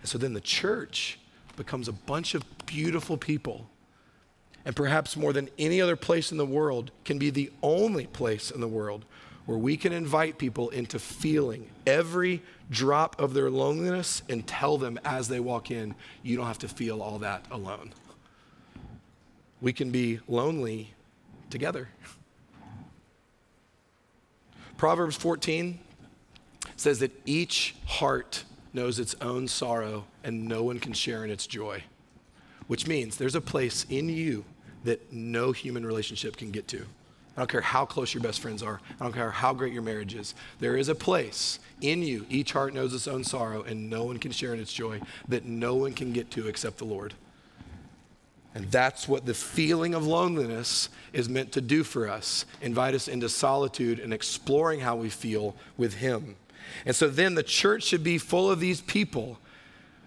And 0.00 0.08
so 0.08 0.18
then 0.18 0.34
the 0.34 0.40
church 0.40 1.18
becomes 1.56 1.88
a 1.88 1.92
bunch 1.92 2.34
of 2.34 2.44
beautiful 2.66 3.16
people 3.16 3.70
and 4.66 4.74
perhaps 4.74 5.16
more 5.16 5.32
than 5.32 5.48
any 5.58 5.80
other 5.80 5.94
place 5.94 6.32
in 6.32 6.38
the 6.38 6.44
world, 6.44 6.90
can 7.04 7.18
be 7.18 7.30
the 7.30 7.52
only 7.62 8.06
place 8.08 8.50
in 8.50 8.60
the 8.60 8.68
world 8.68 9.04
where 9.46 9.56
we 9.56 9.76
can 9.76 9.92
invite 9.92 10.38
people 10.38 10.70
into 10.70 10.98
feeling 10.98 11.70
every 11.86 12.42
drop 12.68 13.18
of 13.20 13.32
their 13.32 13.48
loneliness 13.48 14.22
and 14.28 14.44
tell 14.44 14.76
them 14.76 14.98
as 15.04 15.28
they 15.28 15.38
walk 15.38 15.70
in, 15.70 15.94
you 16.24 16.36
don't 16.36 16.48
have 16.48 16.58
to 16.58 16.68
feel 16.68 17.00
all 17.00 17.20
that 17.20 17.46
alone. 17.52 17.92
We 19.60 19.72
can 19.72 19.90
be 19.90 20.20
lonely 20.28 20.94
together. 21.50 21.88
Proverbs 24.76 25.16
14 25.16 25.78
says 26.76 26.98
that 26.98 27.12
each 27.24 27.74
heart 27.86 28.44
knows 28.74 28.98
its 28.98 29.14
own 29.20 29.48
sorrow 29.48 30.04
and 30.22 30.46
no 30.46 30.62
one 30.62 30.78
can 30.78 30.92
share 30.92 31.24
in 31.24 31.30
its 31.30 31.46
joy, 31.46 31.82
which 32.66 32.86
means 32.86 33.16
there's 33.16 33.34
a 33.34 33.40
place 33.40 33.86
in 33.88 34.08
you 34.08 34.44
that 34.84 35.12
no 35.12 35.52
human 35.52 35.84
relationship 35.84 36.36
can 36.36 36.50
get 36.50 36.68
to. 36.68 36.86
I 37.36 37.40
don't 37.40 37.50
care 37.50 37.60
how 37.60 37.84
close 37.84 38.14
your 38.14 38.22
best 38.22 38.40
friends 38.40 38.62
are. 38.62 38.80
I 38.98 39.04
don't 39.04 39.12
care 39.12 39.30
how 39.30 39.52
great 39.52 39.72
your 39.72 39.82
marriage 39.82 40.14
is. 40.14 40.34
There 40.58 40.76
is 40.76 40.88
a 40.88 40.94
place 40.94 41.58
in 41.82 42.02
you. 42.02 42.24
Each 42.30 42.52
heart 42.52 42.72
knows 42.72 42.94
its 42.94 43.06
own 43.06 43.24
sorrow, 43.24 43.62
and 43.62 43.90
no 43.90 44.04
one 44.04 44.18
can 44.18 44.32
share 44.32 44.54
in 44.54 44.60
its 44.60 44.72
joy 44.72 45.02
that 45.28 45.44
no 45.44 45.74
one 45.74 45.92
can 45.92 46.12
get 46.12 46.30
to 46.30 46.48
except 46.48 46.78
the 46.78 46.86
Lord. 46.86 47.12
And 48.56 48.70
that's 48.70 49.06
what 49.06 49.26
the 49.26 49.34
feeling 49.34 49.92
of 49.92 50.06
loneliness 50.06 50.88
is 51.12 51.28
meant 51.28 51.52
to 51.52 51.60
do 51.60 51.84
for 51.84 52.08
us 52.08 52.46
invite 52.62 52.94
us 52.94 53.06
into 53.06 53.28
solitude 53.28 53.98
and 53.98 54.14
exploring 54.14 54.80
how 54.80 54.96
we 54.96 55.10
feel 55.10 55.54
with 55.76 55.96
Him. 55.96 56.36
And 56.86 56.96
so 56.96 57.08
then 57.10 57.34
the 57.34 57.42
church 57.42 57.82
should 57.82 58.02
be 58.02 58.16
full 58.16 58.50
of 58.50 58.58
these 58.58 58.80
people 58.80 59.38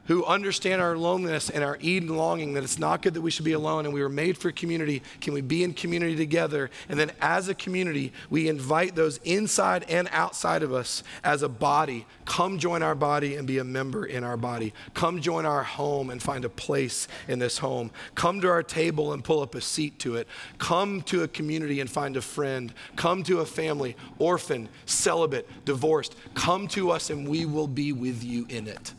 who 0.10 0.26
understand 0.26 0.82
our 0.82 0.98
loneliness 0.98 1.52
and 1.52 1.64
our 1.64 1.78
Eden 1.82 2.18
longing, 2.18 2.56
that 2.56 2.64
it's 2.64 2.80
not 2.80 3.04
good 3.04 3.14
that 3.14 3.22
we 3.22 3.30
should 3.30 3.46
be 3.46 3.52
alone 3.52 3.86
and 3.86 3.94
we 3.94 4.02
were 4.02 4.10
made 4.10 4.36
for 4.36 4.52
community. 4.52 5.04
Can 5.22 5.36
we 5.36 5.42
be 5.42 5.64
in 5.64 5.72
community 5.72 6.16
together? 6.16 6.72
And 6.90 7.00
then 7.00 7.12
as 7.22 7.48
a 7.48 7.54
community, 7.54 8.12
we 8.28 8.50
invite 8.50 8.96
those 8.96 9.20
inside 9.24 9.86
and 9.88 10.10
outside 10.12 10.64
of 10.64 10.74
us 10.74 11.04
as 11.24 11.44
a 11.44 11.48
body. 11.48 12.08
Come 12.26 12.58
join 12.58 12.82
our 12.82 12.96
body 12.96 13.36
and 13.36 13.46
be 13.46 13.60
a 13.60 13.64
member 13.64 14.04
in 14.04 14.24
our 14.24 14.36
body. 14.36 14.74
Come 14.96 15.22
join 15.22 15.46
our 15.46 15.62
home 15.62 16.10
and 16.10 16.24
find 16.24 16.44
a 16.44 16.50
place 16.50 17.08
in 17.28 17.38
this 17.38 17.60
home. 17.60 17.92
Come 18.16 18.42
to 18.42 18.50
our 18.50 18.64
table 18.64 19.14
and 19.14 19.24
pull 19.24 19.44
up 19.44 19.54
a 19.54 19.62
seat 19.62 20.00
to 20.00 20.16
it. 20.16 20.28
Come 20.58 21.04
to 21.04 21.22
a 21.22 21.28
community 21.28 21.82
and 21.82 21.90
find 21.90 22.18
a 22.18 22.22
friend. 22.22 22.74
Come 22.96 23.22
to 23.26 23.42
a 23.42 23.46
family, 23.46 23.96
orphan, 24.18 24.70
celibate, 24.88 25.48
divorced. 25.66 26.16
Come 26.34 26.68
to 26.70 26.90
us 26.90 27.12
and 27.12 27.28
we 27.28 27.46
will 27.46 27.68
be 27.68 27.94
with 27.94 28.24
you 28.24 28.48
in 28.50 28.68
it. 28.68 28.96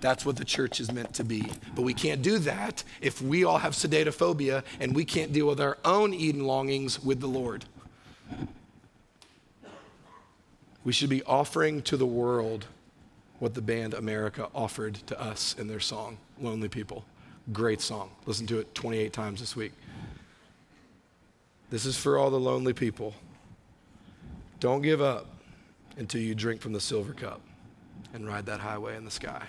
That's 0.00 0.24
what 0.24 0.36
the 0.36 0.44
church 0.44 0.80
is 0.80 0.92
meant 0.92 1.14
to 1.14 1.24
be. 1.24 1.50
But 1.74 1.82
we 1.82 1.94
can't 1.94 2.22
do 2.22 2.38
that 2.38 2.84
if 3.00 3.20
we 3.20 3.44
all 3.44 3.58
have 3.58 3.72
sedatephobia 3.72 4.62
and 4.80 4.94
we 4.94 5.04
can't 5.04 5.32
deal 5.32 5.46
with 5.46 5.60
our 5.60 5.78
own 5.84 6.14
Eden 6.14 6.44
longings 6.44 7.02
with 7.02 7.20
the 7.20 7.26
Lord. 7.26 7.64
We 10.84 10.92
should 10.92 11.10
be 11.10 11.22
offering 11.24 11.82
to 11.82 11.96
the 11.96 12.06
world 12.06 12.66
what 13.38 13.54
the 13.54 13.62
band 13.62 13.94
America 13.94 14.48
offered 14.54 14.94
to 15.06 15.20
us 15.20 15.54
in 15.58 15.68
their 15.68 15.80
song, 15.80 16.18
Lonely 16.40 16.68
People. 16.68 17.04
Great 17.52 17.80
song. 17.80 18.10
Listen 18.26 18.46
to 18.48 18.58
it 18.58 18.74
28 18.74 19.12
times 19.12 19.40
this 19.40 19.54
week. 19.54 19.72
This 21.70 21.84
is 21.84 21.96
for 21.96 22.16
all 22.16 22.30
the 22.30 22.40
lonely 22.40 22.72
people. 22.72 23.14
Don't 24.60 24.82
give 24.82 25.00
up 25.00 25.26
until 25.98 26.20
you 26.20 26.34
drink 26.34 26.60
from 26.60 26.72
the 26.72 26.80
silver 26.80 27.12
cup 27.12 27.40
and 28.14 28.26
ride 28.26 28.46
that 28.46 28.60
highway 28.60 28.96
in 28.96 29.04
the 29.04 29.10
sky. 29.10 29.46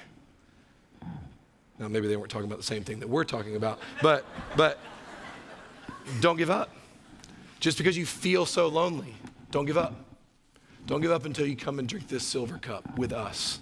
Now, 1.80 1.88
maybe 1.88 2.08
they 2.08 2.18
weren't 2.18 2.30
talking 2.30 2.48
about 2.48 2.58
the 2.60 2.65
same 2.65 2.84
thing 2.84 3.00
that 3.00 3.08
we're 3.08 3.24
talking 3.24 3.56
about, 3.56 3.80
but, 4.02 4.26
but 4.58 4.80
don't 6.20 6.38
give 6.38 6.50
up. 6.50 6.70
Just 7.60 7.78
because 7.78 7.98
you 7.98 8.06
feel 8.06 8.46
so 8.46 8.68
lonely, 8.68 9.15
don't 9.52 9.65
give 9.65 9.78
up. 9.78 9.96
Don't 10.86 11.02
give 11.02 11.12
up 11.12 11.26
until 11.26 11.46
you 11.46 11.56
come 11.56 11.80
and 11.80 11.88
drink 11.88 12.08
this 12.08 12.24
silver 12.24 12.58
cup 12.58 12.98
with 12.98 13.13
us. 13.13 13.60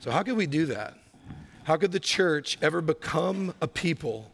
So, 0.00 0.10
how 0.10 0.22
could 0.22 0.36
we 0.36 0.46
do 0.46 0.66
that? 0.66 0.94
How 1.64 1.76
could 1.76 1.92
the 1.92 2.00
church 2.00 2.58
ever 2.62 2.80
become 2.80 3.54
a 3.60 3.66
people 3.66 4.30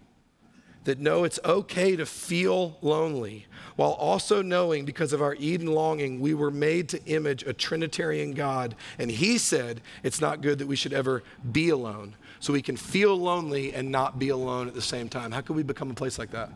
that 0.85 0.99
know 0.99 1.25
it's 1.25 1.39
okay 1.45 1.97
to 1.97 2.07
feel 2.07 2.77
lonely 2.83 3.47
while 3.77 3.93
also 3.93 4.43
knowing 4.43 4.85
because 4.85 5.13
of 5.13 5.23
our 5.23 5.35
Eden 5.37 5.69
longing, 5.69 6.21
we 6.21 6.35
were 6.35 6.51
made 6.51 6.89
to 6.91 7.05
image 7.07 7.43
a 7.45 7.53
Trinitarian 7.53 8.33
God. 8.33 8.75
And 8.99 9.11
He 9.11 9.39
said 9.39 9.81
it's 10.03 10.21
not 10.21 10.41
good 10.41 10.59
that 10.59 10.67
we 10.67 10.77
should 10.77 10.93
ever 10.93 11.23
be 11.51 11.71
alone. 11.71 12.15
So 12.41 12.53
we 12.53 12.63
can 12.63 12.77
feel 12.77 13.17
lonely 13.17 13.73
and 13.73 13.91
not 13.91 14.19
be 14.19 14.29
alone 14.29 14.69
at 14.69 14.75
the 14.75 14.83
same 14.83 15.09
time. 15.09 15.33
How 15.33 15.41
could 15.41 15.57
we 15.57 15.63
become 15.63 15.91
a 15.91 15.95
place 15.95 16.19
like 16.19 16.33
that? 16.33 16.51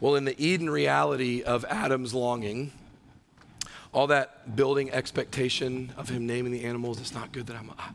Well, 0.00 0.16
in 0.16 0.24
the 0.24 0.38
Eden 0.42 0.68
reality 0.68 1.42
of 1.42 1.64
Adam's 1.66 2.12
longing, 2.12 2.72
all 3.92 4.08
that 4.08 4.56
building 4.56 4.90
expectation 4.90 5.92
of 5.96 6.08
him 6.08 6.26
naming 6.26 6.52
the 6.52 6.64
animals, 6.64 7.00
it's 7.00 7.14
not 7.14 7.32
good 7.32 7.46
that 7.46 7.56
I'm, 7.56 7.70
ah, 7.78 7.94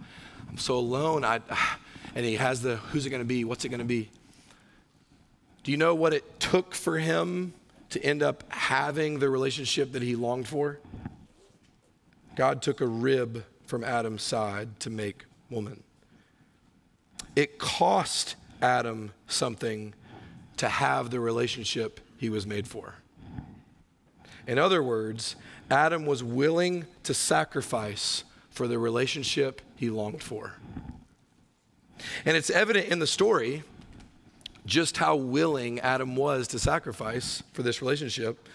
I'm 0.50 0.58
so 0.58 0.76
alone. 0.76 1.24
I, 1.24 1.42
ah, 1.52 1.78
and 2.16 2.26
he 2.26 2.36
has 2.36 2.62
the 2.62 2.78
who's 2.78 3.06
it 3.06 3.10
going 3.10 3.22
to 3.22 3.28
be? 3.28 3.44
What's 3.44 3.66
it 3.66 3.70
going 3.70 3.80
to 3.80 3.86
be? 3.86 4.10
Do 5.64 5.72
you 5.72 5.78
know 5.78 5.94
what 5.94 6.14
it 6.14 6.40
took 6.40 6.74
for 6.74 6.98
him 6.98 7.54
to 7.92 8.04
end 8.04 8.24
up 8.24 8.44
having 8.52 9.20
the 9.20 9.30
relationship 9.30 9.92
that 9.92 10.02
he 10.02 10.16
longed 10.16 10.48
for? 10.48 10.80
God 12.36 12.62
took 12.62 12.82
a 12.82 12.88
rib 12.88 13.44
from 13.66 13.84
Adam's 13.84 14.24
side 14.24 14.80
to 14.80 14.90
make 14.90 15.26
woman. 15.50 15.84
It 17.36 17.60
cost 17.60 18.36
Adam 18.62 19.12
something 19.28 19.94
to 20.58 20.68
have 20.68 21.10
the 21.10 21.20
relationship 21.20 22.00
he 22.18 22.30
was 22.30 22.46
made 22.46 22.68
for. 22.68 22.96
In 24.48 24.58
other 24.58 24.82
words, 24.82 25.36
Adam 25.70 26.06
was 26.06 26.24
willing 26.24 26.86
to 27.04 27.14
sacrifice 27.14 28.24
for 28.50 28.68
the 28.68 28.78
relationship 28.78 29.62
he 29.76 29.90
longed 29.90 30.22
for. 30.22 30.54
And 32.26 32.38
it's 32.38 32.50
evident 32.50 32.88
in 32.88 33.00
the 33.00 33.08
story 33.08 33.64
just 34.66 34.98
how 34.98 35.16
willing 35.16 35.80
Adam 35.80 36.16
was 36.16 36.48
to 36.50 36.60
sacrifice 36.60 37.44
for 37.54 37.64
this 37.64 37.82
relationship 37.82 38.48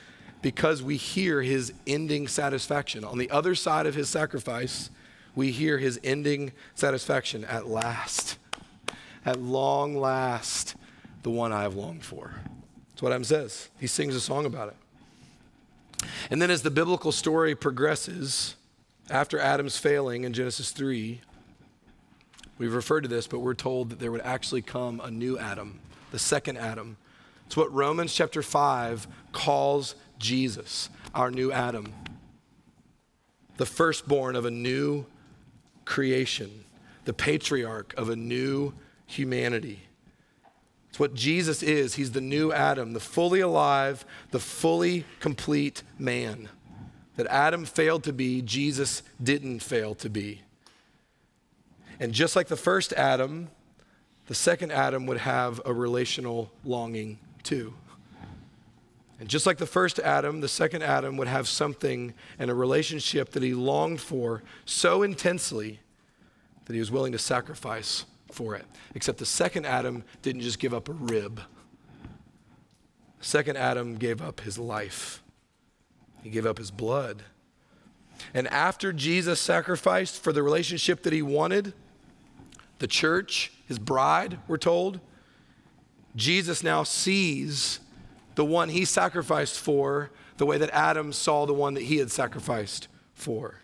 because 0.42 0.82
we 0.82 0.97
hear 0.97 1.42
his 1.42 1.72
ending 1.86 2.28
satisfaction. 2.28 3.05
On 3.05 3.18
the 3.18 3.30
other 3.30 3.55
side 3.55 3.86
of 3.86 3.94
his 3.94 4.09
sacrifice, 4.09 4.90
we 5.34 5.51
hear 5.51 5.78
his 5.78 5.99
ending 6.05 6.53
satisfaction 6.74 7.44
at 7.44 7.66
last, 7.66 8.38
at 9.24 9.40
long 9.40 9.97
last, 9.97 10.76
the 11.22 11.30
one 11.30 11.53
I 11.53 11.62
have 11.62 11.74
longed 11.74 12.05
for. 12.05 12.34
That's 12.90 13.03
what 13.03 13.12
Adam 13.12 13.24
says. 13.24 13.68
He 13.78 13.86
sings 13.86 14.14
a 14.14 14.20
song 14.20 14.47
about 14.47 14.68
it. 14.68 16.09
And 16.30 16.40
then 16.40 16.51
as 16.51 16.62
the 16.62 16.70
biblical 16.70 17.12
story 17.12 17.55
progresses, 17.55 18.55
after 19.11 19.38
Adam's 19.38 19.76
failing 19.76 20.24
in 20.24 20.32
Genesis 20.32 20.70
3, 20.70 21.20
we've 22.59 22.74
referred 22.74 23.02
to 23.02 23.09
this, 23.09 23.26
but 23.26 23.40
we're 23.40 23.54
told 23.54 23.90
that 23.90 23.98
there 23.98 24.11
would 24.12 24.22
actually 24.22 24.62
come 24.62 25.00
a 25.00 25.11
new 25.11 25.38
Adam, 25.38 25.80
the 26.11 26.18
second 26.18 26.59
Adam. 26.59 26.96
It's 27.46 27.57
what 27.57 27.72
Romans 27.72 28.14
chapter 28.14 28.42
5 28.42 29.07
calls 29.32 29.94
Jesus, 30.18 30.88
our 31.14 31.30
new 31.30 31.52
Adam, 31.52 31.92
the 33.57 33.66
firstborn 33.66 34.36
of 34.36 34.44
a 34.44 34.50
new 34.50 35.07
creation, 35.84 36.64
the 37.04 37.12
patriarch 37.12 37.94
of 37.96 38.09
a 38.09 38.16
new 38.16 38.72
humanity. 39.07 39.80
It's 40.90 40.98
what 40.98 41.14
Jesus 41.14 41.62
is. 41.62 41.94
He's 41.94 42.12
the 42.12 42.20
new 42.20 42.52
Adam, 42.52 42.92
the 42.92 43.00
fully 43.00 43.40
alive, 43.40 44.04
the 44.30 44.40
fully 44.40 45.04
complete 45.20 45.82
man. 45.98 46.48
That 47.16 47.26
Adam 47.28 47.64
failed 47.64 48.02
to 48.04 48.12
be, 48.12 48.42
Jesus 48.42 49.02
didn't 49.22 49.61
fail 49.61 49.94
to 49.96 50.09
be. 50.09 50.42
And 51.99 52.12
just 52.12 52.36
like 52.36 52.49
the 52.49 52.57
first 52.57 52.92
Adam, 52.92 53.49
the 54.26 54.34
second 54.34 54.72
Adam 54.72 55.07
would 55.07 55.18
have 55.18 55.61
a 55.64 55.72
relational 55.72 56.51
longing 56.64 57.18
too. 57.42 57.74
And 59.18 59.28
just 59.28 59.47
like 59.47 59.57
the 59.57 59.66
first 59.66 59.99
Adam, 59.99 60.40
the 60.40 60.49
second 60.49 60.82
Adam 60.82 61.16
would 61.16 61.28
have 61.28 61.49
something 61.49 62.12
and 62.38 62.51
a 62.51 62.55
relationship 62.55 63.30
that 63.30 63.42
he 63.42 63.55
longed 63.55 64.01
for 64.01 64.42
so 64.66 65.03
intensely 65.03 65.80
that 66.66 66.74
he 66.74 66.78
was 66.78 66.90
willing 66.90 67.12
to 67.12 67.18
sacrifice 67.18 68.05
for 68.30 68.55
it. 68.55 68.66
Except 68.94 69.18
the 69.18 69.26
second 69.26 69.64
Adam 69.64 70.05
didn't 70.20 70.42
just 70.42 70.59
give 70.59 70.74
up 70.74 70.88
a 70.88 70.92
rib, 70.92 71.40
second 73.20 73.57
Adam 73.57 73.94
gave 73.94 74.20
up 74.20 74.40
his 74.40 74.59
life. 74.59 75.22
He 76.22 76.28
gave 76.28 76.44
up 76.44 76.59
his 76.59 76.70
blood. 76.70 77.22
And 78.34 78.49
after 78.49 78.92
Jesus 78.92 79.40
sacrificed 79.40 80.22
for 80.22 80.32
the 80.32 80.42
relationship 80.42 81.03
that 81.05 81.12
he 81.12 81.22
wanted, 81.22 81.72
the 82.79 82.87
church, 82.87 83.53
his 83.66 83.79
bride, 83.79 84.39
we're 84.47 84.57
told, 84.57 85.01
Jesus 86.14 86.62
now 86.62 86.83
sees 86.83 87.81
the 88.35 88.45
one 88.45 88.68
he 88.68 88.85
sacrificed 88.85 89.59
for 89.59 90.11
the 90.37 90.47
way 90.47 90.59
that 90.59 90.70
Adam 90.70 91.12
saw 91.12 91.47
the 91.47 91.55
one 91.55 91.74
that 91.74 91.85
he 91.85 91.97
had 91.97 92.11
sacrificed 92.11 92.89
for. 93.14 93.61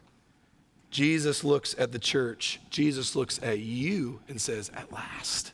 Jesus 0.91 1.43
looks 1.43 1.75
at 1.79 1.93
the 1.93 1.99
church, 1.99 2.61
Jesus 2.69 3.17
looks 3.17 3.41
at 3.43 3.59
you 3.59 4.21
and 4.29 4.41
says, 4.41 4.71
At 4.75 4.93
last, 4.93 5.53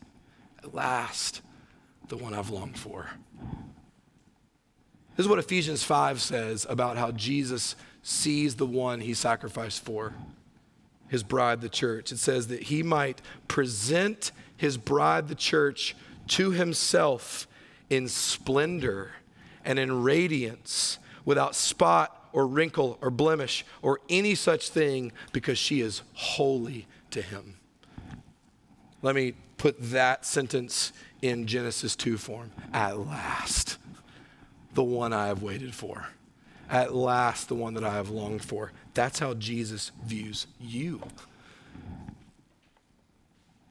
at 0.62 0.74
last, 0.74 1.42
the 2.08 2.16
one 2.16 2.34
I've 2.34 2.50
longed 2.50 2.78
for. 2.78 3.10
This 5.16 5.24
is 5.24 5.28
what 5.28 5.38
Ephesians 5.38 5.82
5 5.82 6.20
says 6.20 6.66
about 6.68 6.96
how 6.96 7.10
Jesus 7.10 7.76
sees 8.02 8.56
the 8.56 8.66
one 8.66 9.00
he 9.00 9.14
sacrificed 9.14 9.84
for, 9.84 10.14
his 11.08 11.22
bride, 11.22 11.60
the 11.60 11.68
church. 11.68 12.12
It 12.12 12.18
says 12.18 12.48
that 12.48 12.64
he 12.64 12.82
might 12.82 13.20
present 13.48 14.32
his 14.56 14.76
bride, 14.76 15.28
the 15.28 15.34
church, 15.34 15.96
to 16.28 16.50
himself 16.50 17.46
in 17.88 18.08
splendor 18.08 19.12
and 19.64 19.78
in 19.78 20.02
radiance, 20.02 20.98
without 21.24 21.54
spot 21.54 22.28
or 22.32 22.46
wrinkle 22.46 22.98
or 23.00 23.10
blemish 23.10 23.64
or 23.82 24.00
any 24.08 24.34
such 24.34 24.70
thing, 24.70 25.12
because 25.32 25.58
she 25.58 25.80
is 25.80 26.02
holy 26.14 26.86
to 27.10 27.22
him. 27.22 27.56
Let 29.02 29.14
me 29.14 29.34
put 29.56 29.76
that 29.90 30.24
sentence 30.24 30.92
in 31.22 31.46
Genesis 31.46 31.96
2 31.96 32.18
form. 32.18 32.50
At 32.72 32.98
last 32.98 33.78
the 34.74 34.84
one 34.84 35.12
I 35.12 35.26
have 35.26 35.42
waited 35.42 35.74
for. 35.74 36.08
At 36.70 36.94
last, 36.94 37.48
the 37.48 37.54
one 37.54 37.74
that 37.74 37.84
I 37.84 37.94
have 37.94 38.10
longed 38.10 38.44
for. 38.44 38.72
That's 38.94 39.18
how 39.18 39.34
Jesus 39.34 39.92
views 40.04 40.46
you. 40.60 41.00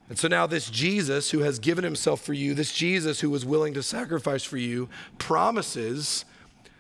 And 0.10 0.18
so 0.18 0.28
now, 0.28 0.48
this 0.48 0.70
Jesus 0.70 1.32
who 1.32 1.39
has 1.39 1.60
given 1.60 1.84
himself 1.84 2.22
for 2.22 2.34
you, 2.34 2.54
this 2.54 2.74
Jesus 2.74 3.20
who 3.20 3.30
was 3.30 3.45
willing 3.45 3.74
to 3.74 3.84
sacrifice 3.84 4.43
for 4.43 4.58
you, 4.58 4.88
promises 5.18 6.24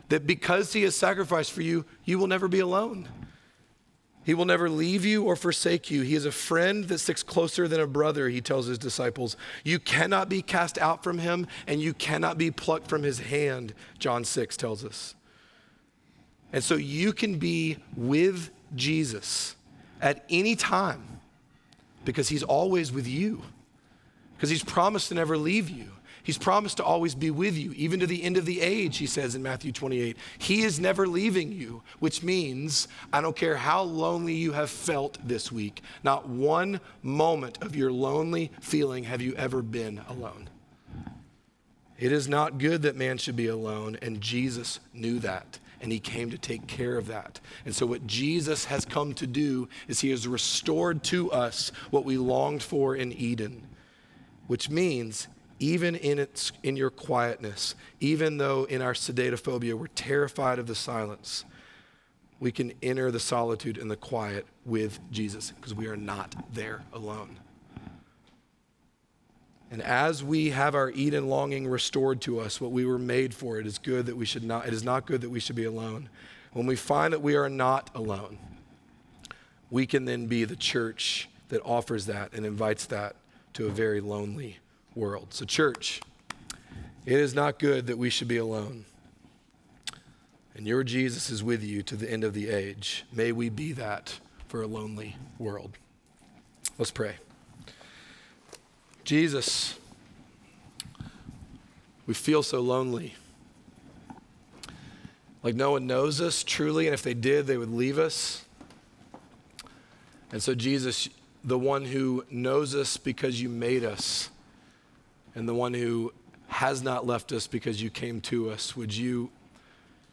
that 0.09 0.25
because 0.25 0.73
he 0.73 0.83
has 0.83 0.95
sacrificed 0.95 1.51
for 1.51 1.61
you, 1.61 1.85
you 2.05 2.17
will 2.17 2.27
never 2.27 2.47
be 2.47 2.59
alone. 2.59 3.09
He 4.23 4.33
will 4.33 4.45
never 4.45 4.69
leave 4.69 5.05
you 5.05 5.23
or 5.23 5.35
forsake 5.35 5.89
you. 5.89 6.01
He 6.01 6.15
is 6.15 6.25
a 6.25 6.31
friend 6.31 6.85
that 6.85 6.97
sticks 6.99 7.23
closer 7.23 7.67
than 7.67 7.79
a 7.79 7.87
brother, 7.87 8.27
he 8.29 8.41
tells 8.41 8.67
his 8.67 8.77
disciples. 8.77 9.37
You 9.63 9.79
cannot 9.79 10.29
be 10.29 10.41
cast 10.41 10.77
out 10.77 11.03
from 11.03 11.19
him, 11.19 11.47
and 11.65 11.81
you 11.81 11.93
cannot 11.93 12.37
be 12.37 12.51
plucked 12.51 12.87
from 12.87 13.03
his 13.03 13.19
hand, 13.19 13.73
John 13.99 14.25
6 14.25 14.57
tells 14.57 14.83
us. 14.83 15.15
And 16.53 16.63
so 16.63 16.75
you 16.75 17.13
can 17.13 17.39
be 17.39 17.77
with 17.95 18.51
Jesus 18.75 19.55
at 20.01 20.25
any 20.29 20.55
time 20.55 21.19
because 22.05 22.29
he's 22.29 22.43
always 22.43 22.91
with 22.91 23.07
you, 23.07 23.41
because 24.35 24.49
he's 24.49 24.63
promised 24.63 25.09
to 25.09 25.15
never 25.15 25.37
leave 25.37 25.69
you. 25.69 25.89
He's 26.23 26.37
promised 26.37 26.77
to 26.77 26.83
always 26.83 27.15
be 27.15 27.31
with 27.31 27.57
you, 27.57 27.71
even 27.77 28.01
to 28.01 28.05
the 28.05 28.21
end 28.21 28.35
of 28.35 28.45
the 28.45 28.59
age, 28.59 28.97
he 28.97 29.05
says 29.05 29.33
in 29.33 29.41
Matthew 29.41 29.71
28. 29.71 30.17
He 30.37 30.63
is 30.63 30.77
never 30.77 31.07
leaving 31.07 31.53
you, 31.53 31.83
which 31.99 32.21
means 32.21 32.89
I 33.13 33.21
don't 33.21 33.35
care 33.35 33.55
how 33.55 33.83
lonely 33.83 34.33
you 34.33 34.51
have 34.51 34.69
felt 34.69 35.17
this 35.25 35.53
week, 35.53 35.81
not 36.03 36.27
one 36.27 36.81
moment 37.01 37.63
of 37.63 37.77
your 37.77 37.93
lonely 37.93 38.51
feeling 38.59 39.05
have 39.05 39.21
you 39.21 39.35
ever 39.35 39.61
been 39.61 40.01
alone. 40.09 40.49
It 41.97 42.11
is 42.11 42.27
not 42.27 42.57
good 42.57 42.81
that 42.81 42.97
man 42.97 43.17
should 43.17 43.37
be 43.37 43.47
alone, 43.47 43.97
and 44.01 44.19
Jesus 44.19 44.81
knew 44.93 45.19
that 45.19 45.59
and 45.81 45.91
he 45.91 45.99
came 45.99 46.29
to 46.31 46.37
take 46.37 46.67
care 46.67 46.97
of 46.97 47.07
that. 47.07 47.39
And 47.65 47.75
so, 47.75 47.85
what 47.85 48.07
Jesus 48.07 48.65
has 48.65 48.85
come 48.85 49.13
to 49.15 49.27
do 49.27 49.69
is 49.87 50.01
he 50.01 50.09
has 50.11 50.27
restored 50.27 51.03
to 51.05 51.31
us 51.31 51.71
what 51.91 52.05
we 52.05 52.17
longed 52.17 52.63
for 52.63 52.95
in 52.95 53.11
Eden, 53.11 53.67
which 54.47 54.69
means 54.69 55.27
even 55.59 55.95
in, 55.95 56.19
its, 56.19 56.51
in 56.63 56.75
your 56.75 56.89
quietness, 56.89 57.75
even 57.99 58.37
though 58.37 58.65
in 58.65 58.81
our 58.81 58.93
sedatephobia 58.93 59.73
we're 59.73 59.87
terrified 59.87 60.59
of 60.59 60.67
the 60.67 60.75
silence, 60.75 61.45
we 62.39 62.51
can 62.51 62.73
enter 62.83 63.09
the 63.09 63.19
solitude 63.19 63.77
and 63.77 63.89
the 63.89 63.95
quiet 63.95 64.45
with 64.65 64.99
Jesus 65.11 65.51
because 65.51 65.73
we 65.73 65.87
are 65.87 65.97
not 65.97 66.35
there 66.53 66.83
alone. 66.93 67.37
And 69.69 69.81
as 69.81 70.23
we 70.23 70.51
have 70.51 70.75
our 70.75 70.89
Eden 70.91 71.27
longing 71.27 71.67
restored 71.67 72.21
to 72.21 72.39
us, 72.39 72.61
what 72.61 72.71
we 72.71 72.85
were 72.85 72.99
made 72.99 73.33
for, 73.33 73.59
it 73.59 73.67
is 73.67 73.77
good 73.77 74.05
that 74.05 74.15
we 74.15 74.25
should 74.25 74.43
not, 74.43 74.65
it 74.65 74.73
is 74.73 74.83
not 74.83 75.05
good 75.05 75.21
that 75.21 75.29
we 75.29 75.39
should 75.39 75.55
be 75.55 75.65
alone. 75.65 76.09
When 76.53 76.65
we 76.65 76.75
find 76.75 77.13
that 77.13 77.21
we 77.21 77.35
are 77.35 77.49
not 77.49 77.89
alone, 77.93 78.37
we 79.69 79.85
can 79.85 80.05
then 80.05 80.27
be 80.27 80.45
the 80.45 80.55
church 80.55 81.29
that 81.49 81.61
offers 81.63 82.05
that 82.05 82.33
and 82.33 82.45
invites 82.45 82.85
that 82.85 83.15
to 83.53 83.67
a 83.67 83.69
very 83.69 83.99
lonely 83.99 84.59
world. 84.95 85.33
So, 85.33 85.45
church, 85.45 86.01
it 87.05 87.19
is 87.19 87.33
not 87.33 87.59
good 87.59 87.87
that 87.87 87.97
we 87.97 88.09
should 88.09 88.27
be 88.27 88.37
alone. 88.37 88.85
And 90.55 90.65
your 90.65 90.83
Jesus 90.83 91.29
is 91.29 91.43
with 91.43 91.63
you 91.63 91.83
to 91.83 91.95
the 91.95 92.11
end 92.11 92.23
of 92.23 92.33
the 92.33 92.49
age. 92.49 93.05
May 93.13 93.31
we 93.31 93.49
be 93.49 93.73
that 93.73 94.19
for 94.47 94.61
a 94.61 94.67
lonely 94.67 95.15
world. 95.37 95.77
Let's 96.77 96.91
pray. 96.91 97.17
Jesus, 99.07 99.79
we 102.07 102.13
feel 102.13 102.43
so 102.43 102.59
lonely. 102.59 103.15
Like 105.41 105.55
no 105.55 105.71
one 105.71 105.87
knows 105.87 106.19
us 106.19 106.43
truly, 106.43 106.87
and 106.87 106.93
if 106.93 107.03
they 107.03 107.13
did, 107.13 107.47
they 107.47 107.55
would 107.55 107.71
leave 107.71 107.99
us. 107.99 108.43
And 110.29 110.43
so, 110.43 110.53
Jesus, 110.53 111.07
the 111.41 111.57
one 111.57 111.85
who 111.85 112.25
knows 112.29 112.75
us 112.75 112.97
because 112.97 113.41
you 113.41 113.47
made 113.47 113.85
us, 113.85 114.29
and 115.35 115.47
the 115.47 115.55
one 115.55 115.73
who 115.73 116.11
has 116.49 116.83
not 116.83 117.07
left 117.07 117.31
us 117.31 117.47
because 117.47 117.81
you 117.81 117.89
came 117.89 118.19
to 118.19 118.49
us. 118.49 118.75
Would 118.75 118.93
you 118.93 119.29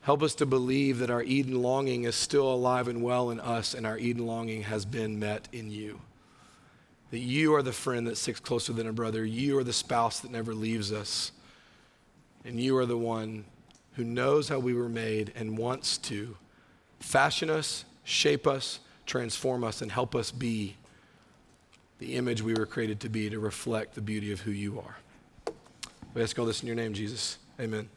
help 0.02 0.22
us 0.22 0.36
to 0.36 0.46
believe 0.46 0.98
that 0.98 1.10
our 1.10 1.24
Eden 1.24 1.60
longing 1.60 2.04
is 2.04 2.14
still 2.14 2.48
alive 2.48 2.86
and 2.86 3.02
well 3.02 3.30
in 3.30 3.40
us, 3.40 3.74
and 3.74 3.88
our 3.88 3.98
Eden 3.98 4.24
longing 4.24 4.62
has 4.62 4.84
been 4.84 5.18
met 5.18 5.48
in 5.50 5.68
you? 5.68 6.00
That 7.14 7.20
you 7.20 7.54
are 7.54 7.62
the 7.62 7.72
friend 7.72 8.08
that 8.08 8.16
sticks 8.16 8.40
closer 8.40 8.72
than 8.72 8.88
a 8.88 8.92
brother, 8.92 9.24
you 9.24 9.56
are 9.56 9.62
the 9.62 9.72
spouse 9.72 10.18
that 10.18 10.32
never 10.32 10.52
leaves 10.52 10.90
us, 10.90 11.30
and 12.44 12.58
you 12.58 12.76
are 12.76 12.86
the 12.86 12.98
one 12.98 13.44
who 13.92 14.02
knows 14.02 14.48
how 14.48 14.58
we 14.58 14.74
were 14.74 14.88
made 14.88 15.32
and 15.36 15.56
wants 15.56 15.96
to 15.98 16.36
fashion 16.98 17.50
us, 17.50 17.84
shape 18.02 18.48
us, 18.48 18.80
transform 19.06 19.62
us, 19.62 19.80
and 19.80 19.92
help 19.92 20.16
us 20.16 20.32
be 20.32 20.74
the 22.00 22.16
image 22.16 22.42
we 22.42 22.54
were 22.54 22.66
created 22.66 22.98
to 22.98 23.08
be 23.08 23.30
to 23.30 23.38
reflect 23.38 23.94
the 23.94 24.00
beauty 24.00 24.32
of 24.32 24.40
who 24.40 24.50
you 24.50 24.80
are. 24.80 24.96
We 26.14 26.22
ask 26.22 26.36
all 26.36 26.46
this 26.46 26.62
in 26.62 26.66
your 26.66 26.74
name, 26.74 26.94
Jesus. 26.94 27.38
Amen. 27.60 27.88